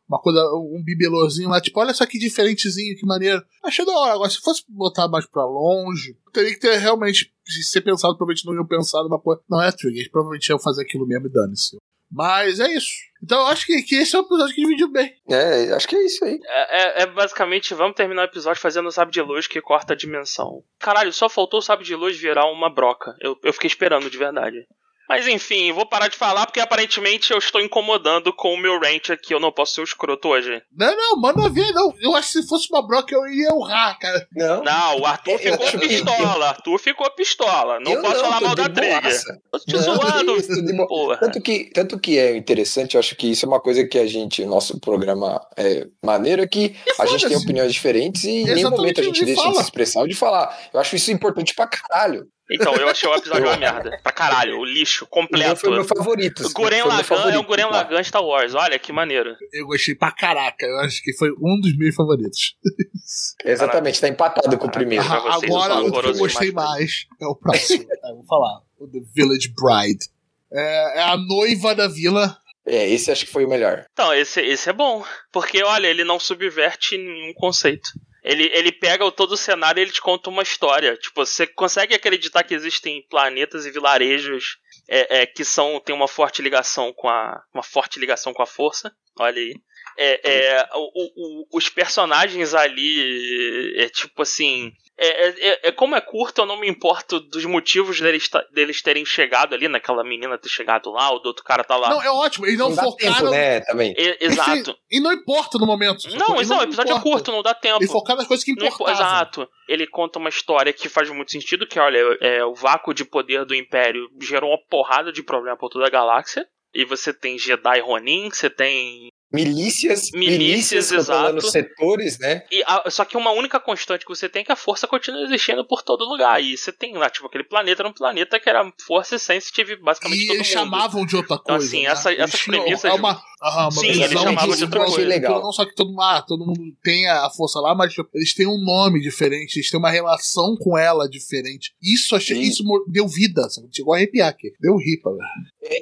uma 0.10 0.19
coisa, 0.19 0.39
um 0.56 0.82
bibelôzinho 0.84 1.49
lá, 1.49 1.62
tipo, 1.62 1.80
olha 1.80 1.93
só 1.93 2.06
que 2.06 2.17
diferentezinho, 2.17 2.97
que 2.97 3.06
maneiro. 3.06 3.41
Achei 3.63 3.86
da 3.86 3.93
hora. 3.93 4.13
Agora, 4.13 4.30
se 4.30 4.39
fosse 4.39 4.63
botar 4.67 5.08
mais 5.08 5.25
pra 5.25 5.45
longe, 5.45 6.17
teria 6.34 6.49
que 6.51 6.60
ter 6.60 6.77
realmente 6.80 7.32
de 7.45 7.63
ser 7.63 7.82
pensado, 7.82 8.17
provavelmente 8.17 8.45
não 8.45 8.53
iam 8.56 8.65
pensar 8.65 9.03
numa 9.03 9.19
coisa. 9.19 9.41
Não 9.49 9.62
é 9.62 9.71
trigger, 9.71 10.10
provavelmente 10.12 10.49
iam 10.49 10.60
fazer 10.60 10.82
aquilo 10.82 11.08
mesmo 11.08 11.27
e 11.27 11.32
dane-se. 11.32 11.77
Mas 12.11 12.59
é 12.59 12.67
isso. 12.73 12.87
Então 13.23 13.39
eu 13.39 13.47
acho 13.47 13.65
que, 13.65 13.81
que 13.83 13.95
esse 13.95 14.15
é 14.15 14.19
um 14.19 14.23
episódio 14.23 14.53
que 14.55 14.61
dividiu 14.61 14.87
bem. 14.89 15.13
É, 15.29 15.73
acho 15.73 15.87
que 15.87 15.95
é 15.95 16.05
isso 16.05 16.23
aí. 16.23 16.39
É, 16.45 17.01
é- 17.01 17.01
é 17.03 17.05
basicamente, 17.07 17.73
vamos 17.73 17.95
terminar 17.95 18.21
o 18.21 18.25
episódio 18.25 18.61
fazendo 18.61 18.87
o 18.87 18.91
sabre 18.91 19.11
de 19.11 19.21
luz 19.21 19.47
que 19.47 19.59
corta 19.61 19.93
a 19.93 19.95
dimensão. 19.97 20.63
Caralho, 20.79 21.11
só 21.11 21.27
faltou 21.27 21.59
o 21.59 21.63
sabre 21.63 21.83
de 21.85 21.95
luz 21.95 22.15
virar 22.17 22.45
uma 22.51 22.69
broca. 22.69 23.15
Eu, 23.19 23.37
eu 23.43 23.51
fiquei 23.51 23.67
esperando 23.67 24.09
de 24.09 24.17
verdade. 24.17 24.67
Mas 25.07 25.27
enfim, 25.27 25.71
vou 25.71 25.85
parar 25.85 26.07
de 26.07 26.17
falar 26.17 26.45
porque 26.45 26.59
aparentemente 26.59 27.31
eu 27.31 27.37
estou 27.37 27.61
incomodando 27.61 28.33
com 28.33 28.53
o 28.53 28.57
meu 28.57 28.79
rant 28.79 29.09
aqui. 29.09 29.33
Eu 29.33 29.39
não 29.39 29.51
posso 29.51 29.75
ser 29.75 29.81
o 29.81 29.83
escroto 29.83 30.27
hoje. 30.27 30.61
Não, 30.75 30.95
não, 30.95 31.21
manda 31.21 31.49
ver, 31.49 31.71
não. 31.71 31.93
Eu 32.01 32.15
acho 32.15 32.31
que 32.33 32.41
se 32.41 32.47
fosse 32.47 32.67
uma 32.71 32.85
broca 32.85 33.15
eu 33.15 33.25
iria 33.27 33.53
honrar, 33.53 33.97
cara. 33.99 34.27
Não. 34.33 34.63
Não, 34.63 34.99
o 34.99 35.05
Arthur 35.05 35.31
Eu 35.31 35.39
ficou 35.39 35.79
pistola. 35.79 36.49
Arthur 36.49 36.79
ficou 36.79 37.11
pistola. 37.11 37.79
Não 37.79 37.93
eu 37.93 38.01
posso 38.01 38.19
falar 38.21 38.39
tô 38.39 38.45
mal 38.45 38.55
da 38.55 38.69
boaça. 38.69 39.39
Tô 39.51 39.59
te 39.59 39.73
Não, 39.73 39.81
zoando. 39.81 40.33
que 40.33 40.39
isso. 40.41 40.87
Porra. 40.87 41.17
Tanto 41.17 41.41
que, 41.41 41.71
tanto 41.73 41.99
que 41.99 42.17
é 42.17 42.35
interessante, 42.35 42.95
eu 42.95 42.99
acho 42.99 43.15
que 43.15 43.31
isso 43.31 43.45
é 43.45 43.49
uma 43.49 43.59
coisa 43.59 43.85
que 43.87 43.97
a 43.97 44.07
gente, 44.07 44.41
o 44.43 44.47
nosso 44.47 44.79
programa 44.79 45.39
é 45.55 45.87
maneiro, 46.03 46.41
é 46.41 46.47
que 46.47 46.75
a 46.99 47.05
gente 47.05 47.27
tem 47.27 47.37
opiniões 47.37 47.73
diferentes 47.73 48.23
e 48.23 48.29
em 48.41 48.45
nenhum 48.45 48.69
momento 48.69 49.01
a 49.01 49.03
gente 49.03 49.23
deixa 49.23 49.49
de 49.49 49.55
se 49.55 49.61
expressar 49.61 50.01
ou 50.01 50.07
de 50.07 50.15
falar. 50.15 50.55
Eu 50.73 50.79
acho 50.79 50.95
isso 50.95 51.11
importante 51.11 51.53
pra 51.55 51.67
caralho. 51.67 52.27
Então, 52.49 52.73
eu 52.75 52.88
achei 52.88 53.10
o 53.10 53.15
episódio 53.15 53.45
uma 53.45 53.57
merda. 53.57 53.99
Pra 54.01 54.12
caralho, 54.12 54.57
o 54.60 54.65
lixo, 54.65 55.05
O 55.05 55.07
meu 55.07 55.23
completo. 55.23 55.60
foi 55.60 55.69
o 55.69 55.73
meu 55.73 55.83
favorito. 55.83 56.45
O 56.45 56.53
Guren 56.53 56.77
meu 56.77 56.88
Lagan 56.88 57.31
é 57.31 57.38
o 57.38 57.43
Guren 57.43 57.63
tá? 57.63 57.69
Lagan 57.69 58.03
Star 58.03 58.23
Wars. 58.23 58.55
Olha 58.55 58.79
que 58.79 58.93
maneiro. 58.93 59.36
Eu 59.51 59.67
gostei 59.67 59.95
pra 59.95 60.12
caraca. 60.12 60.65
Eu 60.65 60.79
acho 60.79 61.01
que 61.03 61.13
foi 61.13 61.29
um 61.31 61.60
dos 61.60 61.75
meus 61.77 61.93
favoritos. 61.93 62.55
Exatamente, 63.43 63.99
tá 63.99 64.07
empatado 64.07 64.57
com 64.57 64.67
o 64.67 64.71
primeiro. 64.71 65.03
vocês, 65.03 65.43
Agora, 65.43 65.73
eu 65.75 65.88
o 65.88 66.01
que 66.01 66.07
eu 66.07 66.17
gostei 66.17 66.51
mais 66.51 67.05
é 67.21 67.25
o 67.25 67.36
próximo. 67.36 67.86
É, 67.91 68.13
vou 68.13 68.25
falar. 68.25 68.62
O 68.79 68.88
The 68.88 68.99
Village 69.13 69.53
Bride. 69.53 70.05
É, 70.51 70.99
é 70.99 71.03
a 71.03 71.17
noiva 71.17 71.75
da 71.75 71.88
vila. 71.88 72.38
É, 72.65 72.89
esse 72.89 73.10
acho 73.10 73.25
que 73.25 73.31
foi 73.31 73.45
o 73.45 73.49
melhor. 73.49 73.86
Então, 73.93 74.13
esse, 74.13 74.41
esse 74.41 74.69
é 74.69 74.73
bom. 74.73 75.03
Porque, 75.31 75.63
olha, 75.63 75.88
ele 75.88 76.03
não 76.03 76.19
subverte 76.19 76.97
nenhum 76.97 77.33
conceito. 77.33 77.89
Ele, 78.27 78.49
ele 78.53 78.71
pega 78.71 79.09
todo 79.11 79.31
o 79.31 79.37
cenário 79.37 79.79
e 79.79 79.83
ele 79.83 79.91
te 79.91 80.01
conta 80.01 80.29
uma 80.29 80.43
história. 80.43 80.97
Tipo, 80.97 81.25
você 81.25 81.47
consegue 81.47 81.95
acreditar 81.95 82.43
que 82.43 82.53
existem 82.53 83.05
planetas 83.09 83.65
e 83.65 83.71
vilarejos 83.71 84.57
é, 84.89 85.21
é, 85.21 85.25
que 85.25 85.45
são 85.45 85.79
tem 85.79 85.95
uma 85.95 86.07
forte 86.07 86.41
ligação 86.41 86.93
com 86.93 87.07
a 87.07 87.41
uma 87.53 87.63
forte 87.63 87.99
ligação 87.99 88.33
com 88.33 88.41
a 88.41 88.47
força. 88.47 88.91
Olha 89.19 89.39
aí. 89.39 89.55
É, 89.97 90.21
é, 90.60 90.69
o, 90.75 91.41
o, 91.43 91.47
os 91.57 91.69
personagens 91.69 92.53
ali, 92.53 93.73
é 93.77 93.89
tipo 93.89 94.21
assim. 94.21 94.71
É, 94.99 95.27
é, 95.27 95.60
é, 95.67 95.71
como 95.71 95.95
é 95.95 96.01
curto, 96.01 96.41
eu 96.41 96.45
não 96.47 96.60
me 96.60 96.67
importo 96.67 97.19
dos 97.19 97.45
motivos 97.45 98.01
deles, 98.01 98.27
deles 98.51 98.81
terem 98.81 99.05
chegado 99.05 99.53
ali, 99.53 99.67
naquela 99.67 100.03
menina 100.03 100.39
ter 100.39 100.49
chegado 100.49 100.89
lá, 100.89 101.12
o 101.13 101.19
do 101.19 101.27
outro 101.27 101.43
cara 101.43 101.63
tá 101.63 101.75
lá. 101.75 101.89
Não, 101.89 102.01
é 102.01 102.10
ótimo, 102.10 102.47
eles 102.47 102.57
não, 102.57 102.69
Não 102.71 102.75
focaram. 102.83 103.13
tempo, 103.15 103.29
né, 103.29 103.60
também. 103.62 103.93
E- 103.95 104.17
exato. 104.21 104.75
E 104.89 104.99
não 104.99 105.12
importa 105.13 105.60
no 105.60 105.67
momento. 105.67 106.01
sacou? 106.01 106.17
Não, 106.17 106.38
E 106.38 106.41
exato, 106.41 106.62
o 106.62 106.63
episódio 106.63 106.93
é 106.93 106.97
importa. 106.97 107.10
curto, 107.12 107.31
não 107.31 107.43
dá 107.43 107.53
tempo. 107.53 107.77
Ele 107.83 107.88
focar 107.91 108.15
nas 108.15 108.25
coisas 108.25 108.43
que 108.43 108.53
Não 108.55 108.65
impo- 108.65 108.73
importavam. 108.73 109.05
Exato. 109.05 109.49
Ele 109.69 109.86
conta 109.86 110.17
uma 110.17 110.29
história 110.29 110.73
que 110.73 110.89
faz 110.89 111.07
muito 111.12 111.31
sentido, 111.31 111.67
que 111.67 111.79
olha, 111.79 111.99
é, 112.19 112.43
o 112.43 112.55
vácuo 112.55 112.91
de 112.91 113.05
poder 113.05 113.45
do 113.45 113.53
Império 113.53 114.10
gerou 114.19 114.49
uma 114.49 114.60
porrada 114.67 115.12
de 115.12 115.21
problema 115.21 115.55
por 115.57 115.69
toda 115.69 115.86
a 115.86 115.91
galáxia. 115.91 116.43
E 116.73 116.83
você 116.86 117.13
tem 117.13 117.38
Jedi 117.38 117.79
Ronin, 117.81 118.29
você 118.31 118.49
tem. 118.49 119.10
Milícias, 119.31 120.09
Milícias, 120.13 120.37
milícias, 120.39 120.91
exato. 120.91 121.41
setores, 121.51 122.17
né? 122.19 122.43
E 122.51 122.63
a- 122.65 122.89
só 122.89 123.03
que 123.03 123.17
uma 123.17 123.31
única 123.31 123.59
constante 123.59 124.05
que 124.05 124.09
você 124.09 124.29
tem 124.29 124.41
é 124.41 124.45
que 124.45 124.51
a 124.51 124.55
força 124.55 124.87
continua 124.87 125.21
existindo 125.23 125.65
por 125.67 125.81
todo 125.83 126.05
lugar. 126.05 126.41
E 126.41 126.57
você 126.57 126.71
tem 126.71 126.93
lá, 126.97 127.09
tipo, 127.09 127.27
aquele 127.27 127.43
planeta 127.43 127.81
era 127.81 127.89
um 127.89 127.93
planeta 127.93 128.39
que 128.39 128.49
era 128.49 128.71
força 128.85 129.15
e 129.15 129.19
sensitive 129.19 129.75
basicamente 129.77 130.23
E 130.23 130.27
todo 130.27 130.35
eles 130.37 130.47
mundo. 130.47 130.53
chamavam 130.53 131.05
de 131.05 131.15
outra 131.15 131.35
Então, 131.35 131.55
coisa. 131.57 131.65
assim, 131.67 131.83
né? 131.83 131.89
essa- 131.91 132.13
essas 132.13 132.41
premissas- 132.41 132.85
É 132.85 132.93
uma, 132.93 133.21
aham, 133.43 133.63
uma 133.63 133.71
Sim, 133.71 133.87
eles 133.87 134.11
chamavam 134.11 134.55
de 134.55 134.63
outra 134.63 134.85
coisa. 134.85 135.07
leitura, 135.07 135.39
Não 135.41 135.51
só 135.51 135.65
que 135.65 135.75
todo 135.75 135.89
mundo, 135.89 136.01
ah, 136.01 136.21
todo 136.25 136.45
mundo 136.45 136.61
tem 136.83 137.07
a 137.07 137.29
força 137.29 137.59
lá, 137.59 137.75
mas 137.75 137.93
tipo, 137.93 138.09
eles 138.13 138.33
têm 138.33 138.47
um 138.47 138.57
nome 138.63 139.01
diferente, 139.01 139.57
eles 139.57 139.69
têm 139.69 139.79
uma 139.79 139.91
relação 139.91 140.55
com 140.57 140.77
ela 140.77 141.07
diferente. 141.09 141.73
Isso 141.81 142.15
achei, 142.15 142.37
Sim. 142.37 142.41
isso 142.43 142.63
deu 142.87 143.07
vida, 143.07 143.49
sabe? 143.49 143.67
chegou 143.73 143.93
a 143.93 143.97
arrepiar 143.97 144.29
aqui. 144.29 144.51
Deu 144.59 144.77
ripa, 144.77 145.11
velho. 145.11 145.21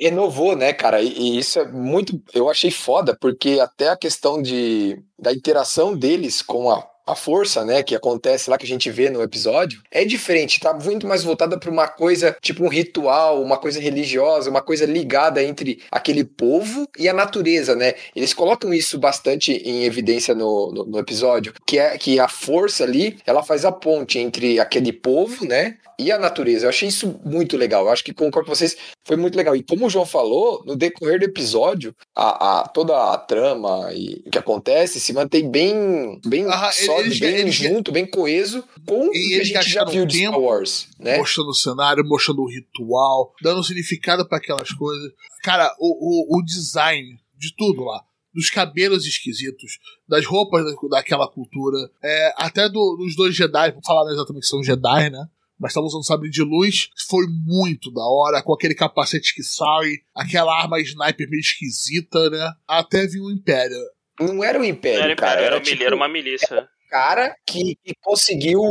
E- 0.01 0.07
Inovou, 0.07 0.55
né, 0.55 0.73
cara? 0.73 1.01
E, 1.01 1.07
e 1.07 1.37
isso 1.37 1.59
é 1.59 1.71
muito. 1.71 2.19
Eu 2.33 2.49
achei 2.49 2.71
foda, 2.71 3.15
porque 3.19 3.34
até 3.61 3.89
a 3.89 3.97
questão 3.97 4.41
de, 4.41 5.01
da 5.17 5.33
interação 5.33 5.95
deles 5.95 6.41
com 6.41 6.69
a, 6.71 6.87
a 7.05 7.15
força, 7.15 7.63
né, 7.63 7.83
que 7.83 7.93
acontece 7.95 8.49
lá 8.49 8.57
que 8.57 8.65
a 8.65 8.67
gente 8.67 8.89
vê 8.89 9.09
no 9.09 9.21
episódio, 9.21 9.81
é 9.91 10.03
diferente. 10.05 10.59
Tá 10.59 10.73
muito 10.73 11.05
mais 11.07 11.23
voltada 11.23 11.57
pra 11.59 11.69
uma 11.69 11.87
coisa, 11.87 12.35
tipo 12.41 12.63
um 12.63 12.67
ritual, 12.69 13.41
uma 13.41 13.57
coisa 13.57 13.79
religiosa, 13.79 14.49
uma 14.49 14.61
coisa 14.61 14.85
ligada 14.85 15.43
entre 15.43 15.81
aquele 15.91 16.23
povo 16.23 16.87
e 16.97 17.07
a 17.07 17.13
natureza, 17.13 17.75
né? 17.75 17.93
Eles 18.15 18.33
colocam 18.33 18.73
isso 18.73 18.97
bastante 18.97 19.51
em 19.53 19.83
evidência 19.83 20.33
no, 20.33 20.71
no, 20.71 20.85
no 20.85 20.99
episódio, 20.99 21.53
que 21.65 21.77
é 21.77 21.97
que 21.97 22.19
a 22.19 22.27
força 22.27 22.83
ali, 22.83 23.17
ela 23.25 23.43
faz 23.43 23.65
a 23.65 23.71
ponte 23.71 24.17
entre 24.19 24.59
aquele 24.59 24.91
povo, 24.91 25.45
né? 25.45 25.77
E 25.97 26.11
a 26.11 26.19
natureza. 26.19 26.65
Eu 26.65 26.69
achei 26.69 26.89
isso 26.89 27.21
muito 27.23 27.55
legal. 27.55 27.85
Eu 27.85 27.91
acho 27.91 28.03
que 28.03 28.13
concordo 28.13 28.49
com 28.49 28.55
vocês. 28.55 28.75
Foi 29.05 29.15
muito 29.15 29.37
legal. 29.37 29.55
E 29.55 29.63
como 29.63 29.85
o 29.85 29.89
João 29.89 30.05
falou, 30.05 30.61
no 30.65 30.75
decorrer 30.75 31.19
do 31.19 31.23
episódio, 31.25 31.95
a, 32.13 32.59
a- 32.63 32.67
toda 32.67 33.13
a 33.13 33.17
trama 33.17 33.89
e 33.93 34.21
o 34.25 34.29
que 34.29 34.37
acontece 34.37 34.99
se 34.99 35.13
mantém 35.13 35.49
bem, 35.49 36.19
bem 36.25 36.45
Ah, 36.49 36.69
sólido, 36.95 37.07
eles- 37.09 37.19
bem 37.19 37.35
eles- 37.39 37.55
junto, 37.55 37.91
bem 37.91 38.05
coeso 38.05 38.63
com 38.85 39.07
o 39.07 39.11
que 39.11 39.17
a 39.33 39.35
eles 39.37 39.47
gente 39.47 39.69
já 39.69 39.83
viu 39.85 40.05
de 40.05 40.17
tempo 40.19 40.31
Star 40.31 40.41
Wars, 40.41 40.87
né? 40.99 41.17
Mostrando 41.17 41.49
o 41.49 41.53
cenário, 41.53 42.03
mostrando 42.05 42.41
o 42.41 42.49
ritual, 42.49 43.33
dando 43.41 43.63
significado 43.63 44.27
pra 44.27 44.37
aquelas 44.37 44.71
coisas. 44.71 45.11
Cara, 45.43 45.73
o, 45.79 46.35
o, 46.35 46.39
o 46.39 46.43
design 46.43 47.17
de 47.37 47.55
tudo 47.55 47.83
lá. 47.83 48.01
Dos 48.33 48.49
cabelos 48.49 49.05
esquisitos, 49.05 49.77
das 50.07 50.25
roupas 50.25 50.65
da- 50.65 50.97
daquela 50.97 51.25
cultura, 51.27 51.77
é, 52.03 52.33
até 52.37 52.67
do- 52.67 52.97
dos 52.97 53.15
dois 53.15 53.33
Jedi, 53.33 53.71
vou 53.71 53.81
falar 53.85 54.11
exatamente 54.11 54.43
que 54.43 54.49
são 54.49 54.61
Jedi, 54.63 55.09
né? 55.09 55.25
Mas 55.57 55.71
estavam 55.71 55.87
usando 55.87 56.05
sabre 56.05 56.29
de 56.29 56.41
luz, 56.43 56.89
foi 57.07 57.25
muito 57.45 57.89
da 57.93 58.03
hora, 58.03 58.43
com 58.43 58.53
aquele 58.53 58.75
capacete 58.75 59.33
que 59.33 59.41
sai, 59.41 59.93
aquela 60.13 60.53
arma 60.53 60.81
sniper 60.81 61.29
meio 61.29 61.39
esquisita, 61.39 62.29
né? 62.29 62.51
Até 62.67 63.07
vir 63.07 63.21
o 63.21 63.31
Império. 63.31 63.77
Não 64.19 64.43
era 64.43 64.59
o 64.59 64.65
Império, 64.65 65.03
Era, 65.03 65.15
cara. 65.15 65.31
era, 65.39 65.45
Era, 65.45 65.55
uma 65.55 65.61
tipo, 65.61 65.75
milha, 65.77 65.85
era 65.87 65.95
uma 65.95 66.07
milícia. 66.09 66.67
Cara 66.89 67.35
que, 67.45 67.77
que 67.83 67.93
conseguiu. 68.01 68.61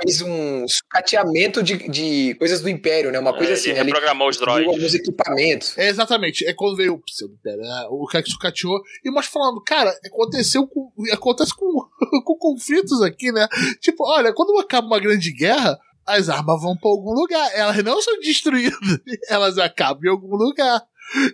Fez 0.00 0.22
um 0.22 0.64
sucateamento 0.68 1.60
de, 1.60 1.76
de 1.88 2.32
coisas 2.36 2.60
do 2.60 2.68
Império, 2.68 3.10
né? 3.10 3.18
Uma 3.18 3.36
coisa 3.36 3.50
É, 3.50 3.54
assim. 3.54 3.70
ele 3.70 3.80
Ele 3.80 3.86
reprogramou 3.86 4.28
os 4.28 4.36
droids. 4.36 4.68
alguns 4.72 4.94
equipamentos. 4.94 5.76
É 5.76 5.88
exatamente, 5.88 6.46
é 6.46 6.54
quando 6.54 6.76
veio 6.76 6.94
o 6.94 7.02
pseudo 7.02 7.34
Império, 7.34 7.62
né? 7.62 7.86
o 7.90 8.06
cara 8.06 8.22
que 8.22 8.30
sucateou, 8.30 8.80
e 9.04 9.10
mostra 9.10 9.32
falando, 9.32 9.60
cara, 9.60 9.92
aconteceu 10.06 10.68
com. 10.68 10.92
Acontece 11.12 11.52
com, 11.52 11.66
com 12.24 12.36
conflitos 12.38 13.02
aqui, 13.02 13.32
né? 13.32 13.48
Tipo, 13.80 14.04
olha, 14.08 14.32
quando 14.32 14.56
acaba 14.60 14.86
uma 14.86 15.00
grande 15.00 15.32
guerra, 15.32 15.76
as 16.06 16.28
armas 16.28 16.62
vão 16.62 16.76
pra 16.76 16.90
algum 16.90 17.12
lugar. 17.12 17.50
Elas 17.52 17.82
não 17.82 18.00
são 18.00 18.20
destruídas, 18.20 18.78
elas 19.28 19.58
acabam 19.58 20.04
em 20.04 20.10
algum 20.10 20.36
lugar. 20.36 20.80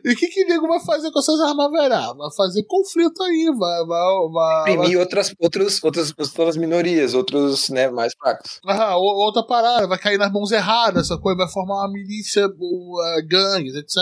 E 0.05 0.13
o 0.13 0.17
que 0.17 0.29
que 0.29 0.45
o 0.45 0.49
nego 0.49 0.69
vai 0.69 0.81
fazer 0.81 1.11
com 1.11 1.19
essas 1.19 1.41
armas, 1.41 1.71
verá? 1.71 2.13
Vai 2.13 2.31
fazer 2.37 2.63
conflito 2.65 3.23
aí, 3.23 3.53
vai. 3.57 3.85
vai, 3.87 4.29
vai, 4.33 4.73
Imprimir 4.73 4.99
outras, 4.99 5.35
outros, 5.39 5.83
outras, 5.83 6.15
outras 6.19 6.57
minorias, 6.57 7.15
outros 7.15 7.69
né, 7.71 7.91
mais 7.91 8.13
fracos. 8.19 8.61
Ah, 8.67 8.97
ou- 8.97 9.17
outra 9.17 9.43
parada, 9.43 9.87
vai 9.87 9.99
cair 9.99 10.19
nas 10.19 10.33
mãos 10.33 10.53
erradas, 10.53 11.07
essa 11.07 11.19
coisa 11.19 11.39
vai 11.39 11.49
formar 11.49 11.83
uma 11.83 11.93
milícia, 11.93 12.47
uh, 12.47 13.27
gangues, 13.27 13.75
etc. 13.75 13.97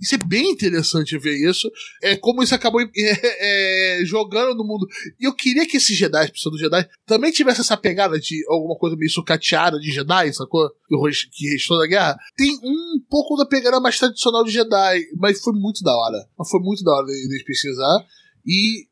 Isso 0.00 0.14
é 0.14 0.18
bem 0.18 0.50
interessante 0.50 1.16
ver 1.18 1.36
isso. 1.36 1.70
É 2.02 2.16
como 2.16 2.42
isso 2.42 2.54
acabou 2.54 2.80
é, 2.96 4.00
é, 4.00 4.04
jogando 4.04 4.56
no 4.56 4.64
mundo. 4.64 4.86
E 5.18 5.24
eu 5.26 5.34
queria 5.34 5.66
que 5.66 5.76
esses 5.76 5.96
Jedi, 5.96 6.30
pseudo 6.32 6.58
Jedi, 6.58 6.86
também 7.06 7.32
tivesse 7.32 7.60
essa 7.60 7.76
pegada 7.76 8.18
de 8.18 8.44
alguma 8.48 8.76
coisa 8.76 8.96
meio 8.96 9.10
sucateada 9.10 9.78
de 9.78 9.90
Jedi, 9.90 10.32
sacou? 10.32 10.68
Que 11.30 11.48
restou 11.50 11.78
da 11.78 11.86
guerra. 11.86 12.16
Tem 12.36 12.50
um 12.62 13.00
pouco 13.08 13.36
da 13.36 13.46
pegada 13.46 13.80
mais 13.80 13.98
tradicional 13.98 14.44
de 14.44 14.50
Jedi, 14.50 14.97
mas 15.16 15.40
foi 15.40 15.52
muito 15.54 15.82
da 15.82 15.92
hora. 15.96 16.26
Foi 16.50 16.60
muito 16.60 16.82
da 16.84 16.92
hora 16.92 17.06
de, 17.06 17.44
pesquisar. 17.44 18.04
E 18.46 18.86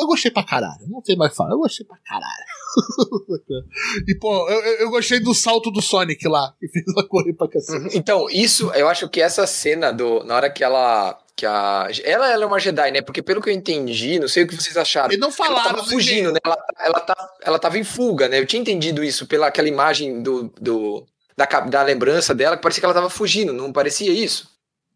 eu 0.00 0.06
gostei 0.06 0.30
pra 0.30 0.44
caralho. 0.44 0.86
Não 0.88 1.00
tem 1.02 1.16
mais 1.16 1.34
falar. 1.34 1.52
Eu 1.52 1.58
gostei 1.58 1.86
pra 1.86 1.96
caralho. 2.04 2.44
e, 4.08 4.14
pô, 4.14 4.48
eu, 4.48 4.60
eu- 4.80 4.90
gostei 4.90 5.20
do 5.20 5.34
salto 5.34 5.70
do 5.70 5.82
Sonic 5.82 6.26
lá, 6.28 6.54
que 6.58 6.68
fez 6.68 6.84
ela 6.88 7.06
correr 7.06 7.32
pra 7.34 7.48
cacete. 7.48 7.96
Então, 7.96 8.28
isso, 8.30 8.70
eu 8.74 8.88
acho 8.88 9.08
que 9.08 9.20
essa 9.20 9.46
cena 9.46 9.92
do. 9.92 10.24
Na 10.24 10.36
hora 10.36 10.50
que 10.50 10.62
ela. 10.64 11.18
Que 11.34 11.46
a, 11.46 11.88
ela, 12.04 12.30
ela 12.30 12.44
é 12.44 12.46
uma 12.46 12.58
Jedi, 12.60 12.90
né? 12.90 13.00
Porque 13.00 13.22
pelo 13.22 13.40
que 13.40 13.48
eu 13.48 13.54
entendi, 13.54 14.18
não 14.18 14.28
sei 14.28 14.42
o 14.44 14.46
que 14.46 14.54
vocês 14.54 14.76
acharam. 14.76 15.12
E 15.14 15.16
não 15.16 15.28
Ela 15.28 15.36
falaram. 15.36 15.70
tava 15.76 15.84
fugindo, 15.84 16.30
né? 16.30 16.38
Ela, 16.44 16.58
ela, 16.78 17.00
tá, 17.00 17.30
ela 17.42 17.58
tava 17.58 17.78
em 17.78 17.84
fuga, 17.84 18.28
né? 18.28 18.38
Eu 18.38 18.44
tinha 18.46 18.60
entendido 18.60 19.02
isso 19.02 19.26
pela 19.26 19.46
aquela 19.46 19.66
imagem 19.66 20.22
do, 20.22 20.52
do, 20.60 21.06
da, 21.34 21.46
da 21.60 21.82
lembrança 21.82 22.34
dela, 22.34 22.56
que 22.56 22.62
parecia 22.62 22.80
que 22.82 22.84
ela 22.84 22.94
tava 22.94 23.08
fugindo, 23.08 23.50
não 23.52 23.72
parecia 23.72 24.12
isso? 24.12 24.46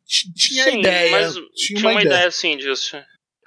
Tinha 0.07 0.64
Sim, 0.64 0.79
ideia. 0.81 1.11
mas 1.11 1.35
tinha, 1.35 1.79
tinha 1.79 1.90
uma, 1.90 2.03
ideia. 2.03 2.29
assim 2.29 2.57
disso. 2.57 2.97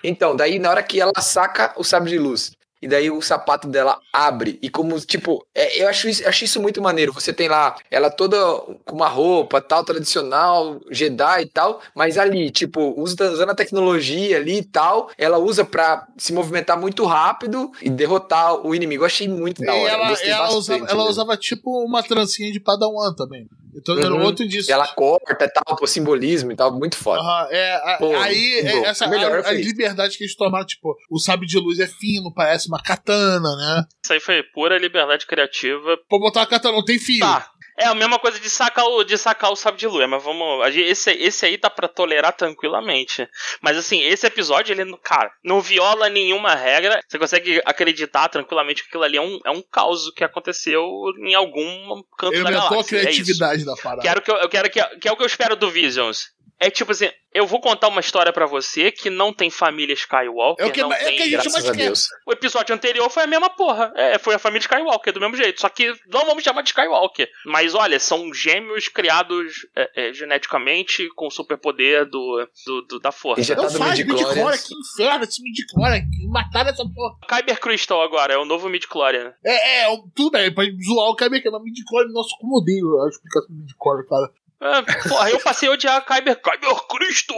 Então, 0.03 0.35
daí 0.35 0.59
na 0.59 0.69
hora 0.69 0.83
que 0.83 0.99
ela 0.99 1.13
saca 1.21 1.73
o 1.77 1.83
sabre 1.83 2.09
de 2.11 2.19
luz, 2.19 2.51
e 2.81 2.87
daí 2.87 3.11
o 3.11 3.21
sapato 3.21 3.67
dela 3.67 3.99
abre, 4.13 4.57
e 4.61 4.69
como, 4.69 4.97
tipo, 5.01 5.45
é, 5.53 5.83
eu 5.83 5.89
acho 5.89 6.07
isso, 6.07 6.23
eu 6.23 6.29
acho 6.29 6.45
isso 6.45 6.61
muito 6.61 6.81
maneiro. 6.81 7.11
Você 7.11 7.33
tem 7.33 7.49
lá 7.49 7.75
ela 7.91 8.09
toda 8.09 8.37
com 8.85 8.95
uma 8.95 9.09
roupa 9.09 9.59
tal, 9.59 9.83
tradicional, 9.83 10.79
Jedi 10.89 11.41
e 11.41 11.45
tal, 11.45 11.81
mas 11.93 12.17
ali, 12.17 12.49
tipo, 12.49 12.93
usa- 12.97 13.31
usando 13.31 13.49
a 13.49 13.55
tecnologia 13.55 14.37
ali 14.37 14.59
e 14.59 14.63
tal, 14.63 15.09
ela 15.17 15.37
usa 15.37 15.65
pra 15.65 16.07
se 16.17 16.31
movimentar 16.31 16.79
muito 16.79 17.03
rápido 17.05 17.69
e 17.81 17.89
derrotar 17.89 18.65
o 18.65 18.73
inimigo. 18.73 19.03
Eu 19.03 19.07
achei 19.07 19.27
muito 19.27 19.61
E 19.61 19.65
da 19.65 19.73
hora. 19.75 19.91
ela, 19.91 20.03
ela, 20.03 20.09
bastante 20.47 20.53
usava, 20.57 20.85
ela 20.89 21.03
usava 21.09 21.35
tipo 21.37 21.83
uma 21.83 22.01
trancinha 22.01 22.49
de 22.51 22.61
padawan 22.61 23.13
também. 23.13 23.45
Então 23.75 23.97
era 23.97 24.13
Uhum. 24.13 24.23
outro 24.23 24.47
disso. 24.47 24.69
E 24.69 24.73
ela 24.73 24.87
corta 24.87 25.45
e 25.45 25.49
tal, 25.49 25.77
o 25.81 25.87
simbolismo 25.87 26.51
e 26.51 26.55
tal, 26.55 26.71
muito 26.77 26.95
foda. 26.97 27.21
Aham, 27.21 27.47
é, 27.51 27.73
a- 27.75 27.97
Pô, 27.99 28.15
aí, 28.15 28.61
é, 28.65 28.77
essa, 28.85 29.07
melhor 29.07 29.43
a, 29.45 29.53
isso. 29.53 29.63
liberdades 29.69 30.17
que 30.17 30.23
eles 30.23 30.35
tomaram, 30.35 30.65
tipo, 30.65 30.95
o 31.09 31.19
sabre 31.19 31.45
de 31.47 31.57
luz 31.57 31.79
é 31.79 31.87
fino, 31.87 32.33
parece 32.33 32.67
uma 32.67 32.81
katana, 32.81 33.55
né? 33.55 33.83
Isso 34.03 34.13
aí 34.13 34.19
foi 34.19 34.41
pura 34.43 34.77
liberdade 34.77 35.25
criativa. 35.27 35.97
Pra 36.09 36.19
botar 36.19 36.41
uma 36.41 36.47
katana, 36.47 36.75
não 36.77 36.83
tem 36.85 36.97
fio. 36.99 37.19
Tá. 37.19 37.49
É 37.79 37.85
a 37.85 37.95
mesma 37.95 38.19
coisa 38.19 38.39
de 38.39 38.49
sacar 38.49 38.85
o, 38.85 39.03
de 39.03 39.17
sacar 39.17 39.51
o 39.51 39.55
sabre 39.55 39.79
de 39.79 39.87
luz, 39.87 40.07
mas 40.09 40.21
vamos. 40.21 40.75
Esse, 40.75 41.11
esse 41.11 41.45
aí 41.45 41.57
tá 41.57 41.69
pra 41.69 41.87
tolerar 41.87 42.33
tranquilamente. 42.33 43.27
Mas 43.61 43.77
assim, 43.77 44.01
esse 44.01 44.27
episódio, 44.27 44.73
ele, 44.73 44.83
não- 44.83 44.97
cara, 45.01 45.31
não 45.43 45.61
viola 45.61 46.09
nenhuma 46.09 46.53
regra. 46.55 46.99
Você 47.07 47.17
consegue 47.17 47.61
acreditar 47.65 48.27
tranquilamente 48.27 48.83
que 48.83 48.89
aquilo 48.89 49.03
ali 49.03 49.17
é 49.17 49.21
um, 49.21 49.39
é 49.45 49.49
um 49.51 49.61
caos 49.61 50.11
que 50.13 50.23
aconteceu 50.23 50.83
em 51.19 51.33
algum 51.33 52.03
canto 52.17 52.33
da 52.33 52.39
aumentou 52.39 52.47
a 52.47 52.69
galáxia. 52.69 52.97
É 52.97 53.01
criatividade 53.01 53.65
da 53.65 53.75
parada. 53.75 54.01
Quero 54.01 54.21
que 54.21 54.31
eu, 54.31 54.35
eu 54.35 54.49
quero 54.49 54.69
que, 54.69 54.83
que 54.97 55.07
é 55.07 55.11
o 55.11 55.15
que 55.15 55.23
eu 55.23 55.27
espero 55.27 55.55
do 55.55 55.71
Visions. 55.71 56.37
É 56.59 56.69
tipo 56.69 56.91
assim, 56.91 57.09
eu 57.33 57.47
vou 57.47 57.61
contar 57.61 57.87
uma 57.87 58.01
história 58.01 58.33
pra 58.33 58.45
você 58.45 58.91
que 58.91 59.09
não 59.09 59.31
tem 59.31 59.49
família 59.49 59.93
Skywalker, 59.93 60.65
É 60.65 60.69
o 60.69 60.71
que- 60.73 60.81
não 60.81 60.91
é 60.91 60.97
tem 61.05 61.15
que 61.17 61.21
a 61.35 61.41
gente 61.41 61.51
mais 61.53 61.69
a 61.69 61.73
quer. 61.75 61.91
O 62.27 62.31
episódio 62.33 62.75
anterior 62.75 63.09
foi 63.09 63.23
a 63.23 63.27
mesma 63.27 63.49
porra. 63.49 63.93
É, 63.95 64.17
foi 64.19 64.35
a 64.35 64.39
família 64.39 64.59
Skywalker, 64.61 65.13
do 65.13 65.19
mesmo 65.21 65.37
jeito. 65.37 65.61
Só 65.61 65.69
que 65.69 65.93
não 66.07 66.25
vamos 66.25 66.43
chamar 66.43 66.61
de 66.61 66.69
Skywalker. 66.69 67.29
Mas 67.45 67.73
olha, 67.75 67.99
são 67.99 68.33
gêmeos 68.33 68.87
criados 68.89 69.65
é, 69.75 70.09
é, 70.09 70.13
geneticamente 70.13 71.07
com 71.15 71.27
o 71.27 71.31
superpoder 71.31 72.05
do, 72.09 72.47
do, 72.65 72.81
do- 72.83 72.99
da 72.99 73.11
força. 73.11 73.41
Injetado 73.41 73.71
Não 73.71 73.79
faz 73.79 73.99
midi-chlorian, 73.99 74.57
que 74.57 74.73
inferno 74.75 75.23
esse 75.23 75.41
midi-chlorian, 75.41 76.01
que 76.01 76.27
mataram 76.27 76.69
essa 76.71 76.83
porra. 76.83 77.15
Kyber 77.27 77.59
Crystal 77.59 78.01
agora, 78.01 78.33
é 78.33 78.37
o 78.37 78.45
novo 78.45 78.67
midi-chlorian. 78.69 79.33
É, 79.45 79.83
é, 79.85 79.97
tudo 80.15 80.31
bem, 80.31 80.53
pra 80.53 80.65
zoar 80.85 81.09
o 81.09 81.15
Kyber, 81.15 81.41
mas 81.51 81.63
midi-chlorian, 81.63 82.11
nossa, 82.11 82.29
como 82.39 82.57
odeio 82.57 83.01
a 83.03 83.07
explicação 83.09 83.47
do 83.55 83.59
midi-chlorian, 83.61 84.05
cara. 84.09 84.31
Ah, 84.61 84.83
porra, 85.07 85.29
eu 85.31 85.39
passei 85.39 85.69
a 85.69 85.71
odiar 85.71 86.05
Kyber. 86.05 86.35
Kyber 86.41 86.75
Crystal! 86.87 87.37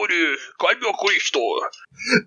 Kyber 0.60 0.94
Crystal! 0.98 1.42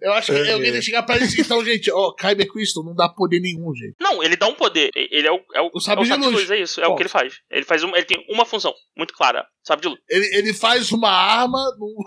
Eu 0.01 0.13
acho 0.13 0.33
que 0.33 0.39
É. 0.39 0.53
alguém 0.53 0.71
tem 0.71 0.81
que 0.81 0.87
chegar 0.87 1.03
pra 1.03 1.17
eles 1.17 1.37
então, 1.39 1.65
gente, 1.65 1.91
ó, 1.91 2.13
Kyber 2.13 2.47
Crystal 2.47 2.85
não 2.85 2.95
dá 2.95 3.09
poder 3.09 3.41
nenhum, 3.41 3.75
gente. 3.75 3.97
Não, 4.01 4.23
ele 4.23 4.37
dá 4.37 4.47
um 4.47 4.55
poder. 4.55 4.91
Ele 4.95 5.27
é 5.27 5.33
o, 5.33 5.41
é 5.55 5.61
o, 5.63 5.71
O 5.75 5.81
sabre 5.81 6.09
é 6.09 6.15
o 6.15 6.19
de 6.19 6.27
luz. 6.29 6.51
é 6.51 6.59
isso. 6.59 6.81
É 6.81 6.85
o 6.85 6.91
Ponto. 6.91 6.97
que 6.99 7.03
ele 7.03 7.09
faz. 7.09 7.35
Ele 7.51 7.65
faz 7.65 7.83
uma, 7.83 7.97
ele 7.97 8.07
tem 8.07 8.25
uma 8.31 8.45
função 8.45 8.73
muito 8.97 9.13
clara. 9.15 9.45
Sabe 9.67 9.83
de 9.83 9.89
luz. 9.89 10.01
Ele, 10.09 10.27
ele 10.37 10.55
faz 10.55 10.93
uma 10.93 11.11
arma, 11.11 11.59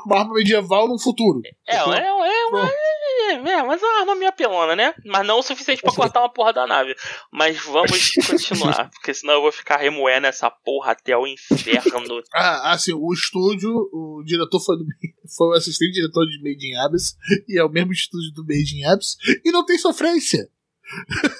uma 0.06 0.20
arma 0.20 0.34
medieval 0.36 0.88
no 0.88 0.98
futuro. 1.00 1.42
É, 1.68 1.76
é, 1.76 1.78
é, 1.78 2.12
uma, 2.12 2.70
é, 2.70 3.34
é, 3.34 3.64
mas 3.64 3.82
é 3.82 3.86
uma 3.86 4.00
arma 4.00 4.16
meio 4.16 4.30
apelona, 4.30 4.76
né? 4.76 4.94
Mas 5.06 5.26
não 5.26 5.40
o 5.40 5.44
suficiente 5.44 5.82
pra 5.82 5.92
cortar 5.92 6.22
uma 6.22 6.32
porra 6.32 6.54
da 6.54 6.66
nave. 6.68 6.96
Mas 7.34 7.58
vamos 7.66 8.12
continuar, 8.28 8.90
porque 8.92 9.14
senão 9.14 9.34
eu 9.34 9.42
vou 9.42 9.52
ficar 9.52 9.78
remoendo 9.78 10.28
essa 10.28 10.50
porra 10.50 10.92
até 10.94 11.18
o 11.18 11.28
inferno. 11.28 12.22
Ah, 12.34 12.77
assim, 12.78 12.94
o 12.94 13.14
estúdio, 13.14 13.72
o 13.92 14.24
diretor 14.26 14.60
foi, 14.60 14.78
do, 14.78 14.86
foi 15.36 15.48
o 15.48 15.54
assistente 15.54 15.94
diretor 15.94 16.26
de 16.26 16.38
Made 16.42 16.66
in 16.66 16.76
Abyss, 16.78 17.16
e 17.48 17.60
é 17.60 17.64
o 17.64 17.70
mesmo 17.70 17.92
estúdio 17.92 18.32
do 18.34 18.44
Made 18.44 18.78
in 18.78 18.86
Abyss, 18.86 19.18
e 19.44 19.52
não 19.52 19.66
tem 19.66 19.78
sofrência. 19.78 20.50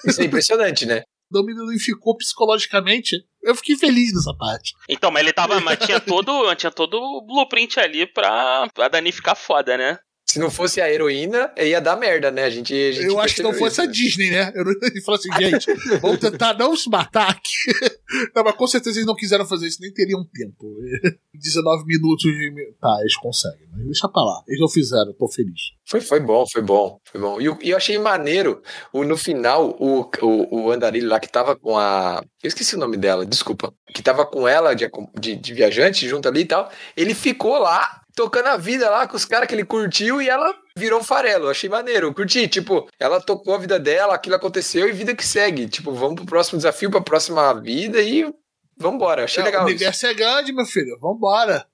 Isso 0.06 0.20
é 0.20 0.24
impressionante, 0.24 0.84
né? 0.84 1.02
Não 1.30 1.44
ficou 1.78 2.16
psicologicamente. 2.16 3.22
Eu 3.42 3.54
fiquei 3.54 3.76
feliz 3.76 4.14
nessa 4.14 4.34
parte. 4.34 4.72
Então, 4.88 5.10
mas 5.10 5.22
ele 5.22 5.32
tava. 5.32 5.60
Mas 5.60 5.78
tinha 5.78 6.00
todo, 6.00 6.54
tinha 6.54 6.70
todo 6.70 6.94
o 6.96 7.20
blueprint 7.20 7.78
ali 7.78 8.06
pra, 8.06 8.66
pra 8.72 8.88
Dani 8.88 9.12
ficar 9.12 9.34
foda, 9.34 9.76
né? 9.76 9.98
Se 10.30 10.38
não 10.38 10.50
fosse 10.50 10.78
a 10.78 10.92
heroína, 10.92 11.50
ia 11.56 11.80
dar 11.80 11.96
merda, 11.96 12.30
né? 12.30 12.44
A 12.44 12.50
gente. 12.50 12.74
A 12.74 12.92
gente 12.92 13.06
Eu 13.06 13.18
acho 13.18 13.36
que 13.36 13.42
não 13.42 13.54
fosse 13.54 13.80
a 13.80 13.86
né? 13.86 13.92
Disney, 13.92 14.30
né? 14.30 14.52
Ele 14.82 15.00
falou 15.00 15.18
assim, 15.18 15.30
gente, 15.42 15.72
vamos 16.02 16.18
tentar 16.18 16.52
não 16.58 16.76
se 16.76 16.90
matar 16.90 17.30
aqui. 17.30 17.98
Não, 18.34 18.42
mas 18.42 18.54
com 18.56 18.66
certeza 18.66 18.98
eles 18.98 19.06
não 19.06 19.14
quiseram 19.14 19.44
fazer 19.44 19.66
isso, 19.66 19.82
nem 19.82 19.92
teriam 19.92 20.24
tempo. 20.32 20.66
19 21.34 21.84
minutos 21.84 22.22
de. 22.22 22.74
Tá, 22.80 22.96
eles 23.00 23.16
conseguem, 23.16 23.68
mas 23.70 23.84
deixa 23.84 24.08
pra 24.08 24.22
lá. 24.22 24.42
Eles 24.48 24.60
não 24.60 24.68
fizeram, 24.68 25.12
tô 25.12 25.28
feliz. 25.28 25.72
Foi, 25.84 26.00
foi 26.00 26.20
bom, 26.20 26.44
foi 26.50 26.62
bom, 26.62 26.98
foi 27.04 27.20
bom. 27.20 27.40
E 27.40 27.44
eu, 27.44 27.58
e 27.62 27.70
eu 27.70 27.76
achei 27.76 27.98
maneiro, 27.98 28.62
o, 28.92 29.04
no 29.04 29.16
final, 29.16 29.76
o, 29.78 30.10
o, 30.22 30.62
o 30.62 30.70
andarilho 30.70 31.08
lá 31.08 31.20
que 31.20 31.30
tava 31.30 31.54
com 31.54 31.76
a. 31.76 32.22
Eu 32.42 32.48
esqueci 32.48 32.76
o 32.76 32.78
nome 32.78 32.96
dela, 32.96 33.26
desculpa. 33.26 33.72
Que 33.94 34.02
tava 34.02 34.24
com 34.24 34.48
ela 34.48 34.74
de, 34.74 34.90
de, 35.18 35.36
de 35.36 35.54
viajante 35.54 36.08
junto 36.08 36.28
ali 36.28 36.40
e 36.40 36.46
tal. 36.46 36.70
Ele 36.96 37.14
ficou 37.14 37.58
lá, 37.58 38.02
tocando 38.18 38.48
a 38.48 38.56
vida 38.56 38.90
lá 38.90 39.06
com 39.06 39.16
os 39.16 39.24
caras 39.24 39.46
que 39.46 39.54
ele 39.54 39.64
curtiu 39.64 40.20
e 40.20 40.28
ela 40.28 40.52
virou 40.76 40.98
um 40.98 41.04
farelo. 41.04 41.48
Achei 41.48 41.70
maneiro, 41.70 42.12
curti. 42.12 42.48
Tipo, 42.48 42.88
ela 42.98 43.20
tocou 43.20 43.54
a 43.54 43.58
vida 43.58 43.78
dela, 43.78 44.12
aquilo 44.16 44.34
aconteceu 44.34 44.88
e 44.88 44.92
vida 44.92 45.14
que 45.14 45.24
segue. 45.24 45.68
Tipo, 45.68 45.92
vamos 45.92 46.16
pro 46.16 46.26
próximo 46.26 46.56
desafio, 46.58 46.90
pra 46.90 47.00
próxima 47.00 47.54
vida 47.60 48.02
e 48.02 48.28
vambora. 48.76 49.22
Achei 49.22 49.40
É, 49.40 49.46
legal 49.46 49.62
o 49.64 49.68
isso. 49.68 49.76
universo 49.76 50.06
é 50.08 50.14
grande, 50.14 50.52
meu 50.52 50.66
filho. 50.66 50.98
Vambora. 51.00 51.64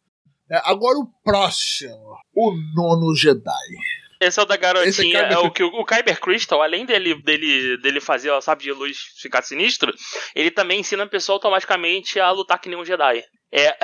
É, 0.51 0.61
agora 0.67 0.99
o 0.99 1.07
próximo. 1.25 2.15
O 2.37 2.53
nono 2.77 3.15
Jedi. 3.17 3.51
Esse 4.27 4.41
é 4.41 4.43
o 4.43 4.47
da 4.47 4.57
garotinha. 4.57 5.19
É 5.19 5.33
é 5.33 5.39
o 5.39 5.51
que 5.51 5.63
o, 5.63 5.69
o 5.69 5.85
Kyber 5.85 6.21
Crystal, 6.21 6.63
além 6.63 6.85
dele, 6.85 7.15
dele, 7.23 7.77
dele 7.79 8.01
fazer 8.01 8.31
o 8.31 8.41
sabe 8.41 8.65
de 8.65 8.73
luz 8.73 8.99
ficar 9.21 9.43
sinistro, 9.43 9.93
ele 10.35 10.51
também 10.51 10.81
ensina 10.81 11.05
a 11.05 11.09
pessoa 11.09 11.37
automaticamente 11.37 12.19
a 12.19 12.31
lutar 12.31 12.59
que 12.59 12.69
nem 12.69 12.79
um 12.79 12.85
Jedi. 12.85 13.23
É, 13.53 13.77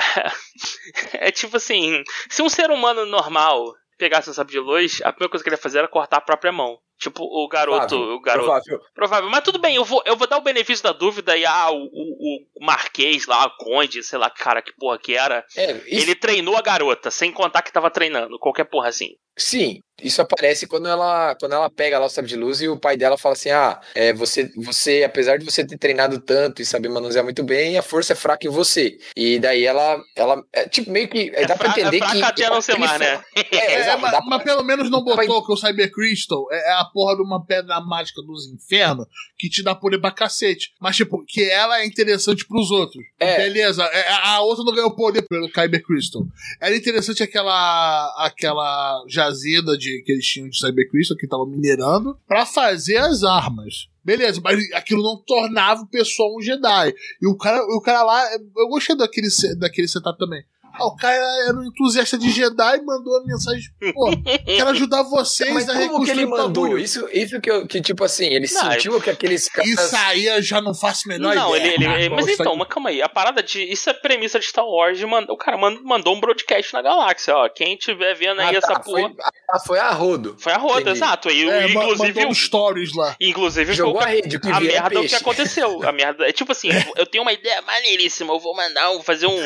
é 1.28 1.30
tipo 1.30 1.56
assim, 1.56 2.02
se 2.28 2.42
um 2.42 2.48
ser 2.48 2.70
humano 2.70 3.06
normal 3.06 3.64
pegasse 4.00 4.30
um 4.30 4.32
sabre 4.32 4.52
de 4.52 4.58
luz, 4.58 5.00
a 5.04 5.12
primeira 5.12 5.30
coisa 5.30 5.44
que 5.44 5.48
ele 5.50 5.56
ia 5.56 5.62
fazer 5.62 5.78
era 5.78 5.88
cortar 5.88 6.16
a 6.16 6.22
própria 6.22 6.50
mão. 6.50 6.78
Tipo, 6.98 7.22
o 7.22 7.48
garoto, 7.48 7.88
Provável, 7.88 8.14
o 8.14 8.20
garoto. 8.20 8.44
provável. 8.46 8.80
Provável. 8.94 9.30
Mas 9.30 9.42
tudo 9.42 9.58
bem, 9.58 9.76
eu 9.76 9.84
vou, 9.84 10.02
eu 10.04 10.16
vou 10.16 10.26
dar 10.26 10.36
o 10.36 10.42
benefício 10.42 10.82
da 10.82 10.92
dúvida 10.92 11.34
e 11.34 11.46
ah, 11.46 11.70
o, 11.70 11.84
o, 11.84 12.46
o 12.56 12.64
Marquês 12.64 13.26
lá, 13.26 13.46
o 13.46 13.56
Conde, 13.56 14.02
sei 14.02 14.18
lá, 14.18 14.28
cara, 14.28 14.60
que 14.60 14.72
porra 14.72 14.98
que 14.98 15.14
era. 15.14 15.44
É, 15.56 15.72
isso, 15.72 15.86
Ele 15.88 16.14
treinou 16.14 16.56
a 16.56 16.62
garota, 16.62 17.10
sem 17.10 17.32
contar 17.32 17.62
que 17.62 17.72
tava 17.72 17.90
treinando, 17.90 18.38
qualquer 18.38 18.64
porra 18.64 18.88
assim. 18.88 19.14
Sim, 19.42 19.80
isso 20.02 20.20
aparece 20.22 20.66
quando 20.66 20.86
ela, 20.88 21.34
quando 21.38 21.52
ela 21.54 21.70
pega 21.70 21.98
lá 21.98 22.06
o 22.06 22.08
sabre 22.10 22.28
de 22.30 22.36
luz 22.36 22.60
e 22.60 22.68
o 22.68 22.78
pai 22.78 22.96
dela 22.96 23.16
fala 23.18 23.32
assim: 23.34 23.50
Ah, 23.50 23.80
é, 23.94 24.12
você, 24.12 24.50
você, 24.56 25.02
apesar 25.04 25.38
de 25.38 25.44
você 25.44 25.66
ter 25.66 25.78
treinado 25.78 26.20
tanto 26.20 26.60
e 26.60 26.66
saber 26.66 26.88
manusear 26.90 27.24
muito 27.24 27.42
bem, 27.42 27.76
a 27.78 27.82
força 27.82 28.12
é 28.12 28.16
fraca 28.16 28.46
em 28.46 28.50
você. 28.50 28.98
E 29.16 29.38
daí 29.38 29.64
ela, 29.64 29.98
ela 30.16 30.42
é, 30.52 30.68
tipo, 30.68 30.90
meio 30.90 31.08
que. 31.08 31.30
É, 31.34 31.46
dá 31.46 31.56
pra 31.56 31.70
fra- 31.72 31.80
entender 31.80 31.96
é 31.96 32.00
fraca 32.00 32.16
que. 32.16 32.22
até 32.42 32.50
não 32.54 32.60
ser 32.62 32.72
aquele 32.72 32.86
mais, 32.86 33.00
né? 33.00 33.22
É, 33.36 33.56
É, 33.56 33.80
exato, 33.80 34.00
mas, 34.02 34.12
dá 34.12 34.20
mas 34.26 34.42
pelo 34.42 34.62
menos 34.62 34.90
não 34.90 35.04
pra- 35.04 35.16
botou 35.16 35.44
que 35.46 35.52
o 35.52 35.56
Cyber 35.56 35.90
Crystal 35.90 36.46
é 36.52 36.70
é 36.70 36.72
a 36.74 36.84
porra 36.84 37.16
de 37.16 37.22
uma 37.22 37.44
pedra 37.44 37.80
mágica 37.80 38.20
dos 38.22 38.46
infernos 38.52 39.06
que 39.38 39.48
te 39.48 39.62
dá 39.62 39.74
poder 39.74 39.98
pra 39.98 40.10
cacete. 40.10 40.72
Mas, 40.80 40.96
tipo, 40.96 41.24
que 41.26 41.42
ela 41.42 41.80
é 41.80 41.86
interessante 41.86 42.46
pros 42.46 42.70
outros. 42.70 43.02
É. 43.18 43.36
Beleza, 43.38 43.82
é, 43.84 44.08
a 44.10 44.40
outra 44.42 44.62
não 44.64 44.74
ganhou 44.74 44.94
poder 44.94 45.22
pelo 45.26 45.50
Kyber 45.50 45.82
Crystal. 45.82 46.22
Era 46.60 46.76
interessante 46.76 47.22
aquela 47.22 48.14
aquela 48.18 49.02
jazida 49.30 49.76
de, 49.76 50.02
que 50.04 50.12
eles 50.12 50.26
tinham 50.26 50.48
de 50.48 50.58
Cyber 50.58 50.88
Crystal 50.90 51.16
que 51.16 51.26
tava 51.26 51.46
minerando 51.46 52.16
pra 52.26 52.44
fazer 52.44 52.98
as 52.98 53.22
armas. 53.22 53.88
Beleza, 54.04 54.40
mas 54.42 54.58
aquilo 54.72 55.02
não 55.02 55.22
tornava 55.22 55.82
o 55.82 55.86
pessoal 55.86 56.36
um 56.36 56.40
Jedi. 56.40 56.94
E 57.20 57.26
o 57.26 57.36
cara, 57.36 57.62
o 57.62 57.80
cara 57.80 58.02
lá, 58.02 58.22
eu 58.34 58.68
gostei 58.68 58.96
daquele, 58.96 59.28
daquele 59.58 59.88
setup 59.88 60.18
também. 60.18 60.42
Ah, 60.80 60.86
o 60.86 60.96
cara 60.96 61.14
era 61.48 61.56
um 61.56 61.64
entusiasta 61.64 62.16
de 62.18 62.30
Jedi 62.30 62.76
e 62.78 62.82
mandou 62.82 63.16
a 63.18 63.24
mensagem, 63.24 63.62
pô, 63.92 64.10
quero 64.44 64.70
ajudar 64.70 65.02
vocês 65.04 65.52
Mas 65.52 65.68
a 65.68 65.72
como 65.72 65.78
que 65.78 65.86
reconstruir 65.88 66.18
ele 66.22 66.26
mandou? 66.26 66.64
bagulho. 66.64 66.78
Isso, 66.78 67.08
isso 67.12 67.40
que, 67.40 67.50
eu, 67.50 67.66
que, 67.66 67.80
tipo 67.80 68.02
assim, 68.04 68.26
ele 68.26 68.46
Não, 68.52 68.70
sentiu 68.72 69.00
que 69.00 69.10
aqueles 69.10 69.48
caras. 69.48 69.70
Isso 69.70 69.96
aí 69.96 70.26
eu 70.26 70.42
já 70.42 70.60
não 70.60 70.74
faço 70.74 71.02
a 71.06 71.08
menor 71.12 71.34
Não, 71.34 71.56
ideia. 71.56 71.74
ele, 71.74 71.84
ele- 71.84 72.08
cara. 72.08 72.10
mas 72.16 72.28
então, 72.28 72.56
mas 72.56 72.68
calma 72.68 72.90
aí. 72.90 73.02
A 73.02 73.08
parada 73.08 73.42
de. 73.42 73.62
Isso 73.62 73.88
é 73.90 73.92
premissa 73.92 74.38
de 74.38 74.46
Star 74.46 74.64
Wars. 74.66 74.98
De 74.98 75.06
mand- 75.06 75.28
o 75.28 75.36
cara 75.36 75.56
mand- 75.56 75.80
mandou 75.82 76.14
um 76.16 76.20
broadcast 76.20 76.72
na 76.72 76.82
galáxia, 76.82 77.34
ó. 77.36 77.48
Quem 77.48 77.76
tiver 77.76 78.14
vendo 78.14 78.40
aí 78.40 78.54
Ah, 78.54 78.58
essa 78.58 78.68
tá, 78.74 78.80
porra. 78.80 79.02
foi, 79.02 79.14
ah, 79.50 79.58
foi 79.60 79.78
a 79.78 79.90
rodo. 79.90 80.36
Foi 80.38 80.52
a 80.52 80.56
Entendi. 80.58 80.90
exato. 80.90 81.30
E, 81.30 81.48
É, 81.48 81.68
inclusive, 81.68 82.20
mandou 82.20 82.34
stories 82.34 82.94
lá. 82.94 83.16
inclusive 83.20 83.72
Jogou 83.74 84.00
a 84.00 84.06
rede, 84.06 84.38
que 84.38 84.48
a 84.48 84.56
é 84.56 84.60
merda 84.60 84.94
é 84.96 84.98
o 85.00 85.06
que 85.08 85.14
aconteceu. 85.14 85.82
A 85.86 85.92
merda 85.92 86.26
é 86.28 86.32
tipo 86.32 86.52
assim, 86.52 86.68
eu 86.96 87.06
tenho 87.06 87.22
uma 87.22 87.32
ideia 87.32 87.60
maneiríssima, 87.62 88.32
eu 88.32 88.38
vou 88.40 88.54
mandar 88.54 88.90
um, 88.92 89.02
fazer 89.02 89.26
um, 89.26 89.36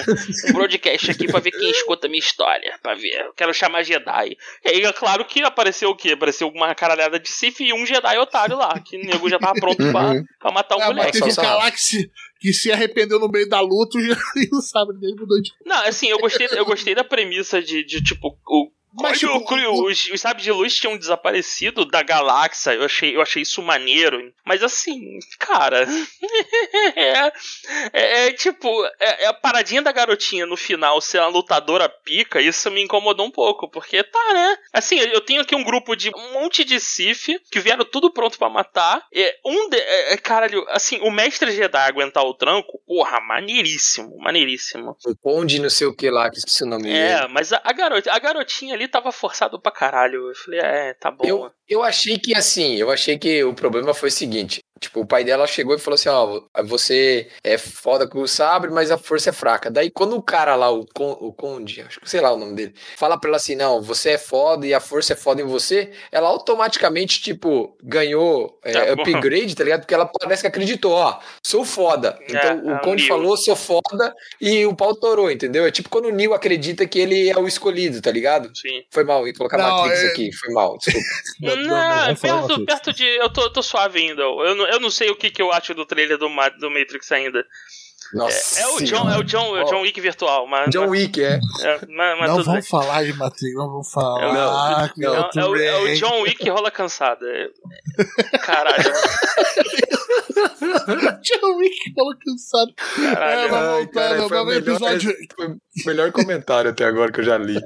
um 0.48 0.52
broadcast 0.52 1.10
aqui 1.10 1.23
pra 1.26 1.40
ver 1.40 1.50
quem 1.50 1.70
escuta 1.70 2.06
a 2.06 2.10
minha 2.10 2.18
história, 2.18 2.78
pra 2.82 2.94
ver. 2.94 3.24
Eu 3.26 3.32
quero 3.34 3.52
chamar 3.54 3.82
Jedi. 3.82 4.36
E 4.64 4.68
aí 4.68 4.82
é 4.82 4.92
claro 4.92 5.24
que 5.24 5.42
apareceu 5.42 5.90
o 5.90 5.96
quê? 5.96 6.10
Apareceu 6.10 6.48
uma 6.48 6.74
caralhada 6.74 7.18
de 7.18 7.28
Sith 7.28 7.60
e 7.60 7.72
um 7.72 7.84
Jedi 7.86 8.18
otário 8.18 8.56
lá, 8.56 8.78
que 8.80 8.96
o 8.96 9.04
nego 9.04 9.28
já 9.28 9.38
tava 9.38 9.54
pronto 9.54 9.76
pra, 9.90 10.10
Uhum. 10.10 10.24
pra 10.38 10.50
matar 10.52 10.76
o 10.76 10.80
Ah, 10.82 10.86
mas 10.88 10.96
moleque. 10.96 11.20
teve 11.20 11.40
um 11.40 11.42
lá 11.56 11.70
que 11.70 11.80
se, 11.80 12.10
que 12.40 12.52
se 12.52 12.70
arrependeu 12.72 13.18
no 13.18 13.28
meio 13.28 13.48
da 13.48 13.60
luta 13.60 13.98
e 13.98 14.08
não 14.52 14.60
sabe 14.60 14.92
dele 14.98 15.14
mudou 15.18 15.40
de. 15.40 15.50
Não, 15.64 15.84
assim, 15.86 16.08
eu 16.08 16.18
gostei, 16.18 16.48
eu 16.52 16.64
gostei 16.64 16.94
da 16.94 17.04
premissa 17.04 17.62
de, 17.62 17.84
de 17.84 18.02
tipo, 18.02 18.28
o. 18.46 18.70
Mas, 18.96 19.18
tipo, 19.18 19.32
o- 19.32 19.86
os, 19.86 20.10
os 20.10 20.20
sabres 20.20 20.44
de 20.44 20.52
luz 20.52 20.74
tinham 20.74 20.96
desaparecido 20.96 21.84
da 21.84 22.02
galáxia. 22.02 22.72
Eu 22.72 22.84
achei, 22.84 23.16
eu 23.16 23.20
achei 23.22 23.42
isso 23.42 23.62
maneiro. 23.62 24.32
Mas 24.44 24.62
assim, 24.62 25.18
cara. 25.38 25.86
é, 26.96 27.32
é, 27.92 28.26
é 28.28 28.32
tipo, 28.32 28.68
é, 29.00 29.24
é 29.24 29.26
a 29.26 29.32
paradinha 29.34 29.82
da 29.82 29.92
garotinha 29.92 30.46
no 30.46 30.56
final 30.56 31.00
ser 31.00 31.18
uma 31.18 31.28
lutadora 31.28 31.88
pica. 31.88 32.40
Isso 32.40 32.70
me 32.70 32.82
incomodou 32.82 33.26
um 33.26 33.30
pouco. 33.30 33.68
Porque 33.68 34.02
tá, 34.02 34.32
né? 34.32 34.56
Assim, 34.72 34.96
eu 34.98 35.20
tenho 35.20 35.42
aqui 35.42 35.54
um 35.54 35.64
grupo 35.64 35.94
de 35.96 36.10
um 36.14 36.32
monte 36.32 36.64
de 36.64 36.78
Sith 36.80 37.40
que 37.50 37.60
vieram 37.60 37.84
tudo 37.84 38.12
pronto 38.12 38.38
pra 38.38 38.48
matar. 38.48 39.04
É, 39.12 39.36
um 39.44 39.68
de, 39.68 39.76
é, 39.76 40.12
é, 40.14 40.16
caralho, 40.16 40.64
assim, 40.68 40.98
o 41.00 41.10
mestre 41.10 41.50
Jedi 41.52 41.78
aguentar 41.88 42.24
o 42.24 42.34
tranco, 42.34 42.80
porra, 42.86 43.20
maneiríssimo, 43.20 44.16
maneiríssimo. 44.18 44.96
O 45.04 45.16
Conde, 45.16 45.58
não 45.60 45.70
sei 45.70 45.86
o 45.86 45.94
que 45.94 46.10
lá, 46.10 46.30
que 46.30 46.38
esqueci 46.38 46.62
o 46.64 46.66
nome 46.66 46.84
dele. 46.84 46.96
É, 46.96 47.28
mas 47.28 47.52
a, 47.52 47.60
a, 47.64 47.72
garota, 47.72 48.12
a 48.12 48.18
garotinha 48.18 48.74
ali 48.74 48.83
tava 48.88 49.12
forçado 49.12 49.60
pra 49.60 49.72
caralho. 49.72 50.28
Eu 50.28 50.34
falei, 50.34 50.60
é, 50.60 50.94
tá 50.94 51.10
bom. 51.10 51.24
Eu, 51.26 51.50
eu 51.68 51.82
achei 51.82 52.18
que 52.18 52.36
assim, 52.36 52.76
eu 52.76 52.90
achei 52.90 53.18
que 53.18 53.42
o 53.44 53.54
problema 53.54 53.94
foi 53.94 54.08
o 54.08 54.12
seguinte. 54.12 54.60
Tipo, 54.84 55.00
o 55.00 55.06
pai 55.06 55.24
dela 55.24 55.46
chegou 55.46 55.74
e 55.74 55.78
falou 55.78 55.94
assim: 55.94 56.10
Ó, 56.10 56.42
você 56.62 57.28
é 57.42 57.56
foda 57.56 58.06
com 58.06 58.20
o 58.20 58.28
sabre, 58.28 58.70
mas 58.70 58.90
a 58.90 58.98
força 58.98 59.30
é 59.30 59.32
fraca. 59.32 59.70
Daí, 59.70 59.90
quando 59.90 60.14
o 60.14 60.22
cara 60.22 60.54
lá, 60.54 60.70
o, 60.70 60.86
Con, 60.94 61.16
o 61.20 61.32
Conde, 61.32 61.80
acho 61.80 62.00
que 62.00 62.08
sei 62.10 62.20
lá 62.20 62.30
o 62.32 62.36
nome 62.36 62.54
dele, 62.54 62.74
fala 62.96 63.18
pra 63.18 63.30
ela 63.30 63.36
assim: 63.38 63.54
Não, 63.54 63.80
você 63.80 64.10
é 64.10 64.18
foda 64.18 64.66
e 64.66 64.74
a 64.74 64.80
força 64.80 65.14
é 65.14 65.16
foda 65.16 65.40
em 65.40 65.46
você, 65.46 65.90
ela 66.12 66.28
automaticamente, 66.28 67.22
tipo, 67.22 67.76
ganhou 67.82 68.58
é, 68.62 68.72
Tá 68.72 68.92
upgrade, 68.92 69.54
tá 69.54 69.64
ligado? 69.64 69.80
Porque 69.80 69.94
ela 69.94 70.06
parece 70.06 70.42
que 70.42 70.48
acreditou: 70.48 70.92
Ó, 70.92 71.18
sou 71.42 71.64
foda. 71.64 72.18
Então, 72.28 72.40
É, 72.40 72.54
o 72.54 72.74
é 72.76 72.80
Conde 72.80 73.08
falou: 73.08 73.36
Sou 73.38 73.56
foda 73.56 74.14
e 74.38 74.66
o 74.66 74.76
pau 74.76 74.94
torou, 74.94 75.30
entendeu? 75.30 75.64
É 75.64 75.70
tipo 75.70 75.88
quando 75.88 76.06
o 76.06 76.12
Neil 76.12 76.34
acredita 76.34 76.86
que 76.86 76.98
ele 76.98 77.30
é 77.30 77.38
o 77.38 77.48
escolhido, 77.48 78.02
tá 78.02 78.10
ligado? 78.10 78.50
Sim. 78.54 78.82
Foi 78.90 79.02
mal, 79.02 79.26
ia 79.26 79.32
colocar 79.32 79.56
Não, 79.56 79.78
Matrix 79.78 80.02
é- 80.02 80.06
aqui, 80.08 80.30
foi 80.32 80.52
mal, 80.52 80.76
desculpa. 80.76 81.06
Não, 81.40 81.54
vamos 82.04 82.20
falar 82.20 82.46
perto, 82.46 82.66
perto 82.66 82.92
de. 82.92 83.04
Eu 83.04 83.30
tô, 83.32 83.42
eu 83.42 83.50
tô 83.50 83.62
suave 83.62 83.98
ainda. 83.98 84.22
Eu 84.22 84.54
não, 84.54 84.66
eu 84.74 84.80
não 84.80 84.90
sei 84.90 85.10
o 85.10 85.16
que, 85.16 85.30
que 85.30 85.42
eu 85.42 85.52
acho 85.52 85.74
do 85.74 85.86
trailer 85.86 86.18
do, 86.18 86.28
do 86.58 86.70
Matrix 86.70 87.10
ainda. 87.12 87.44
Nossa. 88.12 88.60
É 88.60 88.66
o 88.68 88.80
John, 88.82 89.10
é 89.10 89.18
o 89.18 89.24
John, 89.24 89.56
é 89.56 89.64
o 89.64 89.66
John 89.66 89.80
Wick 89.80 90.00
virtual, 90.00 90.46
mas. 90.46 90.70
John 90.70 90.88
Wick, 90.88 91.22
é. 91.22 91.40
é, 91.62 91.80
mas, 91.88 92.18
mas 92.18 92.28
não 92.28 92.36
tudo 92.36 92.44
bem. 92.44 92.54
vamos 92.54 92.68
falar 92.68 93.04
de 93.04 93.12
Matrix, 93.14 93.54
não 93.54 93.66
vamos 93.68 93.90
falar. 93.90 94.20
Não, 94.20 94.34
não, 94.34 94.84
É, 94.84 94.90
é 95.36 95.44
o, 95.44 95.56
é 95.56 95.92
o. 95.92 95.94
John 95.96 96.20
Wick 96.20 96.48
rola 96.48 96.70
cansada. 96.70 97.26
É- 97.26 98.38
Caralho. 98.38 98.84
John 101.22 101.56
Wick 101.56 101.94
falou 101.94 102.14
cansado. 102.24 102.74
É, 102.98 103.14
Caralho. 103.14 103.50
mas 103.50 103.62
Ai, 103.62 103.86
cara, 103.86 104.16
voltando, 104.16 104.28
foi, 104.28 104.38
o 104.38 104.44
melhor, 104.44 104.58
episódio. 104.60 105.16
foi 105.34 105.46
o 105.48 105.58
melhor 105.86 106.12
comentário 106.12 106.70
até 106.70 106.84
agora 106.84 107.10
que 107.10 107.20
eu 107.20 107.24
já 107.24 107.38
li. 107.38 107.56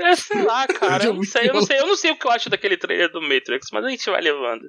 É, 0.00 0.16
sei 0.16 0.42
lá, 0.42 0.66
cara. 0.66 1.04
Eu 1.04 1.14
não 1.14 1.22
sei, 1.24 1.48
eu 1.48 1.54
não 1.54 1.62
sei, 1.62 1.78
eu 1.78 1.86
não 1.86 1.96
sei 1.96 2.10
o 2.10 2.18
que 2.18 2.26
eu 2.26 2.30
acho 2.30 2.50
daquele 2.50 2.76
trailer 2.76 3.10
do 3.10 3.22
Matrix, 3.22 3.68
mas 3.72 3.84
a 3.84 3.88
gente 3.88 4.10
vai 4.10 4.20
levando. 4.20 4.68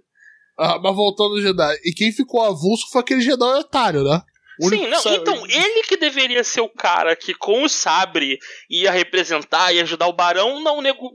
Ah, 0.58 0.78
mas 0.80 0.96
voltando 0.96 1.36
no 1.36 1.42
Jedi. 1.42 1.76
E 1.86 1.94
quem 1.94 2.12
ficou 2.12 2.44
avulso 2.44 2.90
foi 2.92 3.02
aquele 3.02 3.22
Jedi 3.22 3.44
otário, 3.44 4.04
né? 4.04 4.22
Sim, 4.70 4.88
não, 4.88 5.00
sabe- 5.02 5.16
então, 5.16 5.44
ele 5.48 5.82
que 5.84 5.98
deveria 5.98 6.44
ser 6.44 6.62
o 6.62 6.70
cara 6.70 7.16
que 7.16 7.34
com 7.34 7.64
o 7.64 7.70
sabre 7.70 8.38
ia 8.70 8.92
representar 8.92 9.74
e 9.74 9.80
ajudar 9.80 10.08
o 10.08 10.14
barão, 10.14 10.60
não, 10.60 10.82
nego, 10.82 11.12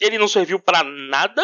ele 0.00 0.16
não 0.18 0.28
serviu 0.28 0.60
pra 0.60 0.84
nada. 0.84 1.42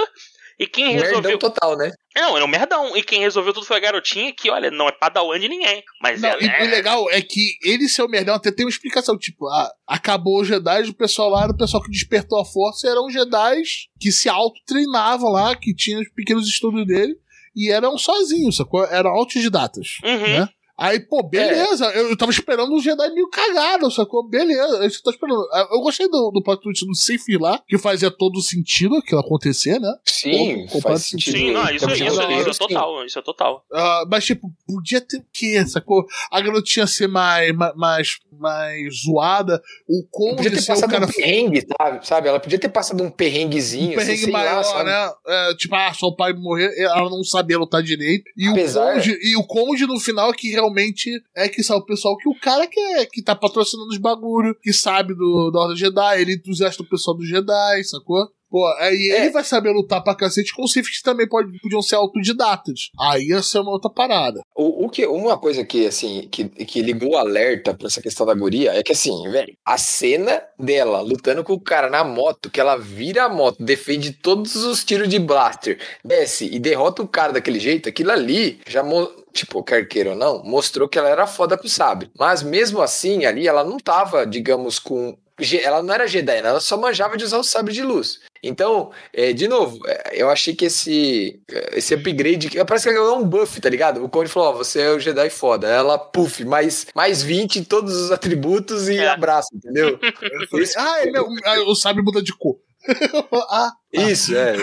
E 0.59 0.67
quem 0.67 0.93
resolveu. 0.93 1.23
Merdão 1.23 1.39
total, 1.39 1.77
né? 1.77 1.91
Não, 2.15 2.37
ele 2.37 2.45
é 2.45 2.45
um 2.45 2.51
merdão. 2.51 2.97
E 2.97 3.03
quem 3.03 3.21
resolveu 3.21 3.53
tudo 3.53 3.67
foi 3.67 3.77
a 3.77 3.81
garotinha, 3.81 4.33
que, 4.33 4.51
olha, 4.51 4.71
não 4.71 4.89
é 4.89 4.93
padawan 4.93 5.39
de 5.39 5.49
ninguém. 5.49 5.83
Mas 6.01 6.21
Não, 6.21 6.29
ela 6.29 6.43
e 6.43 6.47
é. 6.47 6.63
o 6.63 6.71
legal 6.71 7.11
é 7.11 7.21
que 7.21 7.57
ele 7.63 7.89
ser 7.89 8.03
o 8.03 8.09
merdão 8.09 8.37
até 8.37 8.53
tem 8.53 8.65
uma 8.65 8.71
explicação. 8.71 9.19
Tipo, 9.19 9.49
ah, 9.49 9.73
acabou 9.87 10.41
os 10.41 10.49
Jedi, 10.49 10.83
o 10.83 10.95
pessoal 10.95 11.29
lá 11.29 11.45
era 11.45 11.53
o 11.53 11.57
pessoal 11.57 11.83
que 11.83 11.91
despertou 11.91 12.41
a 12.41 12.45
força, 12.45 12.89
eram 12.89 13.11
Jedi 13.11 13.63
que 13.99 14.13
se 14.13 14.29
auto-treinavam 14.29 15.31
lá, 15.31 15.57
que 15.57 15.75
tinham 15.75 16.01
os 16.01 16.09
pequenos 16.11 16.47
estudos 16.47 16.87
dele, 16.87 17.17
e 17.55 17.71
eram 17.71 17.99
sozinhos, 17.99 18.57
sacou? 18.57 18.85
Eram 18.85 19.11
autodidatas. 19.11 19.99
Uhum. 20.05 20.39
né? 20.41 20.49
Aí, 20.77 20.99
pô, 21.01 21.23
beleza. 21.23 21.87
Eu, 21.95 22.11
eu 22.11 22.17
tava 22.17 22.33
esperando 22.33 22.75
um 22.75 22.81
Jedi 22.81 23.09
meio 23.11 23.29
cagado, 23.29 23.91
sacou? 23.91 24.29
Beleza. 24.29 24.77
Eu 24.85 24.91
tô 25.03 25.11
esperando. 25.11 25.49
Ah, 25.53 25.69
Eu 25.73 25.81
gostei 25.81 26.09
do, 26.09 26.31
do 26.33 26.43
plot 26.43 26.61
twist 26.63 26.85
do 26.85 26.95
Sif 26.95 27.37
lá, 27.39 27.61
que 27.69 27.79
fazia 27.79 28.11
todo 28.11 28.41
sentido 28.41 28.97
aquilo 28.97 29.21
acontecer, 29.21 29.79
né? 29.79 29.93
Sim, 30.05 30.67
com 30.67 30.81
faz 30.81 31.07
sentido. 31.07 31.37
Sim, 31.37 31.53
não, 31.53 31.63
isso, 31.71 31.87
isso, 31.91 32.05
isso, 32.05 32.21
é 32.23 32.55
total, 32.69 33.05
isso 33.05 33.19
é 33.19 33.23
total. 33.23 33.65
Ah, 33.73 34.05
mas, 34.11 34.25
tipo, 34.25 34.49
podia 34.67 35.01
ter 35.01 35.19
o 35.19 35.25
quê, 35.33 35.65
sacou? 35.67 36.05
A 36.31 36.41
garotinha 36.41 36.87
ser 36.87 37.07
mais, 37.07 37.55
ma- 37.55 37.73
mais, 37.77 38.19
mais 38.33 39.03
zoada, 39.05 39.63
o 39.89 40.03
Podia 40.03 40.09
Conde 40.11 40.51
ter 40.51 40.61
o 40.63 40.67
passado 40.67 40.91
cara 40.91 41.05
um 41.07 41.09
perrengue, 41.09 41.67
sabe? 41.81 42.07
sabe? 42.07 42.29
Ela 42.29 42.41
podia 42.41 42.59
ter 42.59 42.69
passado 42.69 43.03
um 43.03 43.11
perrenguezinho, 43.11 43.93
um 43.93 43.95
perrengue 43.97 44.13
assim, 44.15 44.23
sei 44.25 44.33
maior, 44.33 44.65
lá, 44.65 44.85
né? 44.85 45.13
É, 45.27 45.55
tipo, 45.55 45.75
ah, 45.75 45.93
só 45.95 46.07
o 46.09 46.17
pai 46.17 46.33
morrer, 46.33 46.73
ela 46.79 47.09
não 47.11 47.23
sabia 47.23 47.59
lutar 47.59 47.83
direito. 47.83 48.25
E 48.37 48.49
Apesar- 48.49 48.91
o 48.91 48.95
Conde, 48.95 49.19
e 49.23 49.37
o 49.37 49.45
Conde 49.45 49.87
no 49.87 50.01
final 50.01 50.31
é 50.31 50.35
que 50.35 50.51
realmente 50.65 51.11
é 51.35 51.49
que 51.49 51.63
sabe 51.63 51.81
o 51.81 51.87
pessoal 51.87 52.17
que 52.17 52.29
o 52.29 52.39
cara 52.41 52.67
que, 52.67 52.81
é, 52.81 53.07
que 53.07 53.23
tá 53.23 53.35
patrocinando 53.35 53.91
os 53.91 53.99
bagulho, 53.99 54.57
que 54.61 54.73
sabe 54.73 55.15
do, 55.15 55.51
da 55.51 55.61
Ordem 55.61 55.77
Jedi, 55.77 56.21
ele 56.21 56.35
entusiasta 56.35 56.83
o 56.83 56.89
pessoal 56.89 57.17
do 57.17 57.25
Jedi, 57.25 57.85
sacou? 57.85 58.29
Pô, 58.55 58.65
aí 58.79 59.11
É. 59.11 59.23
ele 59.23 59.31
vai 59.31 59.43
saber 59.43 59.73
lutar 59.73 60.01
pra 60.01 60.15
cacete 60.15 60.55
com 60.55 60.65
Sith 60.69 60.87
que 60.87 61.03
também 61.03 61.29
pode, 61.29 61.59
podiam 61.59 61.83
ser 61.83 61.97
autodidatas. 61.97 62.91
Aí 63.01 63.31
ia 63.31 63.43
ser 63.43 63.59
uma 63.59 63.73
outra 63.73 63.91
parada. 63.91 64.43
O, 64.55 64.85
o 64.85 64.89
que, 64.89 65.05
uma 65.07 65.37
coisa 65.37 65.65
que, 65.65 65.89
assim, 65.89 66.29
que, 66.31 66.45
que 66.49 66.81
ligou 66.81 67.15
o 67.15 67.17
alerta 67.17 67.75
pra 67.75 67.89
essa 67.89 68.01
questão 68.01 68.25
da 68.25 68.33
guria 68.33 68.73
é 68.73 68.81
que, 68.81 68.93
assim, 68.93 69.29
velho, 69.29 69.57
a 69.65 69.77
cena 69.77 70.41
dela 70.57 71.01
lutando 71.01 71.43
com 71.43 71.55
o 71.55 71.61
cara 71.61 71.91
na 71.91 72.05
moto, 72.05 72.49
que 72.49 72.61
ela 72.61 72.77
vira 72.77 73.25
a 73.25 73.29
moto, 73.29 73.61
defende 73.61 74.13
todos 74.13 74.55
os 74.55 74.85
tiros 74.85 75.09
de 75.09 75.19
blaster, 75.19 75.81
desce 76.05 76.47
e 76.47 76.61
derrota 76.61 77.03
o 77.03 77.09
cara 77.09 77.33
daquele 77.33 77.59
jeito, 77.59 77.89
aquilo 77.89 78.13
ali 78.13 78.61
já, 78.69 78.85
tipo, 79.33 79.65
quer 79.65 79.89
queira 79.89 80.11
ou 80.11 80.17
não, 80.17 80.45
mostrou 80.45 80.89
que 80.89 80.97
ela 80.97 81.09
era 81.09 81.27
foda 81.27 81.59
com 81.59 81.67
o 81.67 81.69
sabre. 81.69 82.09
Mas 82.17 82.41
mesmo 82.41 82.81
assim, 82.81 83.25
ali, 83.25 83.49
ela 83.49 83.65
não 83.65 83.79
tava, 83.79 84.25
digamos, 84.25 84.79
com. 84.79 85.17
Ela 85.63 85.83
não 85.83 85.93
era 85.93 86.07
Jedi, 86.07 86.37
ela 86.39 86.61
só 86.61 86.77
manjava 86.77 87.17
de 87.17 87.25
usar 87.25 87.39
o 87.39 87.43
sabre 87.45 87.73
de 87.73 87.83
luz. 87.83 88.21
Então, 88.43 88.93
é, 89.13 89.33
de 89.33 89.49
novo, 89.49 89.79
é, 89.87 90.13
eu 90.23 90.31
achei 90.31 90.55
que 90.55 90.67
esse, 90.67 91.41
esse 91.73 91.95
upgrade. 91.95 92.51
Parece 92.65 92.85
que 92.89 92.95
ela 92.95 93.01
ganhou 93.07 93.19
um 93.21 93.27
buff, 93.29 93.61
tá 93.61 93.69
ligado? 93.69 94.05
O 94.05 94.09
Conde 94.09 94.29
falou: 94.31 94.51
Ó, 94.51 94.53
você 94.53 94.83
é 94.83 94.91
o 94.91 95.01
Jedi 95.01 95.31
foda. 95.31 95.67
Ela, 95.67 95.99
puff, 95.99 96.45
mais, 96.45 96.87
mais 96.95 97.23
20 97.23 97.57
em 97.61 97.65
todos 97.65 97.95
os 97.97 98.13
atributos 98.13 98.89
e 98.89 98.99
É. 98.99 99.09
abraço, 99.09 99.49
entendeu? 99.55 99.99
Eu 100.23 100.49
falei, 100.49 100.67
ah, 100.77 101.01
é 101.03 101.11
meu, 101.11 101.27
ah, 101.45 101.61
o 101.67 101.75
sabre 101.75 102.03
muda 102.03 102.23
de 102.23 102.33
cor. 102.37 102.57
ah, 103.51 103.71
Isso, 103.93 104.37
é. 104.37 104.55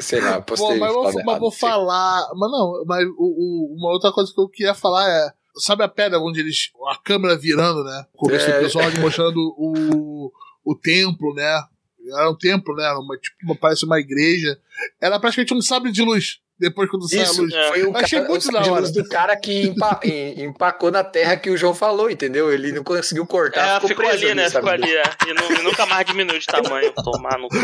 Sei 0.00 0.20
lá, 0.20 0.34
Pô, 0.42 0.54
postei. 0.54 0.78
mas, 0.78 0.92
vou, 0.92 1.02
falado 1.04 1.14
mas 1.16 1.26
errado, 1.26 1.40
vou 1.40 1.50
sei. 1.50 1.60
falar. 1.60 2.28
Mas 2.36 2.50
não, 2.52 2.84
mas 2.86 3.04
o, 3.16 3.24
o- 3.24 3.74
uma 3.78 3.90
outra 3.90 4.12
coisa 4.12 4.30
que 4.32 4.40
eu 4.40 4.48
queria 4.48 4.74
falar 4.74 5.08
é. 5.08 5.32
Sabe 5.56 5.82
a 5.84 5.88
pedra 5.88 6.18
onde 6.20 6.40
eles. 6.40 6.70
A 6.88 6.96
câmera 6.96 7.36
virando, 7.36 7.84
né? 7.84 8.06
No 8.12 8.18
começo 8.18 8.46
do 8.46 8.52
É. 8.52 8.60
episódio, 8.60 9.00
mostrando 9.00 9.36
o, 9.58 10.32
o 10.64 10.74
templo, 10.74 11.34
né? 11.34 11.62
Era 12.12 12.30
um 12.30 12.36
templo, 12.36 12.74
né? 12.74 12.90
Uma, 12.92 13.16
tipo, 13.18 13.36
uma- 13.44 13.56
parece 13.56 13.84
uma 13.84 13.98
igreja. 14.00 14.58
Era 15.00 15.18
praticamente 15.20 15.54
um 15.54 15.60
sabre 15.60 15.92
de 15.92 16.02
luz. 16.02 16.40
Depois 16.60 16.90
quando 16.90 17.08
sai 17.08 17.20
a 17.20 17.22
Isso, 17.22 17.40
luz. 17.42 17.54
é. 17.54 17.68
foi 17.68 17.82
o, 17.84 17.96
Achei 17.96 18.18
cara, 18.18 18.30
muito 18.30 18.52
da 18.52 18.60
hora. 18.70 18.90
do 18.90 19.08
cara 19.08 19.36
que 19.36 19.62
empa- 19.62 20.00
em- 20.04 20.44
empacou 20.44 20.90
na 20.90 21.02
terra 21.02 21.36
que 21.36 21.48
o 21.50 21.56
João 21.56 21.74
falou, 21.74 22.10
entendeu? 22.10 22.52
Ele 22.52 22.70
não 22.72 22.84
conseguiu 22.84 23.26
cortar, 23.26 23.66
É, 23.66 23.74
ficou, 23.76 23.88
ficou 23.88 24.04
preso 24.04 24.26
ali, 24.26 24.34
né? 24.34 24.48
sabe? 24.50 24.68
Ficou 24.70 24.84
ali, 24.84 24.94
é. 24.94 25.02
E, 25.26 25.34
nu- 25.34 25.58
e 25.60 25.62
nunca 25.64 25.86
mais 25.86 26.04
diminui 26.06 26.38
de 26.38 26.46
tamanho. 26.46 26.92
Tomar 26.92 27.38
no 27.38 27.48
cu. 27.48 27.56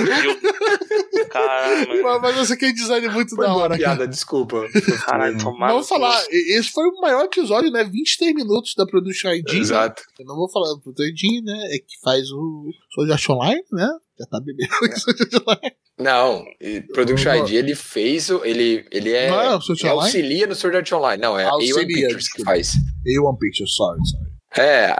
Caralho, 1.30 1.88
mano. 1.88 2.02
Mas, 2.02 2.22
mas 2.22 2.38
esse 2.38 2.52
aqui 2.54 2.66
é 2.66 2.72
design 2.72 3.08
muito 3.08 3.34
Foi 3.36 3.46
da 3.46 3.52
hora, 3.54 3.68
cara. 3.70 3.78
piada, 3.78 4.08
desculpa. 4.08 4.66
Caralho, 5.04 5.38
tomar 5.38 5.68
vamos 5.72 5.88
falar, 5.88 6.24
esse 6.30 6.70
foi 6.70 6.84
o 6.86 7.00
maior 7.00 7.24
episódio, 7.24 7.70
né? 7.70 7.84
23 7.84 8.34
minutos 8.34 8.74
da 8.76 8.86
Production 8.86 9.30
ID. 9.30 9.52
né? 9.52 9.58
Exato. 9.58 10.02
Eu 10.18 10.24
não 10.26 10.36
vou 10.36 10.48
falar 10.50 10.68
do 10.74 10.80
Production 10.80 11.06
ID, 11.08 11.44
né? 11.44 11.58
É 11.74 11.78
que 11.78 12.00
faz 12.02 12.30
o 12.32 12.70
Art 13.10 13.28
Online, 13.30 13.62
né? 13.72 13.88
Já 14.18 14.26
tá 14.26 14.40
bebendo 14.40 14.72
É. 14.72 14.86
o 14.94 14.98
Sword 14.98 15.22
Art 15.22 15.42
Online. 15.42 15.76
Não, 15.98 16.44
e 16.60 16.80
Production 16.92 17.32
Não. 17.34 17.44
ID, 17.46 17.52
ele 17.56 17.74
fez, 17.74 18.30
o- 18.30 18.44
ele, 18.44 18.86
ele 18.90 19.12
é, 19.12 19.28
Não 19.30 19.40
é 19.40 19.56
o 19.56 19.60
Sword 19.60 19.82
ele 19.82 19.88
Art 19.88 19.96
Online? 19.98 20.06
auxilia 20.16 20.46
no 20.46 20.54
Sword 20.54 20.76
Art 20.76 20.92
Online, 20.92 21.22
não, 21.22 21.38
é 21.38 21.44
a 21.44 21.50
Auxilia, 21.50 21.74
A1 21.82 21.86
Pictures 21.86 22.32
que 22.32 22.42
faz. 22.44 22.72
A1 23.06 23.38
Picture, 23.38 23.68
sorry, 23.68 24.00
sorry. 24.06 24.26
É, 24.58 24.96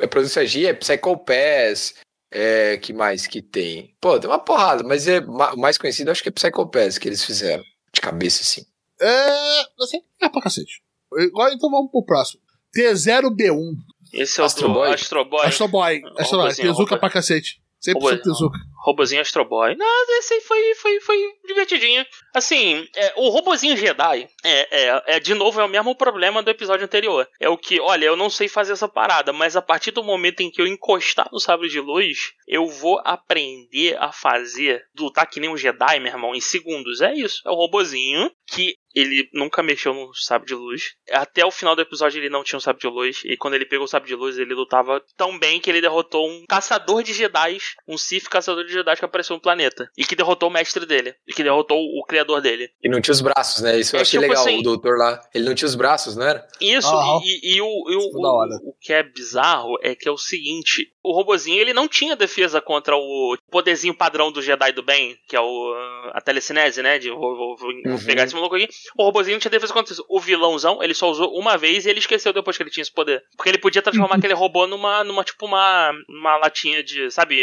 é 0.00 0.06
Production 0.06 0.42
ID, 0.42 0.64
é 0.66 0.72
Psycho 0.74 1.16
Pass, 1.18 1.94
é, 2.32 2.76
que 2.78 2.92
mais 2.92 3.26
que 3.26 3.42
tem? 3.42 3.94
Pô, 4.00 4.18
tem 4.18 4.28
uma 4.30 4.38
porrada, 4.38 4.82
mas 4.84 5.06
é, 5.08 5.20
mais 5.56 5.76
conhecido 5.76 6.10
acho 6.10 6.22
que 6.22 6.28
é 6.28 6.32
Psycho 6.32 6.66
Pass 6.70 6.96
que 6.98 7.08
eles 7.08 7.24
fizeram, 7.24 7.62
de 7.92 8.00
cabeça 8.00 8.42
assim. 8.42 8.64
É. 9.00 9.60
Assim, 9.82 10.02
é 10.20 10.28
pra 10.28 10.42
cacete. 10.42 10.82
Agora 11.12 11.52
então 11.54 11.70
vamos 11.70 11.90
pro 11.90 12.04
próximo. 12.04 12.40
T0B1. 12.76 13.74
Esse 14.12 14.40
é 14.40 14.42
o 14.42 14.46
Astro 14.46 14.72
Boy? 14.72 14.92
Astro 14.92 15.24
Boy. 15.24 15.46
Astro 15.46 15.68
Boy. 15.68 16.02
Astro 16.18 16.38
Boy. 16.38 16.54
Tezuka 16.54 16.72
robô. 16.90 16.98
pra 16.98 17.10
cacete. 17.10 17.60
100% 17.80 17.94
Robô- 17.94 18.22
Tezuka. 18.22 18.58
Robozinho 18.82 19.20
Astro 19.20 19.44
Boy. 19.44 19.76
Não, 19.76 20.18
esse 20.18 20.34
aí 20.34 20.40
foi, 20.40 20.74
foi, 20.74 21.00
foi 21.00 21.16
divertidinho. 21.46 22.04
Assim, 22.34 22.86
é, 22.96 23.12
o 23.16 23.28
robozinho 23.28 23.76
Jedi 23.76 24.28
é, 24.44 24.68
é, 24.70 25.02
é, 25.16 25.20
de 25.20 25.34
novo, 25.34 25.60
é 25.60 25.64
o 25.64 25.68
mesmo 25.68 25.94
problema 25.94 26.42
do 26.42 26.50
episódio 26.50 26.84
anterior. 26.84 27.28
É 27.38 27.48
o 27.48 27.58
que, 27.58 27.80
olha, 27.80 28.06
eu 28.06 28.16
não 28.16 28.30
sei 28.30 28.48
fazer 28.48 28.72
essa 28.72 28.88
parada, 28.88 29.32
mas 29.32 29.56
a 29.56 29.62
partir 29.62 29.90
do 29.90 30.02
momento 30.02 30.40
em 30.40 30.50
que 30.50 30.62
eu 30.62 30.66
encostar 30.66 31.28
no 31.32 31.40
sabre 31.40 31.68
de 31.68 31.80
luz, 31.80 32.32
eu 32.46 32.66
vou 32.66 33.00
aprender 33.04 33.96
a 33.98 34.12
fazer, 34.12 34.82
lutar 34.98 35.28
que 35.28 35.40
nem 35.40 35.50
um 35.50 35.56
Jedi, 35.56 36.00
meu 36.00 36.12
irmão, 36.12 36.34
em 36.34 36.40
segundos. 36.40 37.00
É 37.00 37.14
isso. 37.14 37.42
É 37.46 37.50
o 37.50 37.54
robozinho 37.54 38.30
que 38.46 38.74
ele 38.94 39.28
nunca 39.32 39.62
mexeu 39.62 39.94
no 39.94 40.12
sabre 40.14 40.48
de 40.48 40.54
luz. 40.54 40.94
Até 41.12 41.44
o 41.44 41.50
final 41.50 41.76
do 41.76 41.82
episódio 41.82 42.18
ele 42.18 42.28
não 42.28 42.42
tinha 42.42 42.56
um 42.56 42.60
sabre 42.60 42.80
de 42.80 42.88
luz. 42.88 43.22
E 43.24 43.36
quando 43.36 43.54
ele 43.54 43.64
pegou 43.64 43.84
o 43.84 43.88
sabre 43.88 44.08
de 44.08 44.14
luz, 44.14 44.36
ele 44.38 44.54
lutava 44.54 45.00
tão 45.16 45.38
bem 45.38 45.60
que 45.60 45.70
ele 45.70 45.80
derrotou 45.80 46.28
um 46.28 46.44
caçador 46.48 47.02
de 47.02 47.12
Jedi, 47.12 47.58
um 47.86 47.96
Sith 47.96 48.28
caçador 48.28 48.64
de 48.64 48.69
Jedi 48.72 48.96
que 48.96 49.04
apareceu 49.04 49.36
no 49.36 49.42
planeta. 49.42 49.90
E 49.96 50.04
que 50.04 50.16
derrotou 50.16 50.48
o 50.48 50.52
mestre 50.52 50.84
dele. 50.86 51.14
E 51.26 51.32
que 51.32 51.42
derrotou 51.42 51.78
o 51.78 52.04
criador 52.06 52.40
dele. 52.40 52.68
E 52.82 52.88
não 52.88 53.00
tinha 53.00 53.12
os 53.12 53.20
braços, 53.20 53.62
né? 53.62 53.78
Isso 53.78 53.94
eu 53.96 53.98
É, 53.98 54.02
achei 54.02 54.18
tipo 54.20 54.30
legal, 54.30 54.44
assim- 54.46 54.58
o 54.58 54.62
doutor 54.62 54.96
lá. 54.98 55.20
Ele 55.34 55.44
não 55.44 55.54
tinha 55.54 55.66
os 55.68 55.74
braços, 55.74 56.16
não 56.16 56.26
era? 56.26 56.46
Isso, 56.60 56.92
e, 57.24 57.56
e 57.56 57.60
o, 57.62 57.66
e 57.90 57.96
o, 57.96 58.00
o, 58.00 58.70
o 58.70 58.74
que 58.80 58.92
é 58.92 59.02
bizarro 59.02 59.76
é 59.82 59.94
que 59.94 60.08
é 60.08 60.12
o 60.12 60.16
seguinte: 60.18 60.92
o 61.02 61.12
robozinho 61.12 61.58
ele 61.60 61.72
não 61.72 61.88
tinha 61.88 62.14
defesa 62.16 62.60
contra 62.60 62.96
o 62.96 63.36
poderzinho 63.50 63.94
padrão 63.94 64.30
do 64.32 64.42
Jedi 64.42 64.72
do 64.72 64.82
bem, 64.82 65.16
que 65.28 65.36
é 65.36 65.40
o, 65.40 65.74
a 66.12 66.20
telecinese, 66.20 66.82
né? 66.82 66.98
De 66.98 67.10
vou, 67.10 67.36
vou- 67.36 67.56
vou 67.56 67.70
Uhum. 67.70 68.04
pegar 68.04 68.24
esse 68.24 68.34
maluco 68.34 68.54
aqui. 68.56 68.68
O 68.98 69.04
robozinho 69.04 69.34
não 69.36 69.40
tinha 69.40 69.50
defesa 69.50 69.72
contra 69.72 69.92
isso. 69.92 70.04
O 70.08 70.20
vilãozão, 70.20 70.82
ele 70.82 70.94
só 70.94 71.08
usou 71.10 71.32
uma 71.38 71.56
vez 71.56 71.86
e 71.86 71.90
ele 71.90 71.98
esqueceu 71.98 72.32
depois 72.32 72.56
que 72.56 72.62
ele 72.62 72.70
tinha 72.70 72.82
esse 72.82 72.92
poder. 72.92 73.22
Porque 73.36 73.48
ele 73.48 73.58
podia 73.58 73.80
transformar 73.82 74.16
aquele 74.24 74.34
robô 74.34 74.66
numa, 74.66 75.02
numa 75.04 75.24
tipo, 75.24 75.46
uma, 75.46 75.92
uma 76.08 76.36
latinha 76.36 76.82
de, 76.82 77.10
sabe, 77.10 77.40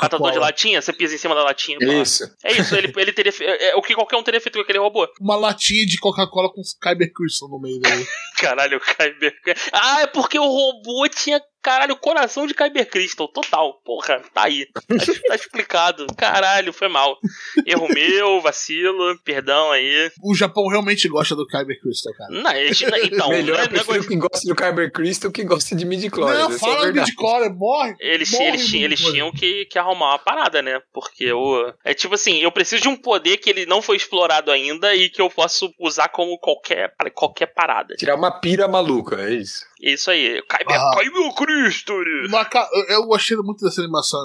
catador 0.00 0.30
de 0.32 0.38
latinha, 0.38 0.61
você 0.70 0.92
pisa 0.92 1.14
em 1.14 1.18
cima 1.18 1.34
da 1.34 1.42
latinha. 1.42 1.78
Isso. 1.80 2.24
É 2.44 2.52
isso, 2.52 2.74
ele, 2.76 2.92
ele 2.96 3.12
teria. 3.12 3.32
É, 3.40 3.70
é 3.70 3.76
o 3.76 3.82
que 3.82 3.94
qualquer 3.94 4.16
um 4.16 4.22
teria 4.22 4.40
feito 4.40 4.56
com 4.56 4.62
aquele 4.62 4.78
robô. 4.78 5.08
Uma 5.20 5.36
latinha 5.36 5.84
de 5.86 5.98
Coca-Cola 5.98 6.52
com 6.52 6.62
Kyber 6.80 7.12
Crystal 7.12 7.48
no 7.48 7.60
meio 7.60 7.80
dele. 7.80 8.06
Caralho, 8.38 8.78
o 8.78 8.80
Kyber. 8.80 9.34
Ah, 9.72 10.02
é 10.02 10.06
porque 10.06 10.38
o 10.38 10.46
robô 10.46 11.08
tinha 11.08 11.40
Caralho, 11.62 11.96
coração 11.96 12.46
de 12.46 12.54
Kyber 12.54 12.88
Crystal, 12.88 13.28
total. 13.28 13.80
Porra, 13.84 14.20
tá 14.34 14.44
aí. 14.44 14.66
Tá, 14.66 14.80
tá 15.28 15.34
explicado. 15.34 16.06
Caralho, 16.16 16.72
foi 16.72 16.88
mal. 16.88 17.18
Erro 17.66 17.88
meu, 17.88 18.40
vacilo, 18.40 19.18
perdão 19.24 19.70
aí. 19.70 20.10
O 20.22 20.34
Japão 20.34 20.66
realmente 20.68 21.08
gosta 21.08 21.36
do 21.36 21.46
Kyber 21.46 21.80
Crystal, 21.80 22.12
cara. 22.14 22.30
Não, 22.30 22.52
eles- 22.52 22.82
então, 22.82 23.28
Melhor, 23.30 23.56
não 23.58 23.64
é 23.64 23.68
prefiro 23.68 23.92
negócio- 23.92 24.08
que 24.08 24.16
gosta 24.16 24.48
do 24.48 24.54
Kyber 24.56 24.92
Crystal 24.92 25.30
que 25.30 25.44
gosta 25.44 25.76
de 25.76 25.84
midi-chlorians. 25.84 26.38
Não, 26.48 26.52
é 26.54 26.58
fala 26.58 26.84
verdade. 26.84 27.06
Bitcoin, 27.10 27.48
morre. 27.50 27.94
Eles, 28.00 28.30
morre 28.32 28.48
eles, 28.48 28.66
tinham- 28.66 28.84
eles 28.84 29.00
midi-chlorian. 29.00 29.30
tinham 29.30 29.32
que, 29.32 29.64
que 29.66 29.78
arrumar 29.78 30.10
uma 30.10 30.18
parada, 30.18 30.60
né? 30.62 30.80
Porque 30.92 31.32
o. 31.32 31.72
É 31.84 31.94
tipo 31.94 32.14
assim, 32.14 32.38
eu 32.38 32.50
preciso 32.50 32.82
de 32.82 32.88
um 32.88 32.96
poder 32.96 33.36
que 33.38 33.48
ele 33.50 33.66
não 33.66 33.80
foi 33.80 33.96
explorado 33.96 34.50
ainda 34.50 34.94
e 34.94 35.08
que 35.08 35.20
eu 35.22 35.30
posso 35.30 35.72
usar 35.78 36.08
como 36.08 36.38
qualquer, 36.38 36.92
qualquer 37.14 37.46
parada. 37.46 37.94
Tirar 37.96 38.16
uma 38.16 38.30
pira 38.40 38.66
maluca, 38.66 39.16
é 39.22 39.34
isso. 39.34 39.64
Isso 39.82 40.10
aí. 40.12 40.40
Kyber, 40.42 40.80
Ah. 40.80 40.90
Kyber 40.96 41.34
Cristo! 41.34 41.92
Mas, 42.30 42.48
cara, 42.48 42.68
eu- 42.88 43.04
gostei 43.04 43.36
muito 43.38 43.64
dessa 43.64 43.80
animação 43.82 44.24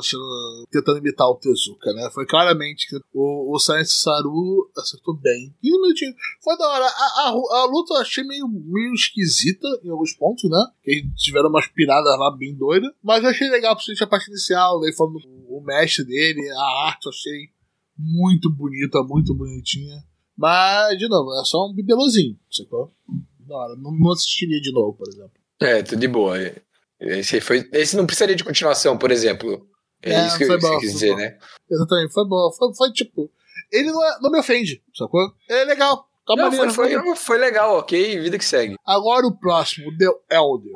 tentando 0.71 0.99
imitar 0.99 1.27
o 1.27 1.35
Tezuka, 1.35 1.91
né? 1.93 2.09
Foi 2.13 2.27
claramente 2.27 2.87
que 2.87 2.95
o, 3.11 3.55
o 3.55 3.59
Science 3.59 3.93
Saru 3.93 4.69
acertou 4.77 5.15
bem. 5.15 5.53
E 5.63 5.71
minutinho. 5.71 6.13
Foi 6.43 6.55
da 6.57 6.67
hora. 6.67 6.85
A, 6.85 7.21
a, 7.21 7.61
a 7.61 7.65
luta 7.65 7.95
eu 7.95 8.01
achei 8.01 8.23
meio, 8.23 8.47
meio 8.47 8.93
esquisita 8.93 9.67
em 9.83 9.89
alguns 9.89 10.13
pontos, 10.13 10.47
né? 10.49 10.63
Que 10.83 10.91
eles 10.91 11.21
tiveram 11.21 11.49
umas 11.49 11.65
piradas 11.67 12.17
lá 12.19 12.29
bem 12.37 12.53
doidas. 12.55 12.91
Mas 13.03 13.23
eu 13.23 13.29
achei 13.31 13.49
legal, 13.49 13.75
principalmente 13.75 14.03
a 14.03 14.07
parte 14.07 14.27
inicial, 14.29 14.79
daí 14.79 14.93
falando 14.95 15.17
o 15.49 15.59
mestre 15.65 16.05
dele, 16.05 16.47
a 16.51 16.85
arte 16.87 17.07
eu 17.07 17.09
achei 17.09 17.49
muito 17.97 18.49
bonita, 18.51 19.01
muito 19.01 19.33
bonitinha. 19.33 20.03
Mas, 20.37 20.99
de 20.99 21.07
novo, 21.09 21.33
é 21.41 21.43
só 21.43 21.67
um 21.67 21.73
bibelozinho, 21.73 22.37
sacou? 22.51 22.91
Da 23.39 23.55
hora. 23.55 23.75
Não, 23.75 23.91
não 23.91 24.11
assistiria 24.11 24.61
de 24.61 24.71
novo, 24.71 24.93
por 24.93 25.07
exemplo. 25.09 25.31
É, 25.61 25.81
tudo 25.83 25.99
de 25.99 26.07
boa. 26.07 26.37
Esse, 26.99 27.39
foi, 27.41 27.67
esse 27.73 27.95
não 27.95 28.05
precisaria 28.05 28.35
de 28.35 28.43
continuação, 28.43 28.97
por 28.97 29.11
exemplo. 29.11 29.67
É, 30.01 30.13
É, 30.13 30.27
isso 30.27 30.37
que 30.37 30.45
foi 30.45 30.59
você 30.59 30.67
bom, 30.67 30.79
quis 30.79 30.91
dizer, 30.93 31.11
bom. 31.11 31.17
né? 31.17 31.37
Exatamente, 31.69 32.13
foi 32.13 32.27
bom. 32.27 32.51
Foi, 32.57 32.73
foi 32.75 32.91
tipo. 32.91 33.31
Ele 33.71 33.91
não, 33.91 34.03
é- 34.03 34.17
não 34.21 34.31
me 34.31 34.39
ofende, 34.39 34.81
sacou? 34.95 35.21
Ele 35.49 35.59
é 35.59 35.65
legal. 35.65 36.07
Tá 36.25 36.35
Não, 36.35 36.43
maneiro, 36.45 36.71
foi, 36.73 36.83
maneiro. 36.85 37.03
foi, 37.03 37.15
foi 37.15 37.37
legal, 37.37 37.77
ok, 37.77 38.19
vida 38.19 38.37
que 38.37 38.45
segue. 38.45 38.75
Agora 38.85 39.25
o 39.25 39.37
próximo, 39.37 39.95
The 39.97 40.05
Elder. 40.35 40.73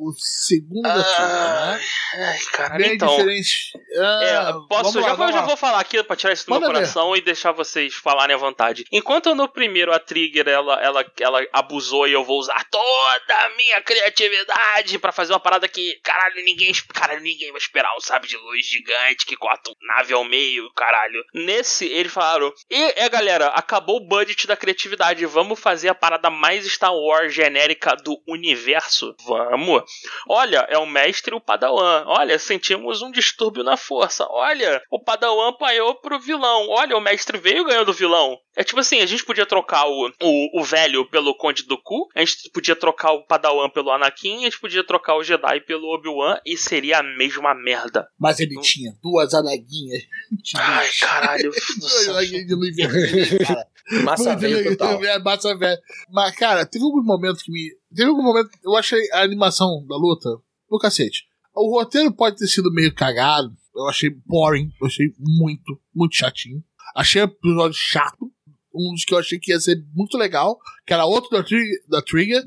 O 0.00 0.12
segundo 0.16 0.86
Ah, 0.86 1.76
né? 1.76 1.80
Ai, 2.14 2.38
caralho, 2.52 2.84
Bem 2.84 2.94
então. 2.94 3.08
diferente. 3.16 3.72
Ah, 3.98 4.20
É, 4.22 4.52
posso, 4.68 4.92
já, 5.00 5.00
lá, 5.00 5.08
vou- 5.08 5.16
vamos 5.16 5.34
já 5.34 5.40
vou 5.42 5.56
falar 5.56 5.80
aqui 5.80 6.00
pra 6.04 6.14
tirar 6.14 6.32
isso 6.32 6.46
do 6.46 6.52
meu 6.52 6.60
Manda 6.60 6.72
ver. 6.72 6.78
coração 6.80 7.16
e 7.16 7.20
deixar 7.20 7.50
vocês 7.50 7.94
falarem 7.94 8.32
à 8.34 8.38
vontade. 8.38 8.84
Enquanto 8.92 9.34
no 9.34 9.48
primeiro 9.48 9.92
a 9.92 9.98
Trigger 9.98 10.46
ela, 10.46 10.80
ela, 10.80 11.04
ela 11.20 11.44
abusou 11.52 12.06
e 12.06 12.12
eu 12.12 12.22
vou 12.24 12.38
usar 12.38 12.64
toda 12.70 13.34
a 13.44 13.56
minha 13.56 13.80
criatividade 13.82 14.98
pra 15.00 15.10
fazer 15.10 15.32
uma 15.32 15.40
parada 15.40 15.66
que, 15.66 15.98
caralho, 16.04 16.44
ninguém, 16.44 16.72
caralho, 16.94 17.20
ninguém 17.20 17.50
vai 17.50 17.58
esperar 17.60 17.92
um 17.96 18.00
sabe 18.00 18.28
de 18.28 18.36
luz 18.36 18.64
gigante 18.66 19.26
que 19.26 19.36
corta 19.36 19.70
um 19.70 19.74
nave 19.96 20.12
ao 20.14 20.22
meio, 20.24 20.70
caralho. 20.74 21.22
Nesse, 21.34 21.86
eles 21.86 22.12
falaram: 22.12 22.52
e 22.70 22.82
é 22.96 23.08
galera, 23.08 23.48
acabou 23.48 23.96
o 23.96 24.06
budget 24.06 24.46
da 24.46 24.56
criatividade, 24.56 25.26
vamos 25.26 25.58
fazer 25.58 25.88
a 25.88 25.94
parada 25.94 26.30
mais 26.30 26.64
Star 26.72 26.94
Wars 26.94 27.34
genérica 27.34 27.96
do 27.96 28.16
universo? 28.28 29.14
Vamos. 29.26 29.87
Olha, 30.28 30.66
é 30.68 30.78
o 30.78 30.86
mestre 30.86 31.34
e 31.34 31.36
o 31.36 31.40
Padawan. 31.40 32.04
Olha, 32.06 32.38
sentimos 32.38 33.02
um 33.02 33.10
distúrbio 33.10 33.62
na 33.62 33.76
força. 33.76 34.26
Olha, 34.30 34.82
o 34.90 35.02
Padawan 35.02 35.48
apanhou 35.48 35.94
pro 35.96 36.20
vilão. 36.20 36.68
Olha, 36.68 36.96
o 36.96 37.00
mestre 37.00 37.38
veio 37.38 37.64
ganhando 37.64 37.90
o 37.90 37.94
vilão. 37.94 38.38
É 38.58 38.64
tipo 38.64 38.80
assim, 38.80 39.00
a 39.00 39.06
gente 39.06 39.24
podia 39.24 39.46
trocar 39.46 39.86
o, 39.86 40.12
o, 40.20 40.60
o 40.60 40.64
velho 40.64 41.08
pelo 41.08 41.32
Conde 41.36 41.62
do 41.62 41.78
Ku, 41.78 42.08
a 42.12 42.20
gente 42.20 42.50
podia 42.52 42.74
trocar 42.74 43.12
o 43.12 43.24
Padawan 43.24 43.70
pelo 43.70 43.90
Anakin, 43.92 44.38
a 44.38 44.44
gente 44.46 44.58
podia 44.58 44.82
trocar 44.82 45.14
o 45.14 45.22
Jedi 45.22 45.60
pelo 45.60 45.94
Obi-Wan 45.94 46.40
e 46.44 46.56
seria 46.56 46.98
a 46.98 47.02
mesma 47.04 47.54
merda. 47.54 48.08
Mas 48.18 48.40
ele 48.40 48.60
tinha 48.60 48.92
duas 49.00 49.32
adaguinhas. 49.32 50.02
Ai, 50.58 50.88
caralho. 50.98 51.52
Duas 51.78 52.08
adaguinhas 52.08 52.46
de 52.46 52.54
luz 52.54 52.74
vermelha, 52.74 53.46
cara. 53.46 53.66
Massa 54.04 54.34
legal, 54.34 54.72
total. 54.76 55.04
é, 55.04 55.18
massa 55.18 55.56
velha. 55.56 55.80
Mas, 56.10 56.34
cara, 56.36 56.66
teve 56.66 56.84
alguns 56.84 57.04
momentos 57.04 57.42
que 57.42 57.50
me. 57.50 57.70
Teve 57.94 58.08
algum 58.10 58.22
momento. 58.22 58.50
Eu 58.64 58.76
achei 58.76 59.00
a 59.12 59.22
animação 59.22 59.84
da 59.86 59.96
luta 59.96 60.28
do 60.70 60.78
cacete. 60.78 61.24
O 61.54 61.70
roteiro 61.78 62.12
pode 62.12 62.36
ter 62.36 62.46
sido 62.46 62.72
meio 62.72 62.94
cagado. 62.94 63.50
Eu 63.74 63.88
achei 63.88 64.10
boring. 64.26 64.70
Eu 64.80 64.86
achei 64.86 65.06
muito, 65.18 65.80
muito 65.94 66.14
chatinho. 66.16 66.62
Achei 66.94 67.22
o 67.22 67.24
episódio 67.24 67.76
chato. 67.78 68.30
Um 68.74 68.92
dos 68.92 69.04
que 69.04 69.14
eu 69.14 69.18
achei 69.18 69.38
que 69.38 69.52
ia 69.52 69.58
ser 69.60 69.76
muito 69.94 70.16
legal. 70.18 70.58
Que 70.86 70.92
era 70.92 71.04
outro 71.06 71.30
da, 71.30 71.42
Tri- 71.42 71.82
da 71.88 72.02
Trigger. 72.02 72.42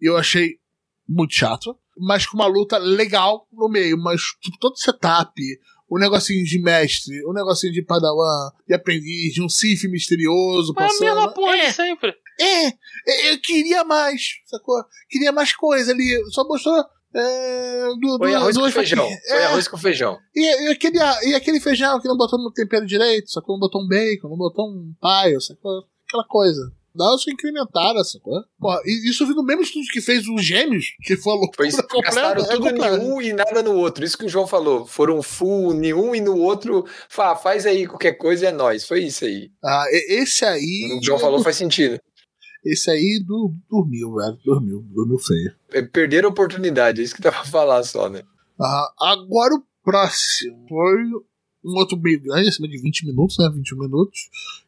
E 0.00 0.08
eu 0.08 0.16
achei 0.16 0.54
muito 1.08 1.34
chato. 1.34 1.76
Mas 1.98 2.26
com 2.26 2.36
uma 2.36 2.46
luta 2.46 2.78
legal 2.78 3.46
no 3.52 3.68
meio. 3.68 3.96
Mas, 3.98 4.20
tipo, 4.40 4.58
todo 4.58 4.76
setup. 4.78 5.32
O 5.88 5.98
negocinho 5.98 6.44
de 6.44 6.58
mestre, 6.60 7.24
o 7.26 7.32
negocinho 7.32 7.72
de 7.72 7.80
padawan, 7.82 8.50
de 8.66 8.74
aprendiz, 8.74 9.32
de 9.34 9.42
um 9.42 9.48
Sif 9.48 9.86
misterioso 9.88 10.72
Mas 10.74 10.84
a 10.84 10.88
passando. 10.88 11.04
mesma 11.06 11.32
porra 11.32 11.56
É, 11.56 11.66
de 11.68 11.72
sempre. 11.72 12.14
é, 12.40 12.66
é, 12.68 13.32
eu 13.32 13.40
queria 13.40 13.84
mais, 13.84 14.20
sacou? 14.46 14.82
Queria 15.08 15.30
mais 15.30 15.54
coisa 15.54 15.92
ali. 15.92 16.20
Só 16.32 16.42
mostrou. 16.46 16.84
É, 17.14 17.86
do, 18.00 18.18
Foi 18.18 18.30
do- 18.30 18.36
arroz 18.36 18.56
com 18.58 18.70
feijão. 18.70 18.98
faquinhas. 19.04 19.20
Foi 19.28 19.36
É, 19.38 19.44
arroz 19.46 19.68
com 19.68 19.76
feijão. 19.78 20.18
e, 20.34 20.64
e 20.64 20.68
aquele, 20.72 20.98
e 20.98 21.34
aquele 21.34 21.60
feijão 21.60 21.98
que 22.00 22.08
não 22.08 22.16
botou 22.16 22.38
no 22.38 22.50
tempero 22.52 22.84
direito, 22.84 23.30
sacou? 23.30 23.54
Não 23.54 23.60
botou 23.60 23.80
um 23.82 23.88
bacon, 23.88 24.28
não 24.28 24.36
botou 24.36 24.68
um 24.68 24.92
paio, 25.00 25.40
sacou? 25.40 25.84
Aquela 26.06 26.24
coisa. 26.28 26.72
Dá 26.96 27.04
uma 27.10 27.16
incrementada, 27.28 28.02
sacou? 28.04 28.42
Porra, 28.58 28.80
e 28.84 29.10
isso 29.10 29.26
vindo 29.26 29.36
no 29.36 29.44
mesmo 29.44 29.62
estúdio 29.62 29.92
que 29.92 30.00
fez 30.00 30.26
os 30.26 30.44
gêmeos, 30.44 30.86
que 31.02 31.16
foi 31.16 31.32
a 31.32 31.36
loucura 31.36 31.70
Foi, 31.70 31.82
completa. 31.82 32.02
gastaram 32.02 32.42
é 32.42 32.46
tudo 32.48 32.70
completa. 32.70 32.96
em 32.96 33.00
um 33.12 33.22
e 33.22 33.32
nada 33.32 33.62
no 33.62 33.74
outro. 33.74 34.04
Isso 34.04 34.16
que 34.16 34.24
o 34.24 34.28
João 34.28 34.46
falou. 34.46 34.86
Foram 34.86 35.22
full 35.22 35.72
em 35.74 35.92
um 35.92 36.14
e 36.14 36.20
no 36.20 36.36
outro. 36.38 36.84
Fá, 37.08 37.36
faz 37.36 37.66
aí 37.66 37.86
qualquer 37.86 38.12
coisa, 38.14 38.46
é 38.46 38.52
nóis. 38.52 38.86
Foi 38.86 39.02
isso 39.04 39.24
aí. 39.24 39.50
Ah, 39.64 39.84
esse 40.08 40.44
aí. 40.44 40.96
O 40.98 41.04
João 41.04 41.18
falou 41.18 41.42
faz 41.42 41.56
sentido. 41.56 41.98
Esse 42.64 42.90
aí 42.90 43.22
do, 43.24 43.54
dormiu, 43.70 44.14
velho. 44.14 44.38
Dormiu, 44.44 44.82
dormiu 44.90 45.18
feio. 45.18 45.54
É, 45.72 45.82
Perderam 45.82 46.28
a 46.30 46.32
oportunidade, 46.32 47.00
é 47.00 47.04
isso 47.04 47.14
que 47.14 47.22
dá 47.22 47.30
pra 47.30 47.44
falar 47.44 47.82
só, 47.84 48.08
né? 48.08 48.22
Ah, 48.60 48.92
agora 48.98 49.54
o 49.54 49.62
próximo 49.84 50.66
foi 50.68 51.02
um 51.64 51.78
outro 51.78 51.96
meio 51.96 52.20
grande, 52.20 52.48
acima 52.48 52.66
de 52.66 52.80
20 52.80 53.06
minutos, 53.06 53.36
né? 53.38 53.48
21 53.54 53.78
minutos, 53.78 54.18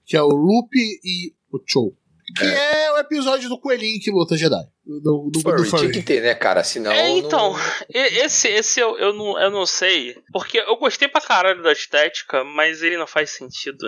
que 0.07 0.17
é 0.17 0.23
o 0.23 0.29
Loop 0.29 0.69
e 0.77 1.33
o 1.53 1.61
Chou. 1.67 1.97
Que 2.37 2.45
é. 2.45 2.93
o 2.93 2.99
episódio 2.99 3.49
do 3.49 3.59
coelhinho 3.59 4.01
que 4.01 4.11
luta 4.11 4.37
Jedi. 4.37 4.65
Do, 4.89 5.01
do, 5.01 5.31
do 5.31 5.41
Furry, 5.41 5.69
Furry. 5.69 5.83
tinha 5.83 5.93
que 5.93 6.03
ter, 6.03 6.23
né, 6.23 6.35
cara? 6.35 6.65
Senão. 6.65 6.91
É, 6.91 7.11
então, 7.11 7.53
não- 7.53 7.59
esse, 7.93 8.49
esse 8.49 8.81
eu, 8.81 8.97
eu, 8.99 9.13
não, 9.13 9.39
eu 9.39 9.51
não 9.51 9.67
sei. 9.67 10.17
Porque 10.33 10.59
eu 10.59 10.77
gostei 10.77 11.07
pra 11.09 11.21
caralho 11.21 11.63
da 11.63 11.71
estética, 11.73 12.43
mas 12.43 12.83
ele 12.83 12.97
não 12.97 13.07
faz 13.07 13.31
sentido 13.31 13.87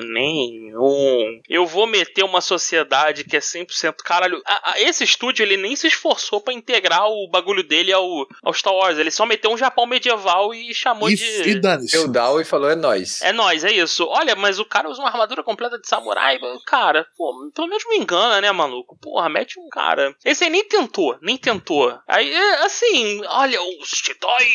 nenhum. 0.55 1.41
Eu 1.49 1.67
vou 1.67 1.87
meter 1.87 2.25
uma 2.25 2.41
sociedade 2.41 3.25
que 3.25 3.37
é 3.37 3.41
100%. 3.41 3.97
Caralho, 4.05 4.43
a- 4.47 4.73
a- 4.73 4.81
esse 4.81 5.05
estúdio 5.05 5.43
ele 5.43 5.57
nem 5.57 5.75
se 5.77 5.87
esforçou 5.87 6.41
pra 6.41 6.53
integrar 6.53 7.07
o 7.09 7.29
bagulho 7.31 7.63
dele 7.63 7.93
ao, 7.93 8.05
ao 8.43 8.53
Star 8.53 8.75
Wars. 8.75 8.99
Ele 8.99 9.11
só 9.11 9.25
meteu 9.27 9.51
um 9.51 9.59
Japão 9.59 9.87
medieval 9.87 10.53
e 10.55 10.75
chamou 10.75 11.09
E, 11.11 11.15
de. 11.15 11.25
e 11.49 11.55
dane-se. 11.61 11.93
Deu 11.93 12.09
down 12.09 12.41
e 12.41 12.45
falou, 12.45 12.71
é 12.71 12.77
nóis. 12.77 13.21
É 13.23 13.33
nóis, 13.33 13.65
é 13.65 13.73
isso. 13.73 14.07
Olha, 14.09 14.35
mas 14.37 14.59
o 14.59 14.65
cara 14.65 14.89
usa 14.89 15.01
uma 15.01 15.09
armadura 15.09 15.43
completa 15.43 15.79
de 15.79 15.89
samurai. 15.89 16.39
Cara, 16.67 17.07
pô, 17.17 17.51
pelo 17.55 17.69
menos 17.69 17.85
me 17.89 17.97
engana, 17.97 18.41
né, 18.41 18.53
maluco? 18.53 18.99
Porra, 19.01 19.29
mete 19.29 19.59
um 19.59 19.69
cara. 19.69 20.15
Esse 20.25 20.45
aí 20.45 20.51
nem 20.51 20.65
tentou, 20.65 20.90
nem 21.23 21.37
tentou. 21.37 21.97
Aí, 22.09 22.31
é, 22.31 22.65
assim, 22.65 23.21
olha, 23.27 23.61
o 23.63 23.87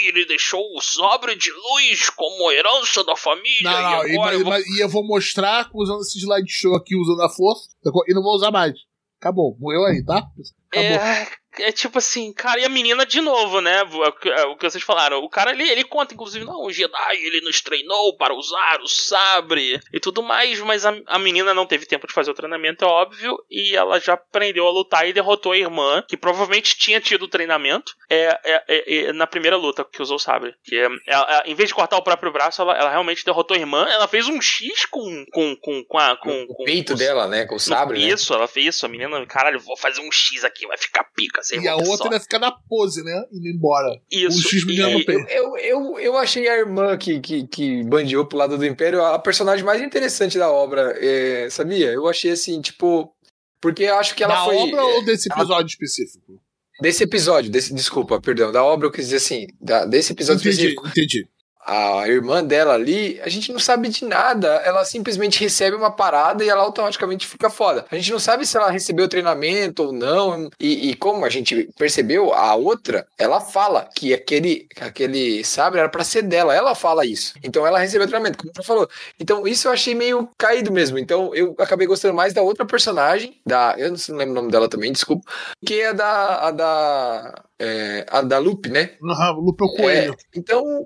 ele 0.07 0.25
deixou 0.25 0.61
o 0.75 0.81
sobre 0.81 1.35
de 1.35 1.51
luz 1.51 2.09
como 2.09 2.51
herança 2.51 3.03
da 3.03 3.15
família. 3.15 3.63
Não, 3.63 3.81
não, 3.81 4.07
e 4.07 4.11
e, 4.11 4.17
agora 4.17 4.31
mas- 4.31 4.39
eu 4.39 4.45
vou... 4.45 4.75
e 4.77 4.79
eu 4.81 4.89
vou 4.89 5.05
mostrar 5.05 5.69
usando 5.73 6.01
esse 6.01 6.17
slideshow 6.19 6.75
aqui, 6.75 6.95
usando 6.95 7.21
a 7.21 7.29
força, 7.29 7.69
e 8.07 8.13
não 8.13 8.23
vou 8.23 8.35
usar 8.35 8.51
mais. 8.51 8.73
Acabou, 9.19 9.57
morreu 9.59 9.85
aí, 9.85 10.03
tá? 10.03 10.17
Acabou. 10.17 10.97
É, 10.97 11.27
é 11.59 11.71
tipo 11.71 11.97
assim, 11.97 12.31
cara, 12.33 12.59
e 12.59 12.65
a 12.65 12.69
menina 12.69 13.05
de 13.05 13.21
novo, 13.21 13.61
né? 13.61 13.83
O 13.83 14.11
que, 14.13 14.29
é 14.29 14.45
o 14.45 14.55
que 14.57 14.69
vocês 14.69 14.83
falaram. 14.83 15.19
O 15.19 15.29
cara, 15.29 15.51
ele, 15.51 15.69
ele 15.69 15.83
conta, 15.83 16.13
inclusive, 16.13 16.45
não, 16.45 16.63
o 16.65 16.71
Jedi, 16.71 17.15
ele 17.17 17.41
nos 17.41 17.61
treinou 17.61 18.15
para 18.17 18.33
usar 18.33 18.79
o 18.81 18.87
sabre 18.87 19.79
e 19.93 19.99
tudo 19.99 20.21
mais, 20.23 20.59
mas 20.59 20.85
a, 20.85 20.93
a 21.07 21.19
menina 21.19 21.53
não 21.53 21.65
teve 21.65 21.85
tempo 21.85 22.07
de 22.07 22.13
fazer 22.13 22.31
o 22.31 22.35
treinamento, 22.35 22.83
é 22.83 22.87
óbvio, 22.87 23.37
e 23.49 23.75
ela 23.75 23.99
já 23.99 24.13
aprendeu 24.13 24.67
a 24.67 24.71
lutar 24.71 25.07
e 25.07 25.13
derrotou 25.13 25.51
a 25.51 25.57
irmã, 25.57 26.03
que 26.07 26.17
provavelmente 26.17 26.77
tinha 26.77 26.99
tido 26.99 27.23
o 27.23 27.27
treinamento, 27.27 27.93
é, 28.09 28.39
é- 28.43 28.63
é- 28.67 29.05
é 29.07 29.13
na 29.13 29.27
primeira 29.27 29.57
luta 29.57 29.83
que 29.85 30.01
usou 30.01 30.17
o 30.17 30.19
sabre. 30.19 30.53
Que 30.63 30.75
é, 30.77 30.87
ela- 31.07 31.43
em 31.45 31.55
vez 31.55 31.69
de 31.69 31.75
cortar 31.75 31.97
o 31.97 32.01
próprio 32.03 32.31
braço, 32.31 32.61
ela, 32.61 32.75
ela 32.77 32.89
realmente 32.89 33.23
derrotou 33.25 33.55
a 33.55 33.59
irmã, 33.59 33.87
ela 33.89 34.07
fez 34.07 34.27
um 34.27 34.41
X 34.41 34.85
com, 34.85 35.25
com, 35.31 35.55
com, 35.55 35.83
com, 35.85 35.97
a, 35.97 36.15
com, 36.17 36.45
o 36.49 36.63
peito 36.63 36.93
com- 36.93 36.99
dela, 36.99 37.27
né? 37.27 37.45
Com 37.45 37.55
o 37.55 37.59
sabre, 37.59 37.99
né? 37.99 38.05
isso, 38.13 38.33
ela 38.33 38.47
fez 38.47 38.67
isso. 38.67 38.85
A 38.85 38.89
menina, 38.89 39.25
caralho, 39.25 39.59
vou 39.59 39.77
fazer 39.77 40.01
um 40.01 40.11
X 40.11 40.43
aqui, 40.43 40.65
vai 40.67 40.77
ficar 40.77 41.03
pica. 41.15 41.41
Sem 41.45 41.61
E 41.63 41.67
a 41.67 41.75
outra 41.75 41.97
só. 41.97 42.09
vai 42.09 42.19
ficar 42.19 42.39
na 42.39 42.51
pose, 42.51 43.03
né? 43.03 43.23
Indo 43.31 43.47
embora. 43.47 44.01
Isso. 44.11 44.39
o 44.39 44.41
X 44.41 44.63
e- 44.67 44.77
no 44.81 45.05
peito. 45.05 45.29
Eu, 45.29 45.57
eu, 45.57 45.99
eu 45.99 46.17
achei 46.17 46.47
a 46.47 46.57
irmã 46.57 46.97
que, 46.97 47.19
que, 47.19 47.45
que 47.47 47.83
bandeou 47.83 48.25
pro 48.25 48.37
lado 48.37 48.57
do 48.57 48.65
Império 48.65 49.03
a 49.03 49.19
personagem 49.19 49.63
mais 49.63 49.81
interessante 49.81 50.37
da 50.37 50.49
obra, 50.51 50.95
é, 50.99 51.47
sabia? 51.51 51.91
Eu 51.91 52.07
achei 52.07 52.31
assim, 52.31 52.59
tipo. 52.61 53.13
Porque 53.61 53.83
eu 53.83 53.95
acho 53.95 54.15
que 54.15 54.23
ela 54.23 54.35
da 54.35 54.43
foi. 54.45 54.55
obra 54.57 54.83
ou 54.83 55.05
desse 55.05 55.29
episódio 55.31 55.67
específico? 55.67 56.41
desse 56.81 57.03
episódio, 57.03 57.49
desse, 57.49 57.73
desculpa, 57.73 58.19
perdão, 58.19 58.51
da 58.51 58.61
obra 58.61 58.87
eu 58.87 58.91
quis 58.91 59.05
dizer 59.05 59.15
assim, 59.17 59.47
da, 59.61 59.85
desse 59.85 60.11
episódio 60.11 60.41
Entendi, 60.41 60.55
específico. 60.67 60.87
entendi. 60.89 61.27
A 61.65 62.07
irmã 62.07 62.43
dela 62.43 62.73
ali, 62.73 63.19
a 63.21 63.29
gente 63.29 63.51
não 63.51 63.59
sabe 63.59 63.89
de 63.89 64.05
nada. 64.05 64.47
Ela 64.63 64.85
simplesmente 64.85 65.39
recebe 65.39 65.75
uma 65.75 65.89
parada 65.89 66.43
e 66.43 66.49
ela 66.49 66.61
automaticamente 66.61 67.25
fica 67.25 67.49
foda. 67.49 67.85
A 67.89 67.95
gente 67.95 68.11
não 68.11 68.19
sabe 68.19 68.45
se 68.45 68.55
ela 68.55 68.69
recebeu 68.69 69.07
treinamento 69.07 69.83
ou 69.83 69.91
não. 69.91 70.49
E, 70.59 70.91
e 70.91 70.95
como 70.95 71.25
a 71.25 71.29
gente 71.29 71.69
percebeu, 71.77 72.33
a 72.33 72.53
outra, 72.55 73.07
ela 73.17 73.41
fala 73.41 73.89
que 73.95 74.13
aquele, 74.13 74.67
aquele 74.79 75.43
sabre 75.43 75.79
era 75.79 75.89
pra 75.89 76.03
ser 76.03 76.21
dela. 76.21 76.53
Ela 76.53 76.75
fala 76.75 77.05
isso. 77.05 77.33
Então 77.43 77.65
ela 77.65 77.79
recebeu 77.79 78.07
treinamento, 78.07 78.37
como 78.37 78.51
você 78.53 78.63
falou. 78.63 78.87
Então 79.19 79.47
isso 79.47 79.67
eu 79.67 79.71
achei 79.71 79.95
meio 79.95 80.29
caído 80.37 80.71
mesmo. 80.71 80.99
Então 80.99 81.33
eu 81.33 81.55
acabei 81.57 81.87
gostando 81.87 82.13
mais 82.13 82.33
da 82.33 82.43
outra 82.43 82.65
personagem, 82.65 83.39
da. 83.45 83.73
Eu 83.77 83.91
não 83.91 84.17
lembro 84.17 84.31
o 84.33 84.35
nome 84.35 84.51
dela 84.51 84.69
também, 84.69 84.91
desculpa. 84.91 85.31
Que 85.65 85.81
é 85.81 85.87
a 85.89 85.93
da. 85.93 86.35
A 86.47 86.51
da. 86.51 87.43
É, 87.57 88.05
a 88.09 88.21
da 88.21 88.37
Lupe, 88.37 88.69
né? 88.69 88.91
Uhum, 89.01 89.39
Lupe 89.39 89.63
é 89.63 89.65
o 89.65 89.75
coelho. 89.75 90.13
É, 90.13 90.37
então, 90.37 90.85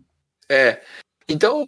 é. 0.50 0.82
Então, 1.28 1.68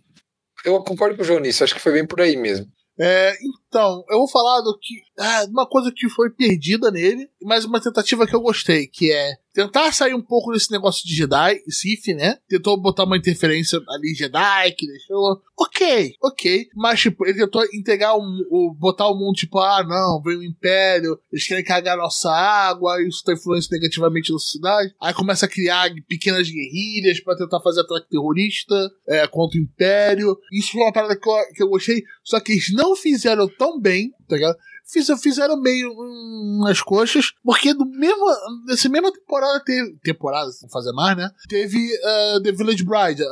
eu 0.65 0.83
concordo 0.83 1.15
com 1.15 1.21
o 1.21 1.25
João 1.25 1.39
nisso. 1.39 1.63
Acho 1.63 1.75
que 1.75 1.81
foi 1.81 1.93
bem 1.93 2.05
por 2.05 2.21
aí 2.21 2.35
mesmo. 2.35 2.71
É, 2.99 3.33
então, 3.71 4.03
eu 4.09 4.17
vou 4.17 4.27
falar 4.27 4.59
do 4.59 4.77
que. 4.77 4.95
Ah, 5.17 5.45
uma 5.49 5.65
coisa 5.65 5.93
que 5.95 6.09
foi 6.09 6.29
perdida 6.29 6.91
nele, 6.91 7.29
mas 7.41 7.63
uma 7.63 7.79
tentativa 7.79 8.27
que 8.27 8.35
eu 8.35 8.41
gostei, 8.41 8.85
que 8.85 9.09
é 9.09 9.37
tentar 9.53 9.91
sair 9.93 10.13
um 10.13 10.21
pouco 10.21 10.51
desse 10.51 10.71
negócio 10.71 11.07
de 11.07 11.15
Jedi, 11.15 11.61
Sith, 11.69 12.07
né? 12.15 12.37
Tentou 12.47 12.79
botar 12.79 13.03
uma 13.03 13.17
interferência 13.17 13.79
ali 13.89 14.13
Jedi, 14.15 14.71
que 14.71 14.87
deixou. 14.87 15.41
Ok, 15.57 16.15
ok. 16.21 16.67
Mas, 16.75 16.99
tipo, 17.01 17.25
ele 17.25 17.39
tentou 17.39 17.63
integrar 17.73 18.15
o, 18.15 18.21
o 18.49 18.73
botar 18.73 19.07
o 19.07 19.17
mundo, 19.17 19.35
tipo, 19.35 19.59
ah, 19.59 19.83
não, 19.83 20.21
vem 20.21 20.37
o 20.37 20.43
Império, 20.43 21.19
eles 21.31 21.45
querem 21.45 21.63
cagar 21.63 21.97
nossa 21.97 22.31
água, 22.31 23.01
isso 23.05 23.23
tá 23.23 23.33
influenciando 23.33 23.75
negativamente 23.75 24.31
na 24.31 24.39
sociedade. 24.39 24.93
Aí 24.99 25.13
começa 25.13 25.45
a 25.45 25.49
criar 25.49 25.89
pequenas 26.07 26.49
guerrilhas 26.49 27.19
pra 27.19 27.35
tentar 27.35 27.61
fazer 27.61 27.81
ataque 27.81 28.09
terrorista 28.09 28.75
é, 29.07 29.27
contra 29.27 29.59
o 29.59 29.61
Império. 29.61 30.37
Isso 30.51 30.71
foi 30.71 30.81
uma 30.81 30.93
parada 30.93 31.15
que 31.15 31.29
eu, 31.29 31.35
que 31.53 31.63
eu 31.63 31.69
gostei, 31.69 32.03
só 32.23 32.39
que 32.39 32.53
eles 32.53 32.73
não 32.73 32.95
fizeram 32.95 33.47
tão 33.61 33.79
bem, 33.79 34.09
tá 34.27 34.35
ligado? 34.35 34.57
Fiz- 34.91 35.21
Fizeram 35.21 35.55
meio 35.61 35.91
hum, 35.91 36.61
nas 36.65 36.81
coxas, 36.81 37.27
porque 37.43 37.73
no 37.75 37.85
mesmo, 37.85 38.25
nessa 38.67 38.89
mesma 38.89 39.11
temporada 39.13 39.63
teve. 39.63 39.95
Temporada, 40.03 40.51
se 40.51 40.63
não 40.63 40.69
fazer 40.71 40.91
mais, 40.93 41.15
né? 41.15 41.29
Teve 41.47 41.77
ah, 42.03 42.39
The 42.43 42.51
Village 42.51 42.83
Bride, 42.83 43.23
a, 43.23 43.27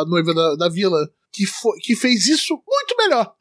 a 0.00 0.04
noiva 0.06 0.32
da, 0.32 0.54
da 0.54 0.68
vila, 0.68 0.96
que, 1.32 1.44
foi, 1.44 1.76
que 1.80 1.96
fez 1.96 2.28
isso 2.28 2.54
muito 2.54 2.96
melhor. 2.96 3.34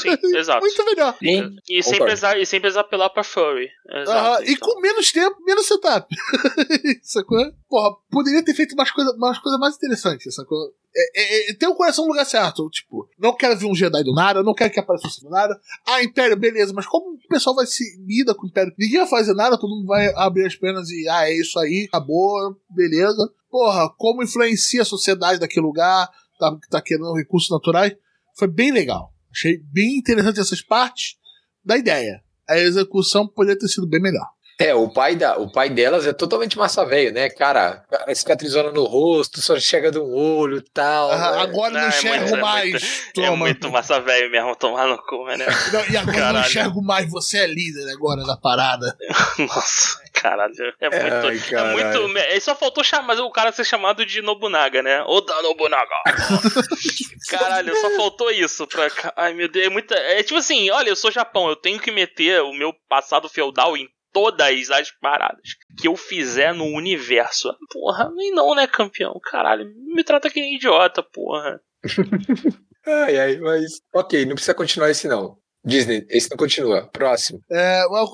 Sim, 0.00 0.16
exato. 0.38 0.60
Muito 0.60 0.84
melhor. 0.84 1.16
Sim. 1.18 1.56
E 1.68 1.82
sem, 1.82 1.98
precisar, 1.98 2.38
e 2.38 2.46
sem 2.46 2.60
precisar 2.60 2.82
apelar 2.82 3.10
pra 3.10 3.24
Furry. 3.24 3.68
Exato, 3.90 4.10
Aham, 4.10 4.44
E 4.44 4.52
então. 4.52 4.68
com 4.72 4.80
menos 4.80 5.10
tempo, 5.12 5.36
menos 5.44 5.66
setup. 5.66 6.06
sacou? 7.02 7.44
Porra, 7.68 7.90
poderia 8.10 8.44
ter 8.44 8.54
feito 8.54 8.74
umas 8.74 8.90
coisas 8.92 9.12
umas 9.16 9.38
coisas 9.40 9.58
mais 9.60 9.74
interessantes, 9.76 10.32
sacou? 10.34 10.72
É, 10.98 11.10
é, 11.14 11.50
é, 11.50 11.54
tem 11.54 11.68
o 11.68 11.74
coração 11.74 12.04
no 12.04 12.10
lugar 12.10 12.24
certo. 12.24 12.70
Tipo, 12.70 13.06
não 13.18 13.36
quero 13.36 13.56
ver 13.58 13.66
um 13.66 13.74
Jedi 13.74 14.02
do 14.02 14.14
nada, 14.14 14.42
não 14.42 14.54
quero 14.54 14.72
que 14.72 14.80
apareça 14.80 15.06
um 15.06 15.28
do 15.28 15.30
nada. 15.30 15.60
Ah, 15.86 16.02
Império, 16.02 16.36
beleza, 16.36 16.72
mas 16.74 16.86
como 16.86 17.14
o 17.14 17.28
pessoal 17.28 17.54
vai 17.54 17.66
se 17.66 17.84
lida 18.06 18.34
com 18.34 18.46
o 18.46 18.48
Império? 18.48 18.72
Ninguém 18.78 19.00
vai 19.00 19.08
fazer 19.08 19.34
nada, 19.34 19.58
todo 19.58 19.76
mundo 19.76 19.86
vai 19.86 20.10
abrir 20.14 20.46
as 20.46 20.56
pernas 20.56 20.88
e, 20.88 21.06
ah, 21.08 21.28
é 21.28 21.34
isso 21.34 21.58
aí, 21.58 21.86
acabou, 21.88 22.56
beleza. 22.70 23.30
Porra, 23.50 23.90
como 23.98 24.22
influencia 24.22 24.82
a 24.82 24.86
sociedade 24.86 25.38
daquele 25.38 25.66
lugar, 25.66 26.08
tá, 26.38 26.56
tá 26.70 26.80
querendo 26.80 27.12
recursos 27.14 27.50
naturais. 27.50 27.94
Foi 28.34 28.48
bem 28.48 28.72
legal. 28.72 29.12
Achei 29.30 29.58
bem 29.58 29.98
interessante 29.98 30.40
essas 30.40 30.62
partes 30.62 31.16
da 31.62 31.76
ideia. 31.76 32.22
A 32.48 32.58
execução 32.58 33.26
poderia 33.28 33.58
ter 33.58 33.68
sido 33.68 33.86
bem 33.86 34.00
melhor. 34.00 34.26
É, 34.58 34.74
o 34.74 34.88
pai, 34.88 35.14
da, 35.16 35.36
o 35.36 35.52
pai 35.52 35.68
delas 35.68 36.06
é 36.06 36.14
totalmente 36.14 36.56
massa 36.56 36.82
velho, 36.86 37.12
né, 37.12 37.28
cara? 37.28 37.84
Cicatrizona 38.14 38.72
no 38.72 38.84
rosto, 38.84 39.42
só 39.42 39.58
chega 39.60 39.90
de 39.90 39.98
um 39.98 40.14
olho 40.14 40.56
e 40.58 40.62
tal. 40.72 41.10
Ah, 41.10 41.32
né? 41.32 41.42
agora 41.42 41.70
não, 41.72 41.80
Não, 41.80 41.86
é 41.86 41.88
enxergo 41.90 42.20
muito- 42.22 42.36
é 42.36 42.40
mais. 42.40 42.70
muito- 42.70 43.12
Toma. 43.14 43.26
É 43.26 43.30
muito 43.36 43.70
massa 43.70 44.00
velho 44.00 44.30
mesmo 44.30 44.56
tomar 44.56 44.86
no 44.86 44.96
cu, 44.96 45.26
né? 45.26 45.36
Não, 45.72 45.80
e 45.90 45.96
agora 45.96 46.04
não 46.04 46.12
Caralho. 46.14 46.46
enxergo 46.46 46.82
mais. 46.82 47.10
Você 47.10 47.38
é 47.38 47.46
líder 47.46 47.92
agora 47.92 48.24
da 48.24 48.36
parada. 48.38 48.96
Nossa, 49.38 50.00
caralho. 50.14 50.54
É 50.80 50.88
muito. 50.88 51.26
Ai, 51.26 51.36
é 51.36 51.50
caralho. 51.50 51.72
muito. 52.08 52.18
Ele 52.18 52.40
só 52.40 52.54
faltou 52.56 52.82
chamar 52.82 53.18
o 53.20 53.30
cara 53.30 53.52
ser 53.52 53.64
chamado 53.64 54.06
de 54.06 54.22
Nobunaga, 54.22 54.82
né? 54.82 55.02
Oda 55.06 55.34
Nobunaga. 55.42 55.84
caralho, 57.28 57.76
só 57.76 57.90
faltou 57.90 58.30
isso 58.30 58.66
pra. 58.66 58.88
Ai, 59.16 59.34
meu 59.34 59.48
Deus, 59.50 59.66
é 59.66 59.68
muita. 59.70 59.94
É 59.94 60.22
tipo 60.22 60.38
assim, 60.38 60.70
olha, 60.70 60.88
eu 60.88 60.96
sou 60.96 61.10
Japão, 61.10 61.48
eu 61.48 61.56
tenho 61.56 61.78
que 61.78 61.90
meter 61.90 62.40
o 62.42 62.52
meu 62.52 62.72
passado 62.88 63.28
feudal 63.28 63.76
em 63.76 63.86
todas 64.12 64.70
as 64.70 64.90
paradas 64.90 65.54
que 65.78 65.88
eu 65.88 65.96
fizer 65.96 66.54
no 66.54 66.64
universo. 66.64 67.54
Porra, 67.70 68.10
nem 68.14 68.32
não, 68.32 68.54
né, 68.54 68.66
campeão? 68.66 69.18
Caralho, 69.22 69.70
me 69.76 70.02
trata 70.04 70.30
que 70.30 70.40
nem 70.40 70.56
idiota, 70.56 71.02
porra. 71.02 71.60
Ai, 72.88 73.18
ai, 73.18 73.36
mas. 73.38 73.80
Ok, 73.92 74.24
não 74.26 74.34
precisa 74.34 74.54
continuar 74.54 74.88
esse 74.90 75.08
não. 75.08 75.36
Disney, 75.64 76.06
esse 76.08 76.30
não 76.30 76.36
continua. 76.36 76.86
Próximo. 76.92 77.42
É, 77.50 77.82
mas. 77.90 78.08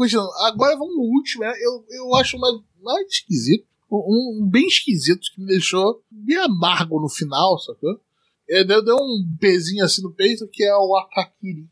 Agora 0.46 0.76
vamos 0.78 0.96
no 0.96 1.02
último. 1.02 1.44
né? 1.44 1.52
Eu, 1.60 1.84
eu 1.90 2.14
acho 2.14 2.38
mais, 2.38 2.54
mais 2.80 3.06
esquisito. 3.06 3.66
Um, 3.90 4.40
um 4.42 4.48
bem 4.50 4.66
esquisito 4.66 5.20
que 5.34 5.42
me 5.42 5.48
deixou 5.48 6.02
bem 6.10 6.38
amargo 6.38 6.98
no 6.98 7.10
final, 7.10 7.58
sacou? 7.58 8.00
É, 8.48 8.64
deu, 8.64 8.82
deu 8.82 8.96
um 8.96 9.36
pezinho 9.38 9.84
assim 9.84 10.02
no 10.02 10.14
peito 10.14 10.48
que 10.50 10.64
é 10.64 10.74
o 10.74 10.96
Akakiri. 10.96 11.68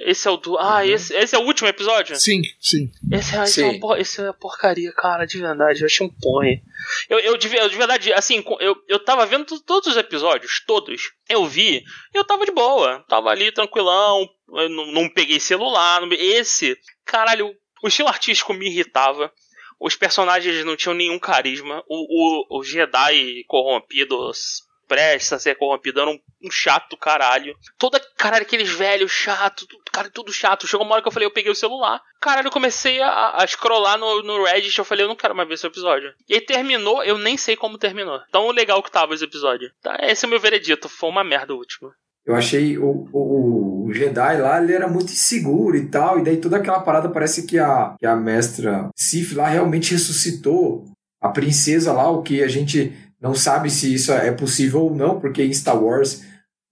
Esse 0.00 0.26
é 0.26 0.30
o 0.30 0.36
do. 0.36 0.58
Ah, 0.58 0.86
esse, 0.86 1.14
esse 1.14 1.34
é 1.34 1.38
o 1.38 1.42
último 1.42 1.68
episódio? 1.68 2.16
Sim, 2.16 2.42
sim. 2.60 2.90
Esse, 3.12 3.36
é- 3.36 3.42
esse, 3.44 3.52
Sim. 3.54 3.62
é 3.62 3.66
uma 3.72 3.80
por- 3.80 3.98
esse 4.00 4.20
é 4.22 4.32
porcaria, 4.32 4.92
cara, 4.92 5.26
de 5.26 5.38
verdade. 5.38 5.80
Eu 5.82 5.86
achei 5.86 6.06
um 6.06 6.10
porre. 6.10 6.62
Eu, 7.08 7.18
eu, 7.18 7.36
de, 7.36 7.54
eu, 7.54 7.68
de 7.68 7.76
verdade, 7.76 8.12
assim, 8.12 8.42
eu, 8.60 8.76
eu 8.88 8.98
tava 9.04 9.26
vendo 9.26 9.44
to- 9.44 9.60
todos 9.60 9.88
os 9.88 9.96
episódios, 9.96 10.62
todos. 10.66 11.12
Eu 11.28 11.44
vi, 11.46 11.78
e 12.14 12.18
eu 12.18 12.24
tava 12.24 12.46
de 12.46 12.52
boa. 12.52 13.04
Tava 13.08 13.28
ali 13.30 13.52
tranquilão, 13.52 14.26
eu 14.54 14.68
não, 14.70 14.86
não 14.92 15.08
peguei 15.08 15.38
celular. 15.38 16.00
não- 16.00 16.12
esse, 16.12 16.76
caralho, 17.04 17.54
o 17.82 17.88
estilo 17.88 18.08
artístico 18.08 18.54
me 18.54 18.66
irritava. 18.68 19.30
Os 19.78 19.96
personagens 19.96 20.64
não 20.64 20.76
tinham 20.76 20.94
nenhum 20.94 21.18
carisma. 21.18 21.82
O, 21.88 22.56
o, 22.56 22.58
o 22.58 22.62
Jedi 22.64 23.44
corrompidos, 23.48 24.62
prestes 24.90 25.32
a 25.32 25.38
ser 25.38 25.54
corrompido, 25.56 26.00
era 26.00 26.10
um, 26.10 26.18
um 26.44 26.50
chato 26.50 26.90
do 26.90 26.96
caralho. 26.96 27.54
Toda, 27.78 28.00
caralho, 28.16 28.42
aqueles 28.42 28.68
velhos 28.68 29.12
chato, 29.12 29.66
tudo- 29.68 29.82
cara, 29.92 30.10
tudo 30.12 30.32
chato. 30.32 30.66
Chegou 30.66 30.84
uma 30.84 30.94
hora 30.94 31.02
que 31.02 31.06
eu 31.08 31.12
falei, 31.12 31.26
eu 31.28 31.32
peguei 31.32 31.52
o 31.52 31.54
celular. 31.54 32.00
Caralho, 32.20 32.48
eu 32.48 32.52
comecei 32.52 33.00
a, 33.00 33.36
a 33.36 33.46
scrollar 33.46 33.96
no, 33.98 34.22
no 34.22 34.42
Reddit, 34.44 34.76
eu 34.76 34.84
falei, 34.84 35.04
eu 35.04 35.08
não 35.08 35.14
quero 35.16 35.34
mais 35.36 35.46
ver 35.48 35.54
esse 35.54 35.66
episódio. 35.66 36.12
E 36.28 36.34
aí 36.34 36.40
terminou, 36.40 37.04
eu 37.04 37.16
nem 37.16 37.36
sei 37.36 37.54
como 37.56 37.78
terminou. 37.78 38.20
Tão 38.32 38.50
legal 38.50 38.82
que 38.82 38.90
tava 38.90 39.14
esse 39.14 39.24
episódio. 39.24 39.70
Tá, 39.80 39.96
esse 40.02 40.24
é 40.24 40.26
o 40.26 40.30
meu 40.30 40.40
veredito, 40.40 40.88
foi 40.88 41.08
uma 41.08 41.22
merda 41.22 41.54
o 41.54 41.58
último. 41.58 41.92
Eu 42.26 42.34
achei 42.34 42.76
o, 42.76 43.08
o, 43.12 43.86
o 43.86 43.92
Jedi 43.94 44.40
lá, 44.40 44.62
ele 44.62 44.74
era 44.74 44.86
muito 44.86 45.06
inseguro 45.12 45.76
e 45.76 45.88
tal, 45.88 46.18
e 46.18 46.22
daí 46.24 46.36
toda 46.36 46.58
aquela 46.58 46.80
parada 46.80 47.08
parece 47.08 47.46
que 47.46 47.58
a, 47.58 47.94
que 47.98 48.06
a 48.06 48.14
mestra 48.14 48.88
Sif 48.94 49.34
lá 49.34 49.48
realmente 49.48 49.92
ressuscitou 49.92 50.84
a 51.20 51.28
princesa 51.30 51.92
lá, 51.92 52.10
o 52.10 52.22
que 52.22 52.42
a 52.42 52.48
gente 52.48 52.92
não 53.20 53.34
sabe 53.34 53.70
se 53.70 53.92
isso 53.92 54.12
é 54.12 54.30
possível 54.32 54.82
ou 54.82 54.94
não, 54.94 55.20
porque 55.20 55.42
em 55.42 55.52
Star 55.52 55.80
Wars, 55.82 56.22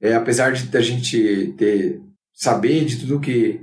é, 0.01 0.14
apesar 0.14 0.53
de 0.53 0.74
a 0.76 0.80
gente 0.80 1.55
ter 1.59 2.01
saber 2.34 2.84
de 2.84 2.96
tudo 3.01 3.20
que 3.20 3.61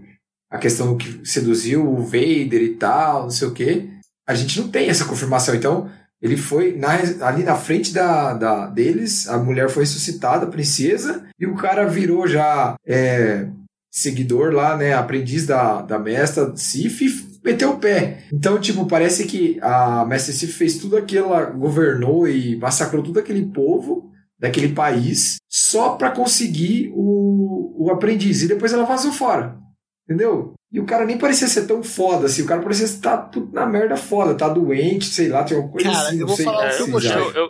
a 0.51 0.57
questão 0.57 0.97
que 0.97 1.25
seduziu 1.27 1.87
o 1.89 2.01
Vader 2.03 2.61
e 2.61 2.75
tal, 2.75 3.23
não 3.23 3.29
sei 3.31 3.47
o 3.47 3.51
que, 3.53 3.89
a 4.27 4.33
gente 4.35 4.59
não 4.59 4.67
tem 4.69 4.89
essa 4.89 5.05
confirmação. 5.05 5.55
Então, 5.55 5.89
ele 6.21 6.37
foi 6.37 6.75
na- 6.75 6.93
ali 7.27 7.43
na 7.43 7.55
frente 7.55 7.93
da, 7.93 8.33
da- 8.33 8.67
deles, 8.67 9.27
a 9.27 9.37
mulher 9.37 9.69
foi 9.69 9.83
ressuscitada, 9.83 10.45
a 10.45 10.49
princesa, 10.49 11.25
e 11.39 11.45
o 11.45 11.55
cara 11.55 11.85
virou 11.87 12.27
já 12.27 12.75
é, 12.85 13.47
seguidor 13.91 14.53
lá, 14.53 14.75
né, 14.77 14.93
aprendiz 14.93 15.45
da, 15.45 15.81
da 15.81 15.97
mestra 15.99 16.55
Sif 16.55 17.24
meteu 17.45 17.71
o 17.71 17.79
pé. 17.79 18.25
Então, 18.33 18.59
tipo, 18.59 18.87
parece 18.87 19.27
que 19.27 19.59
a 19.61 20.03
mestra 20.05 20.33
Sif 20.33 20.53
fez 20.53 20.79
tudo 20.79 20.97
aquilo, 20.97 21.27
ela 21.27 21.45
governou 21.45 22.27
e 22.27 22.55
massacrou 22.57 23.03
todo 23.03 23.19
aquele 23.19 23.45
povo 23.45 24.11
daquele 24.37 24.73
país 24.73 25.37
só 25.47 25.95
pra 25.95 26.09
conseguir 26.11 26.91
o, 26.93 27.85
o 27.85 27.91
aprendiz. 27.91 28.41
E 28.41 28.47
depois 28.47 28.73
ela 28.73 28.83
vazou 28.83 29.11
fora. 29.11 29.57
Entendeu? 30.03 30.53
E 30.71 30.79
o 30.79 30.85
cara 30.85 31.05
nem 31.05 31.17
parecia 31.17 31.47
ser 31.47 31.67
tão 31.67 31.81
foda 31.83 32.25
assim. 32.25 32.41
O 32.41 32.45
cara 32.47 32.61
parecia 32.61 32.85
estar 32.85 33.17
tudo 33.29 33.53
na 33.53 33.65
merda 33.65 33.95
foda. 33.95 34.35
Tá 34.35 34.49
doente, 34.49 35.05
sei 35.05 35.29
lá, 35.29 35.43
tem 35.43 35.55
alguma 35.55 35.73
coisa 35.73 35.89
Cara, 35.89 36.07
assim. 36.07 36.15
eu 36.15 36.19
não 36.21 36.27
vou 36.27 36.35
sei 36.35 36.45
falar 36.45 36.57
o 36.57 36.67
o 36.67 36.69
que 36.69 36.75
que 36.75 36.81
eu 36.81 36.87
vocês 36.87 37.13
gostei. 37.13 37.21
Eu, 37.21 37.43
eu, 37.43 37.49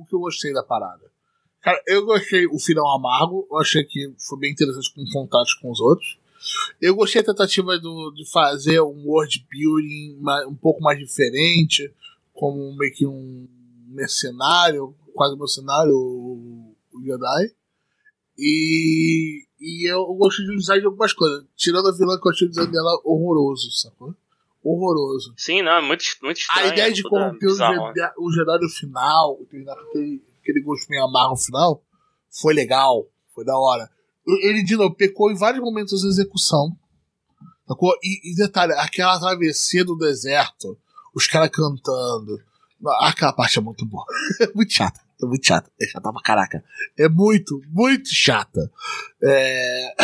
o 0.00 0.04
que 0.04 0.14
eu 0.14 0.20
gostei 0.20 0.52
da 0.52 0.62
parada. 0.62 1.08
Cara, 1.62 1.80
eu 1.86 2.04
gostei 2.04 2.46
o 2.46 2.58
final 2.58 2.88
amargo, 2.96 3.46
eu 3.50 3.58
achei 3.58 3.84
que 3.84 4.12
foi 4.28 4.38
bem 4.38 4.52
interessante 4.52 4.92
com 4.94 5.04
contatos 5.12 5.54
com 5.54 5.70
os 5.70 5.80
outros. 5.80 6.18
Eu 6.80 6.94
gostei 6.94 7.22
da 7.22 7.32
tentativa 7.32 7.78
do, 7.78 8.12
de 8.12 8.28
fazer 8.30 8.80
um 8.80 9.04
world 9.06 9.46
building 9.50 10.18
um 10.48 10.54
pouco 10.54 10.80
mais 10.80 10.98
diferente, 10.98 11.92
como 12.32 12.76
meio 12.76 12.94
que 12.94 13.06
um 13.06 13.48
mercenário, 13.88 14.94
quase 15.14 15.36
mercenário, 15.36 15.94
o, 15.94 16.74
Jedi. 17.04 17.54
E, 18.36 19.44
e 19.60 19.92
eu 19.92 20.04
gostei 20.14 20.46
do 20.46 20.56
design 20.56 20.80
de 20.80 20.86
algumas 20.86 21.12
coisas. 21.12 21.44
Tirando 21.56 21.88
a 21.88 21.92
vilã 21.92 22.18
que 22.20 22.28
eu 22.28 22.32
achei 22.32 22.46
o 22.46 22.50
design 22.50 22.70
dela 22.70 23.00
horroroso, 23.04 23.70
sacou? 23.72 24.14
horroroso. 24.62 25.32
Sim, 25.36 25.62
não, 25.62 25.72
é 25.72 25.80
muito, 25.80 26.04
muito 26.22 26.38
estranho. 26.38 26.68
A 26.68 26.72
ideia 26.72 26.92
de 26.92 27.02
corromper 27.02 27.48
o 27.48 27.52
o 28.18 28.32
Jedi 28.32 28.58
no 28.60 28.68
final, 28.68 29.38
aquele, 29.42 30.22
aquele 30.40 30.60
gosto 30.60 30.88
meio 30.88 31.04
amargo 31.04 31.32
no 31.32 31.36
final, 31.36 31.82
foi 32.30 32.54
legal, 32.54 33.06
foi 33.34 33.44
da 33.44 33.56
hora. 33.56 33.90
Ele, 34.42 34.62
de 34.62 34.76
novo, 34.76 34.94
pecou 34.94 35.30
em 35.30 35.36
vários 35.36 35.62
momentos 35.62 36.02
da 36.02 36.08
execução. 36.08 36.76
sacou? 37.66 37.94
E, 38.02 38.32
e 38.32 38.34
detalhe, 38.34 38.72
aquela 38.74 39.18
travessia 39.18 39.84
do 39.84 39.96
deserto, 39.96 40.78
os 41.14 41.26
caras 41.26 41.50
cantando. 41.50 42.38
Aquela 43.00 43.32
parte 43.32 43.58
é 43.58 43.62
muito 43.62 43.84
boa. 43.86 44.04
É 44.40 44.52
muito 44.54 44.72
chata. 44.72 45.00
É 45.20 45.26
muito 45.26 45.46
chata. 45.46 45.70
É 45.80 45.86
chata 45.86 46.12
pra 46.12 46.22
caraca. 46.22 46.64
É 46.96 47.08
muito, 47.08 47.60
muito 47.68 48.08
chata. 48.08 48.70
É... 49.22 49.94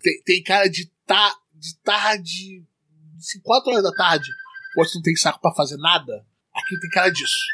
Tem, 0.00 0.22
tem 0.22 0.42
cara 0.42 0.68
de 0.68 0.90
tá 1.06 1.36
de 1.54 1.76
tarde. 1.78 2.64
De 3.18 3.40
4 3.42 3.70
horas 3.70 3.82
da 3.84 3.92
tarde. 3.92 4.28
Você 4.76 4.96
não 4.96 5.02
tem 5.02 5.14
saco 5.14 5.40
pra 5.40 5.54
fazer 5.54 5.76
nada. 5.76 6.24
Aqui 6.54 6.78
tem 6.80 6.90
cara 6.90 7.10
disso. 7.10 7.44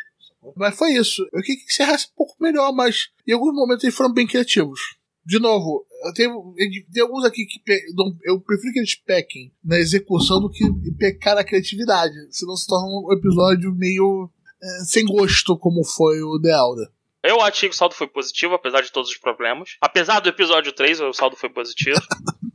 Mas 0.57 0.77
foi 0.77 0.93
isso. 0.93 1.23
Eu 1.33 1.43
queria 1.43 1.57
que 1.57 1.65
encerrasse 1.65 2.07
um 2.07 2.17
pouco 2.17 2.37
melhor, 2.41 2.73
mas 2.73 3.11
em 3.27 3.33
alguns 3.33 3.55
momentos 3.55 3.85
eles 3.85 3.97
foram 3.97 4.13
bem 4.13 4.27
criativos. 4.27 4.98
De 5.29 5.39
novo, 5.39 5.85
eu 6.07 6.13
tenho, 6.15 6.55
tem 6.91 7.03
alguns 7.03 7.23
aqui 7.25 7.45
que 7.45 7.61
pe- 7.61 7.85
não- 7.95 8.17
eu 8.25 8.41
prefiro 8.41 8.73
que 8.73 8.79
eles 8.79 8.95
pequem 8.95 9.53
na 9.63 9.77
execução 9.79 10.41
do 10.41 10.49
que 10.51 10.65
pecar 10.99 11.35
na 11.35 11.45
criatividade. 11.45 12.15
Senão 12.31 12.57
se 12.57 12.67
torna 12.67 12.87
um 12.89 13.13
episódio 13.13 13.75
meio 13.75 14.31
eh, 14.63 14.85
sem 14.87 15.05
gosto, 15.05 15.59
como 15.59 15.85
foi 15.85 16.23
o 16.23 16.41
The 16.41 16.49
Elder. 16.51 16.89
Eu 17.23 17.43
achei 17.43 17.69
que 17.69 17.75
o 17.75 17.79
saldo 17.79 17.95
foi 17.95 18.07
positivo, 18.07 18.55
apesar 18.55 18.81
de 18.81 18.91
todos 18.91 19.11
os 19.11 19.19
problemas. 19.19 19.77
Apesar 19.83 20.21
do 20.21 20.29
episódio 20.31 20.73
3, 20.73 21.01
o 21.01 21.13
saldo 21.13 21.37
foi 21.37 21.51
positivo. 21.51 21.99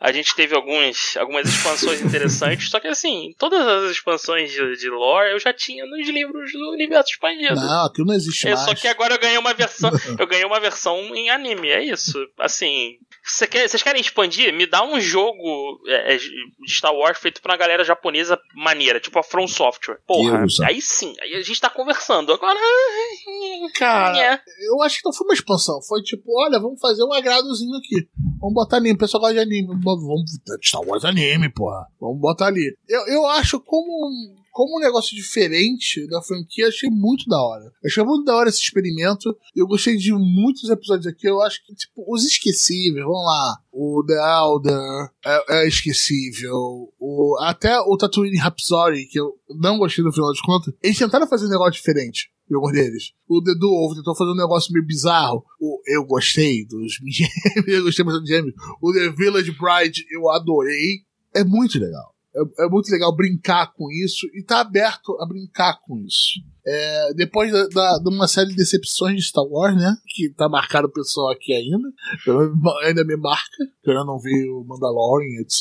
A 0.00 0.10
gente 0.12 0.34
teve 0.34 0.54
alguns, 0.54 1.14
algumas 1.18 1.46
expansões 1.46 2.00
interessantes, 2.02 2.70
só 2.70 2.80
que 2.80 2.88
assim, 2.88 3.34
todas 3.38 3.60
as 3.66 3.90
expansões 3.90 4.50
de, 4.50 4.76
de 4.76 4.88
lore 4.88 5.32
eu 5.32 5.38
já 5.38 5.52
tinha 5.52 5.84
nos 5.84 6.08
livros 6.08 6.50
do 6.52 6.70
universo 6.72 7.10
expandido. 7.10 7.54
Não, 7.54 7.84
aquilo 7.84 8.06
não 8.06 8.14
existe 8.14 8.48
É, 8.48 8.54
mais. 8.54 8.64
só 8.64 8.74
que 8.74 8.88
agora 8.88 9.14
eu 9.14 9.18
ganhei 9.20 9.36
uma 9.36 9.52
versão. 9.52 9.90
eu 10.18 10.26
ganhei 10.26 10.44
uma 10.46 10.58
versão 10.58 10.96
em 11.14 11.28
anime, 11.28 11.68
é 11.68 11.84
isso. 11.84 12.18
Assim. 12.38 12.96
Cê 13.24 13.46
quer, 13.46 13.68
vocês 13.68 13.82
querem 13.82 14.00
expandir? 14.00 14.52
Me 14.52 14.66
dá 14.66 14.82
um 14.84 14.98
jogo 15.00 15.78
é, 15.86 16.14
é, 16.14 16.16
de 16.16 16.30
Star 16.68 16.94
Wars 16.94 17.18
feito 17.18 17.40
por 17.42 17.50
uma 17.50 17.56
galera 17.56 17.84
japonesa 17.84 18.38
maneira, 18.54 18.98
tipo 18.98 19.18
a 19.18 19.22
From 19.22 19.46
Software. 19.46 19.98
Porra, 20.06 20.38
Deus. 20.38 20.58
aí 20.60 20.80
sim, 20.80 21.14
aí 21.20 21.34
a 21.34 21.42
gente 21.42 21.60
tá 21.60 21.68
conversando. 21.70 22.32
Agora. 22.32 22.58
Cara, 23.76 24.18
É. 24.18 24.40
eu 24.72 24.82
acho 24.82 24.98
que 24.98 25.04
não 25.04 25.12
foi 25.12 25.26
uma 25.26 25.34
expansão. 25.34 25.80
Foi 25.82 26.02
tipo, 26.02 26.24
olha, 26.44 26.58
vamos 26.58 26.80
fazer 26.80 27.04
um 27.04 27.12
agradozinho 27.12 27.76
aqui. 27.76 28.08
Vamos 28.40 28.54
botar 28.54 28.78
anime. 28.78 28.94
O 28.94 28.98
pessoal 28.98 29.20
gosta 29.20 29.34
de 29.34 29.40
anime. 29.40 29.68
Vamos, 29.68 30.02
vamos 30.06 30.30
Star 30.64 30.80
Wars 30.82 31.04
anime, 31.04 31.52
porra. 31.52 31.86
Vamos 32.00 32.20
botar 32.20 32.46
ali. 32.46 32.76
Eu, 32.88 33.06
eu 33.08 33.26
acho 33.26 33.60
como, 33.60 34.10
como 34.50 34.76
um 34.76 34.80
negócio 34.80 35.16
diferente 35.16 36.06
da 36.08 36.20
franquia, 36.22 36.68
achei 36.68 36.90
muito 36.90 37.26
da 37.28 37.40
hora. 37.40 37.72
Achei 37.84 38.02
muito 38.04 38.24
da 38.24 38.34
hora 38.34 38.48
esse 38.48 38.60
experimento. 38.60 39.36
Eu 39.54 39.66
gostei 39.66 39.96
de 39.96 40.12
muitos 40.12 40.68
episódios 40.68 41.06
aqui. 41.06 41.28
Eu 41.28 41.40
acho 41.40 41.64
que, 41.64 41.74
tipo, 41.74 42.04
os 42.12 42.24
esquecíveis, 42.24 43.04
vamos 43.04 43.24
lá. 43.24 43.58
O 43.72 44.04
The 44.06 44.14
Elder 44.14 45.10
é, 45.24 45.62
é 45.62 45.68
esquecível. 45.68 46.92
O, 46.98 47.36
até 47.40 47.78
o 47.80 47.96
Tatooine 47.96 48.36
Rhapsody, 48.36 49.06
que 49.06 49.20
eu 49.20 49.34
não 49.60 49.78
gostei 49.78 50.04
no 50.04 50.12
final 50.12 50.32
de 50.32 50.42
contas, 50.42 50.74
eles 50.82 50.98
tentaram 50.98 51.28
fazer 51.28 51.46
um 51.46 51.50
negócio 51.50 51.72
diferente 51.72 52.30
em 52.50 52.54
alguns 52.54 52.72
deles. 52.72 53.12
O 53.28 53.42
The 53.42 53.54
Dwarf 53.54 53.94
tentou 53.94 54.16
fazer 54.16 54.32
um 54.32 54.36
negócio 54.36 54.72
meio 54.72 54.84
bizarro. 54.84 55.44
O, 55.60 55.80
eu 55.86 56.04
gostei 56.04 56.66
dos 56.66 56.94
gêmeos, 57.06 57.68
eu 57.68 57.84
gostei 57.84 58.04
bastante 58.04 58.22
dos 58.22 58.30
gêmeos. 58.30 58.54
O 58.82 58.92
The 58.92 59.10
Village 59.10 59.52
Bride 59.52 60.04
eu 60.10 60.28
adorei. 60.30 61.04
É 61.32 61.44
muito 61.44 61.78
legal. 61.78 62.12
É, 62.34 62.64
é 62.64 62.68
muito 62.68 62.90
legal 62.90 63.14
brincar 63.14 63.72
com 63.74 63.90
isso 63.90 64.26
e 64.34 64.42
tá 64.42 64.60
aberto 64.60 65.16
a 65.20 65.26
brincar 65.26 65.80
com 65.86 65.98
isso. 65.98 66.40
É, 66.66 67.14
depois 67.14 67.50
da, 67.50 67.66
da- 67.68 67.98
de 67.98 68.08
uma 68.14 68.28
série 68.28 68.50
de 68.50 68.56
decepções 68.56 69.16
de 69.16 69.22
Star 69.22 69.44
Wars, 69.44 69.74
né? 69.76 69.96
Que 70.14 70.28
tá 70.30 70.48
marcado 70.48 70.86
o 70.86 70.92
pessoal 70.92 71.30
aqui 71.30 71.52
ainda. 71.52 71.88
Ainda 72.84 73.04
me 73.04 73.16
marca. 73.16 73.64
Que 73.82 73.90
eu 73.90 74.04
não 74.04 74.18
vi 74.18 74.48
o 74.50 74.62
Mandalorian, 74.64 75.40
etc. 75.40 75.60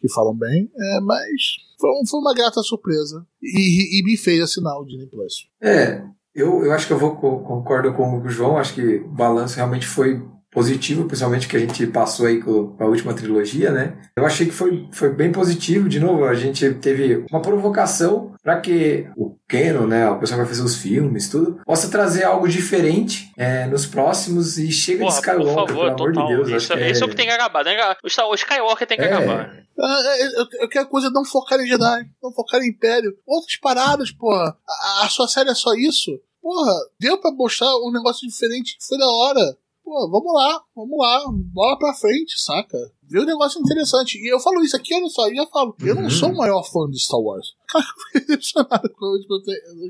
Que 0.00 0.08
falam 0.12 0.36
bem. 0.36 0.70
É, 0.78 1.00
mas 1.00 1.56
foi, 1.80 1.90
foi 2.08 2.20
uma 2.20 2.34
grata 2.34 2.62
surpresa. 2.62 3.26
E, 3.42 3.98
e 4.00 4.04
me 4.04 4.16
fez 4.16 4.42
assinar 4.42 4.78
o 4.78 4.84
Disney 4.84 5.06
Plus. 5.06 5.48
É, 5.62 6.02
eu, 6.34 6.64
eu 6.64 6.72
acho 6.72 6.86
que 6.86 6.92
eu 6.92 6.98
vou 6.98 7.16
co- 7.16 7.40
concordo 7.40 7.92
com 7.94 8.20
o 8.20 8.28
João, 8.28 8.58
acho 8.58 8.74
que 8.74 8.96
o 8.98 9.08
balanço 9.08 9.56
realmente 9.56 9.86
foi 9.86 10.22
positivo, 10.54 11.04
principalmente 11.06 11.48
que 11.48 11.56
a 11.56 11.60
gente 11.60 11.86
passou 11.88 12.26
aí 12.26 12.40
com 12.40 12.76
a 12.78 12.84
última 12.86 13.12
trilogia, 13.12 13.70
né? 13.72 13.98
Eu 14.16 14.24
achei 14.24 14.46
que 14.46 14.52
foi, 14.52 14.88
foi 14.92 15.10
bem 15.12 15.32
positivo, 15.32 15.88
de 15.88 15.98
novo, 16.00 16.24
a 16.24 16.34
gente 16.34 16.72
teve 16.74 17.26
uma 17.30 17.42
provocação 17.42 18.32
para 18.42 18.60
que 18.60 19.06
o 19.16 19.36
Canon, 19.48 19.86
né, 19.86 20.08
o 20.08 20.18
pessoal 20.18 20.38
que 20.40 20.44
vai 20.44 20.54
fazer 20.54 20.62
os 20.62 20.76
filmes, 20.76 21.28
tudo, 21.28 21.60
possa 21.64 21.88
trazer 21.90 22.24
algo 22.24 22.46
diferente 22.46 23.32
é, 23.36 23.66
nos 23.66 23.84
próximos 23.86 24.56
e 24.58 24.70
chega 24.70 25.00
Porra, 25.00 25.10
de 25.20 25.22
por 25.22 25.30
Skywalker, 25.32 25.54
favor, 25.54 25.66
pelo 25.76 25.82
amor 25.82 26.12
total. 26.12 26.26
de 26.28 26.34
Deus. 26.36 26.48
isso, 26.62 26.72
acho 26.72 26.82
que 26.82 26.90
isso 26.90 27.02
é 27.02 27.06
o 27.06 27.10
que 27.10 27.16
tem 27.16 27.26
que 27.26 27.32
acabar. 27.32 27.64
Que, 27.64 28.06
o 28.06 28.10
Star- 28.10 28.28
o 28.28 28.34
Skywalker 28.34 28.86
tem 28.86 28.96
que 28.98 29.04
É. 29.04 29.12
acabar. 29.12 29.50
Ah, 29.76 30.02
é, 30.04 30.26
Eu, 30.40 30.46
eu 30.60 30.68
quero 30.68 30.86
coisa 30.88 31.10
não 31.10 31.24
focar 31.24 31.58
em 31.60 31.66
Jedi, 31.66 32.06
não 32.22 32.32
focar 32.32 32.60
em 32.62 32.68
Império. 32.68 33.12
Outras 33.26 33.56
paradas, 33.56 34.12
porra. 34.12 34.56
A, 34.68 35.04
a 35.06 35.08
sua 35.08 35.26
série 35.26 35.50
é 35.50 35.54
só 35.54 35.72
isso? 35.74 36.12
Porra, 36.40 36.72
deu 37.00 37.18
pra 37.18 37.32
mostrar 37.32 37.74
um 37.78 37.90
negócio 37.90 38.28
diferente 38.28 38.76
que 38.78 38.86
foi 38.86 38.98
da 38.98 39.06
hora. 39.08 39.56
Pô, 39.84 40.08
vamos 40.10 40.32
lá, 40.32 40.62
vamos 40.74 40.98
lá, 40.98 41.24
bola 41.52 41.78
pra 41.78 41.92
frente, 41.94 42.40
saca? 42.40 42.78
Vê 43.02 43.20
um 43.20 43.24
negócio 43.26 43.60
interessante. 43.60 44.16
E 44.18 44.32
eu 44.32 44.40
falo 44.40 44.62
isso 44.62 44.74
aqui, 44.76 44.94
olha 44.94 45.08
só, 45.08 45.28
eu 45.28 45.34
já 45.36 45.46
falo. 45.46 45.76
Eu 45.80 45.94
não 45.94 46.04
Uhum. 46.04 46.10
sou 46.10 46.30
o 46.30 46.36
maior 46.36 46.62
fã 46.62 46.88
de 46.90 46.98
Star 46.98 47.20
Wars. 47.20 47.54
Cara, 47.68 47.84
eu 47.84 48.04
fiquei 48.06 48.20
decepcionado 48.36 48.88
com 48.90 49.04
a 49.04 49.10
última, 49.10 49.36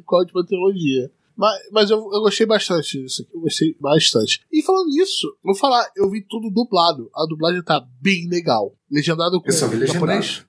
com 0.05 0.17
a 0.17 0.19
última 0.19 0.45
trilogia. 0.47 1.11
Mas, 1.37 1.59
mas 1.73 1.91
eu, 1.91 1.99
eu 1.99 2.21
gostei 2.21 2.47
bastante 2.47 3.03
disso 3.03 3.23
aqui. 3.23 3.37
Eu 3.37 3.41
gostei 3.41 3.77
bastante. 3.81 4.41
E 4.53 4.63
falando 4.63 4.87
nisso, 4.89 5.37
vou 5.43 5.55
falar, 5.55 5.89
eu 5.97 6.09
vi 6.11 6.23
tudo 6.23 6.51
dublado. 6.51 7.09
A 7.15 7.25
dublagem 7.27 7.63
tá 7.63 7.85
bem 8.01 8.29
legal. 8.29 8.73
Legendado 8.91 9.41
com 9.41 9.49
Eu 9.49 9.53
só 9.53 9.67
vi 9.69 9.77
legendado. 9.77 10.07
japonês. 10.07 10.45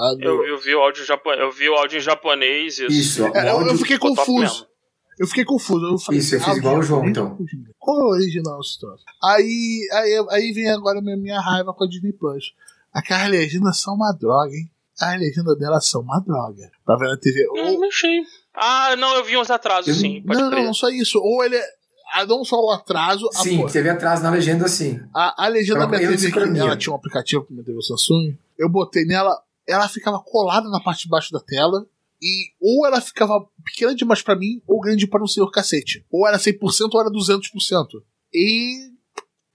Ah, 0.00 0.14
Eu, 0.20 0.42
eu 0.46 0.58
vi 0.58 0.74
o 0.74 0.80
áudio 0.80 1.04
japo- 1.04 1.30
eu 1.32 1.50
vi 1.52 1.68
o 1.68 1.74
áudio 1.74 1.98
em 1.98 2.00
japonês. 2.02 2.78
Isso. 2.78 2.86
Isso, 2.92 3.26
É, 3.26 3.50
eu, 3.52 3.76
fiquei 3.76 3.98
confuso. 3.98 4.66
Eu 5.18 5.26
fiquei 5.26 5.44
confuso. 5.44 5.84
Eu 5.86 5.98
falei, 5.98 6.20
Isso, 6.20 6.34
eu 6.34 6.40
fiz 6.40 6.54
ah, 6.54 6.56
igual 6.56 6.78
o 6.78 6.82
João, 6.82 7.06
então. 7.08 7.38
Qual 7.78 7.98
é 7.98 8.02
o 8.04 8.08
original 8.08 8.60
esse 8.60 8.78
troço? 8.78 9.02
Aí, 9.24 9.88
aí, 9.92 10.26
aí 10.30 10.52
vem 10.52 10.68
agora 10.70 10.98
a 10.98 11.02
minha, 11.02 11.16
minha 11.16 11.40
raiva 11.40 11.72
com 11.72 11.84
a 11.84 11.88
Disney 11.88 12.12
Plus. 12.12 12.52
Aquelas 12.92 13.28
legendas 13.30 13.80
são 13.80 13.94
uma 13.94 14.12
droga, 14.12 14.54
hein? 14.54 14.70
As 15.00 15.18
legendas 15.18 15.58
delas 15.58 15.86
são 15.86 16.00
uma 16.02 16.18
droga. 16.20 16.70
Pra 16.84 16.96
ver 16.96 17.08
na 17.08 17.16
TV. 17.16 17.46
Hum, 17.50 17.72
Ou, 17.74 17.80
não 17.80 17.88
achei. 17.88 18.22
Ah, 18.54 18.94
não, 18.96 19.14
eu 19.16 19.24
vi 19.24 19.36
uns 19.36 19.50
atrasos, 19.50 19.88
Eu- 19.88 19.94
sim. 19.94 20.22
Pode 20.22 20.40
não, 20.40 20.48
crer. 20.48 20.60
não, 20.60 20.66
não 20.68 20.74
só 20.74 20.88
isso. 20.88 21.18
Ou 21.18 21.44
ele 21.44 21.56
é. 21.56 21.64
ah, 22.14 22.24
Não 22.26 22.44
só 22.44 22.56
o 22.58 22.70
atraso, 22.70 23.28
Sim, 23.32 23.58
porra, 23.58 23.72
teve 23.72 23.90
atrás 23.90 24.22
na 24.22 24.30
legenda, 24.30 24.66
sim. 24.68 24.98
a, 25.14 25.44
a 25.44 25.48
legenda 25.48 25.80
da 25.80 25.86
minha 25.88 26.08
TV, 26.08 26.32
que 26.32 26.38
ela 26.38 26.76
tinha 26.76 26.92
um 26.92 26.96
aplicativo 26.96 27.42
pra 27.44 27.52
minha 27.52 27.64
TV 27.64 27.82
Samsung. 27.82 28.36
Eu 28.58 28.70
botei 28.70 29.04
nela, 29.04 29.38
ela 29.68 29.86
ficava 29.88 30.18
colada 30.20 30.68
na 30.70 30.80
parte 30.80 31.02
de 31.02 31.08
baixo 31.10 31.30
da 31.32 31.40
tela. 31.40 31.86
E 32.20 32.52
ou 32.60 32.86
ela 32.86 33.00
ficava 33.00 33.46
pequena 33.64 33.94
demais 33.94 34.22
pra 34.22 34.36
mim, 34.36 34.62
ou 34.66 34.80
grande 34.80 35.06
para 35.06 35.22
um 35.22 35.26
senhor 35.26 35.50
cacete. 35.50 36.04
Ou 36.10 36.26
era 36.26 36.38
100% 36.38 36.58
ou 36.92 37.00
era 37.00 37.10
200%. 37.10 38.02
E. 38.32 38.90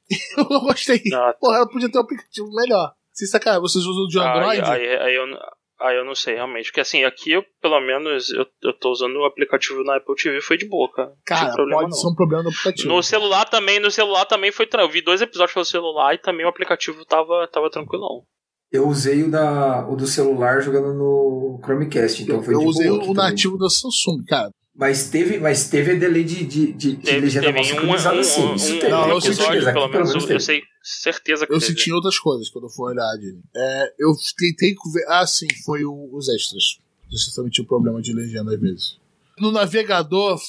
eu 0.38 0.45
não 0.49 0.62
gostei. 0.62 1.01
Ah, 1.14 1.34
Porra, 1.39 1.57
ela 1.57 1.70
podia 1.70 1.89
ter 1.89 1.97
um 1.97 2.01
aplicativo 2.01 2.49
melhor. 2.53 2.93
Se 3.14 3.28
sacar, 3.28 3.59
vocês 3.59 3.86
usam 3.86 4.07
de 4.07 4.20
Android? 4.20 4.62
Aí, 4.62 4.88
aí, 4.88 4.97
aí 4.97 5.16
eu, 5.16 5.26
aí 5.80 5.97
eu 5.97 6.05
não 6.05 6.16
sei, 6.16 6.36
realmente. 6.36 6.66
Porque 6.66 6.82
assim, 6.82 7.03
aqui 7.03 7.32
eu, 7.32 7.43
pelo 7.62 7.80
menos, 7.82 8.30
eu, 8.30 8.45
eu 8.64 8.74
tô 8.74 8.91
usando 8.91 9.16
o 9.18 9.26
aplicativo 9.26 9.84
na 9.84 9.97
Apple 9.97 10.16
TV, 10.16 10.41
foi 10.41 10.57
de 10.57 10.66
boa, 10.66 10.91
cara. 10.91 11.09
Não 11.09 11.53
problema, 11.53 11.82
pode 11.82 11.91
não. 11.91 11.97
ser 11.97 12.07
um 12.07 12.16
problema 12.16 12.43
do 12.43 12.49
aplicativo. 12.49 12.89
No 12.89 13.03
celular 13.03 13.45
também, 13.45 13.80
no 13.80 13.91
celular 13.91 14.26
também 14.26 14.51
foi 14.51 14.66
tranquilo. 14.66 14.89
Eu 14.89 14.93
vi 14.93 15.01
dois 15.01 15.22
episódios 15.22 15.53
pelo 15.53 15.66
celular 15.66 16.14
e 16.14 16.18
também 16.18 16.45
o 16.45 16.49
aplicativo 16.49 17.03
tava, 17.05 17.47
tava 17.47 17.70
tranquilão. 17.70 18.26
Eu 18.72 18.88
usei 18.88 19.22
o, 19.24 19.30
da, 19.30 19.86
o 19.88 19.95
do 19.95 20.07
celular 20.07 20.61
jogando 20.61 20.93
no 20.93 21.59
Chromecast, 21.63 22.24
então 22.24 22.41
foi 22.41 22.53
eu 22.55 22.59
de 22.59 22.65
usei 22.65 22.89
o 22.89 22.99
também. 22.99 23.13
nativo 23.15 23.57
da 23.57 23.69
Samsung, 23.69 24.24
cara. 24.26 24.51
Mas 24.74 25.09
teve, 25.09 25.38
mas 25.38 25.69
teve 25.69 25.95
delay 25.97 26.24
de, 26.24 26.45
de, 26.45 26.72
de, 26.72 26.95
de 26.95 27.19
legenda 27.19 27.47
teve 27.53 27.59
um, 27.59 27.91
um, 27.91 28.24
sim. 28.24 28.55
Isso 28.55 28.76
um, 28.76 28.80
teve, 28.80 28.88
Não, 28.89 29.09
eu 29.09 29.19
senti, 29.19 29.38
pelo 29.43 29.84
Aqui, 29.84 29.93
menos, 29.93 30.15
eu, 30.15 30.30
eu 30.30 30.39
sei 30.39 30.61
certeza 30.82 31.45
que 31.45 31.53
Eu 31.53 31.59
teve. 31.59 31.72
senti 31.74 31.91
outras 31.91 32.17
coisas 32.17 32.49
quando 32.49 32.65
eu 32.65 32.69
fui 32.69 32.91
olhar. 32.93 33.11
É, 33.53 33.93
eu 33.99 34.13
tentei 34.38 34.74
ver. 34.93 35.05
Ah, 35.09 35.28
sim, 35.28 35.47
foi 35.65 35.84
o- 35.84 36.09
os 36.13 36.30
extras. 36.30 36.80
Também 37.36 37.51
tinham 37.51 37.65
problema 37.67 38.01
de 38.01 38.13
legenda 38.13 38.53
às 38.53 38.59
vezes. 38.61 38.97
No 39.38 39.51
navegador, 39.51 40.39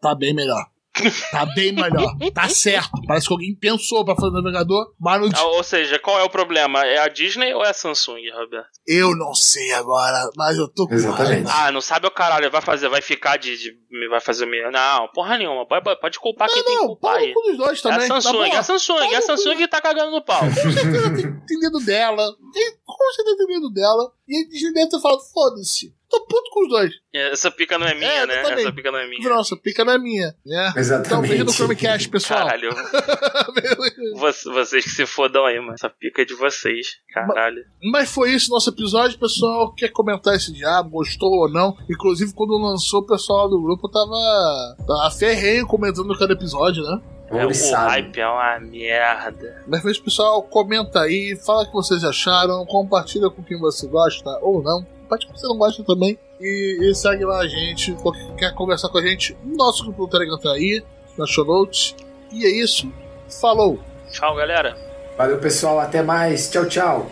tá 0.00 0.14
bem 0.14 0.32
melhor. 0.32 0.64
Tá 1.30 1.46
bem 1.46 1.72
melhor. 1.72 2.14
Tá 2.34 2.48
certo. 2.50 2.90
Parece 3.06 3.26
que 3.26 3.32
alguém 3.32 3.54
pensou 3.56 4.04
pra 4.04 4.14
fazer 4.14 4.28
o 4.28 4.32
navegador, 4.32 4.92
mas 5.00 5.20
não 5.20 5.28
Ah, 5.34 5.44
Ou 5.56 5.62
seja, 5.64 5.98
qual 5.98 6.18
é 6.18 6.22
o 6.22 6.28
problema? 6.30 6.84
É 6.84 6.98
a 6.98 7.08
Disney 7.08 7.54
ou 7.54 7.64
é 7.64 7.70
a 7.70 7.74
Samsung, 7.74 8.20
Roberto? 8.34 8.68
Eu 8.86 9.16
não 9.16 9.34
sei 9.34 9.72
agora, 9.72 10.28
mas 10.36 10.58
eu 10.58 10.68
tô 10.68 10.86
com 10.86 10.94
Exatamente. 10.94 11.50
Ah, 11.50 11.72
não 11.72 11.80
sabe 11.80 12.06
o 12.06 12.10
caralho, 12.10 12.50
vai 12.50 12.60
fazer, 12.60 12.88
vai 12.88 13.00
ficar 13.00 13.36
de. 13.38 13.56
de- 13.56 14.08
vai 14.08 14.20
fazer 14.20 14.44
o 14.44 14.48
meu. 14.48 14.70
Não, 14.70 15.08
porra 15.08 15.38
nenhuma. 15.38 15.66
Pode, 15.66 16.00
pode 16.00 16.18
culpar 16.20 16.48
quem 16.48 16.62
tem 16.62 16.74
que 16.74 16.80
Não, 16.80 16.86
culpar 16.88 17.12
pau 17.14 17.20
aí. 17.20 17.28
no 17.28 17.34
cu 17.34 17.42
dos 17.48 17.56
dois 17.56 17.78
É 17.78 17.82
também. 17.82 18.04
a 18.04 18.08
Samsung, 18.20 18.42
é 18.44 18.56
a 18.56 18.62
Samsung, 18.62 18.98
é 19.12 19.16
a. 19.16 19.22
Samsung 19.22 19.56
que 19.56 19.68
tá 19.68 19.80
cagando 19.80 20.10
no 20.10 20.22
pau. 20.22 20.40
Com 20.40 20.50
certeza 20.72 21.14
tem, 21.14 21.40
tem 21.46 21.58
dedo 21.60 21.80
dela. 21.80 22.36
Tem, 22.52 22.72
com 22.84 23.12
certeza 23.14 23.36
tem 23.38 23.46
dedo 23.46 23.70
dela. 23.70 24.12
E 24.28 24.36
a 24.44 24.48
Disney 24.48 24.72
deve 24.74 24.90
ter 24.90 25.00
falado, 25.00 25.20
foda-se. 25.32 25.94
Tô 26.12 26.20
puto 26.26 26.50
com 26.50 26.62
os 26.64 26.68
dois. 26.68 26.92
Essa 27.14 27.50
pica 27.50 27.78
não 27.78 27.86
é 27.86 27.94
minha, 27.94 28.10
É, 28.10 28.26
né? 28.26 28.52
Essa 28.52 28.70
pica 28.70 28.92
não 28.92 28.98
é 28.98 29.08
minha. 29.08 29.26
Nossa, 29.30 29.56
pica 29.56 29.82
não 29.82 29.94
é 29.94 29.98
minha. 29.98 30.26
Né? 30.44 30.66
Então, 30.68 30.80
Exatamente. 30.82 31.28
beijo 31.30 31.44
no 31.44 31.52
Chromecast, 31.52 32.08
pessoal. 32.10 32.40
Caralho, 32.46 32.68
Vo- 34.14 34.52
vocês 34.52 34.84
que 34.84 34.90
se 34.90 35.06
fodam 35.06 35.44
aí, 35.46 35.58
mano. 35.58 35.72
Essa 35.72 35.88
pica 35.88 36.20
é 36.22 36.24
de 36.24 36.34
vocês. 36.34 36.98
Caralho. 37.12 37.64
Mas 37.90 38.10
foi 38.12 38.30
isso 38.32 38.50
nosso 38.50 38.68
episódio, 38.70 39.18
pessoal. 39.18 39.72
Quer 39.74 39.88
comentar 39.88 40.34
esse 40.34 40.52
diabo, 40.52 40.90
gostou 40.90 41.30
ou 41.30 41.48
não? 41.50 41.76
Inclusive, 41.90 42.32
quando 42.34 42.58
lançou, 42.58 43.00
o 43.00 43.06
pessoal 43.06 43.48
do 43.48 43.60
grupo 43.62 43.88
tava, 43.88 44.76
tava 44.86 45.10
ferrenho 45.18 45.66
comentando 45.66 46.16
cada 46.18 46.34
episódio, 46.34 46.82
né? 46.82 47.00
É, 47.30 47.36
o 47.36 47.42
Ouriçado. 47.44 47.88
hype 47.88 48.20
é 48.20 48.28
uma 48.28 48.60
merda. 48.60 49.62
Mas 49.66 49.80
foi 49.80 49.92
isso, 49.92 50.02
pessoal. 50.04 50.42
Comenta 50.42 51.00
aí, 51.00 51.34
fala 51.46 51.62
o 51.62 51.66
que 51.66 51.72
vocês 51.72 52.04
acharam, 52.04 52.66
compartilha 52.66 53.30
com 53.30 53.42
quem 53.42 53.58
você 53.58 53.86
gosta 53.86 54.28
ou 54.42 54.62
não. 54.62 54.86
Pode 55.12 55.26
que 55.26 55.32
você 55.38 55.46
não 55.46 55.58
gosta 55.58 55.84
também. 55.84 56.18
E, 56.40 56.78
e 56.90 56.94
segue 56.94 57.22
lá 57.26 57.40
a 57.40 57.46
gente. 57.46 57.92
Qualquer- 57.96 58.34
Quer 58.34 58.54
conversar 58.54 58.88
com 58.88 58.96
a 58.96 59.02
gente? 59.02 59.36
Nosso 59.44 59.84
grupo 59.84 60.06
do 60.06 60.10
Telegram 60.10 60.38
tá 60.38 60.52
aí, 60.52 60.82
na 61.18 61.26
show 61.26 61.44
notes. 61.44 61.94
E 62.32 62.46
é 62.46 62.48
isso. 62.50 62.90
Falou! 63.28 63.78
Tchau, 64.10 64.34
galera. 64.34 64.74
Valeu, 65.18 65.38
pessoal. 65.38 65.78
Até 65.80 66.02
mais. 66.02 66.50
Tchau, 66.50 66.64
tchau. 66.66 67.06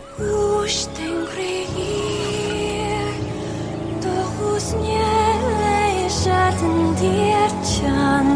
Diercian 7.00 8.29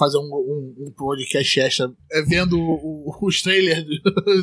fazer 0.00 0.18
um, 0.18 0.22
um, 0.22 0.74
um 0.88 0.92
podcast 0.96 1.60
extra 1.60 1.86
é, 2.10 2.22
vendo 2.22 2.58
o- 2.58 3.10
o- 3.10 3.26
os 3.28 3.40
trailers 3.42 3.84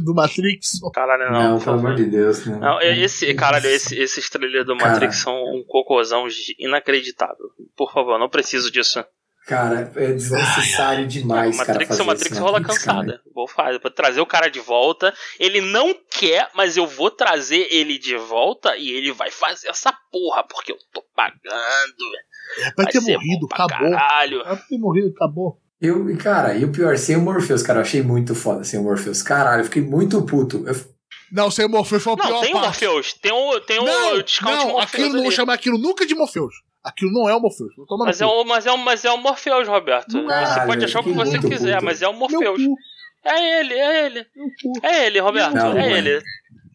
do, 0.03 0.13
Matrix. 0.15 0.79
Caralho, 0.93 1.31
não. 1.31 1.51
Não, 1.53 1.59
pelo 1.59 1.79
amor 1.79 1.95
de 1.95 2.05
Deus. 2.05 2.45
Não, 2.45 2.59
Não, 2.59 2.81
esse, 2.81 3.33
caralho, 3.33 3.67
esse, 3.67 3.97
esses 3.99 4.29
trailers 4.29 4.65
do 4.65 4.77
Cara. 4.77 4.91
Matrix 4.91 5.17
são 5.17 5.33
um 5.33 5.63
cocôzão 5.67 6.27
inacreditável. 6.59 7.47
Por 7.75 7.91
favor, 7.91 8.19
não 8.19 8.29
preciso 8.29 8.71
disso. 8.71 9.03
Cara, 9.47 9.89
é 9.95 10.11
desnecessário 10.11 11.07
demais, 11.07 11.55
o 11.55 11.59
cara. 11.59 11.69
Matrix, 11.71 11.87
fazer 11.87 12.01
o 12.01 12.05
Matrix 12.05 12.31
esse 12.33 12.41
rola 12.41 12.59
Matrix, 12.59 12.83
cara. 12.83 12.97
cansada. 12.99 13.21
Vou 13.33 13.47
fazer, 13.47 13.79
vou 13.79 13.89
trazer 13.91 14.19
o 14.19 14.25
cara 14.25 14.49
de 14.49 14.59
volta. 14.59 15.13
Ele 15.39 15.61
não 15.61 15.95
quer, 16.11 16.49
mas 16.53 16.75
eu 16.75 16.85
vou 16.85 17.09
trazer 17.09 17.65
ele 17.71 17.97
de 17.97 18.17
volta 18.17 18.75
e 18.75 18.89
ele 18.91 19.13
vai 19.13 19.31
fazer 19.31 19.69
essa 19.69 19.93
porra, 20.11 20.43
porque 20.45 20.73
eu 20.73 20.77
tô 20.93 21.01
pagando. 21.15 21.95
É 22.59 22.71
pra 22.71 22.83
Vai 22.83 22.91
ter 22.91 23.01
ser 23.01 23.13
morrido, 23.13 23.41
bom 23.41 23.47
pra 23.47 23.65
acabou. 23.65 23.91
Caralho. 23.91 24.39
É 24.41 24.43
pra 24.43 24.55
ter 24.57 24.77
morrido, 24.77 25.09
acabou. 25.15 25.59
Eu, 25.79 26.17
cara, 26.17 26.55
e 26.55 26.65
o 26.65 26.71
pior, 26.71 26.97
sem 26.97 27.15
o 27.15 27.21
Morpheus, 27.21 27.61
cara, 27.61 27.79
eu 27.79 27.83
achei 27.83 28.01
muito 28.01 28.33
foda 28.33 28.63
sem 28.63 28.79
o 28.79 28.83
Morpheus. 28.83 29.21
Caralho, 29.21 29.61
eu 29.61 29.65
fiquei 29.65 29.81
muito 29.83 30.19
puto. 30.23 30.63
Eu, 30.67 30.75
Não, 31.31 31.51
sem 31.51 31.65
o 31.65 31.69
Morpheus 31.69 32.01
foi 32.03 32.15
Não, 32.15 32.25
pior 32.25 32.41
tem 32.41 32.53
o. 32.55 32.59
Morpheus. 32.59 33.13
Tem 33.13 33.31
o, 33.31 33.59
tem 33.59 33.77
Não, 33.77 34.13
o 34.15 34.23
discount 34.23 34.55
não, 34.55 34.71
Morpheus 34.71 34.93
aquilo 34.93 35.07
não 35.09 35.17
vou 35.17 35.27
ali. 35.27 35.35
chamar 35.35 35.53
aquilo 35.53 35.77
nunca 35.77 36.05
de 36.05 36.15
Morpheus. 36.15 36.55
Aquilo 36.83 37.11
não 37.11 37.29
é 37.29 37.35
o 37.35 37.39
Morpheus. 37.39 37.73
Mas 37.99 38.21
é, 38.21 38.25
o, 38.25 38.43
mas, 38.45 38.65
é 38.65 38.71
o, 38.71 38.77
mas 38.77 39.05
é 39.05 39.11
o 39.11 39.17
Morpheus, 39.17 39.67
Roberto. 39.67 40.13
Não 40.21 40.31
é. 40.31 40.45
Você 40.45 40.65
pode 40.65 40.85
achar 40.85 40.99
o 41.01 41.03
que 41.03 41.11
você 41.13 41.31
muito 41.31 41.49
quiser, 41.49 41.73
puto. 41.75 41.85
mas 41.85 42.01
é 42.01 42.07
o 42.07 42.13
Morpheus. 42.13 42.61
É 43.25 43.59
ele, 43.59 43.73
é 43.73 44.05
ele. 44.05 44.25
É 44.81 45.05
ele, 45.05 45.19
Roberto. 45.19 45.53
Não, 45.53 45.71
é 45.71 45.73
não 45.73 45.81
é. 45.81 45.97
ele. 45.97 46.21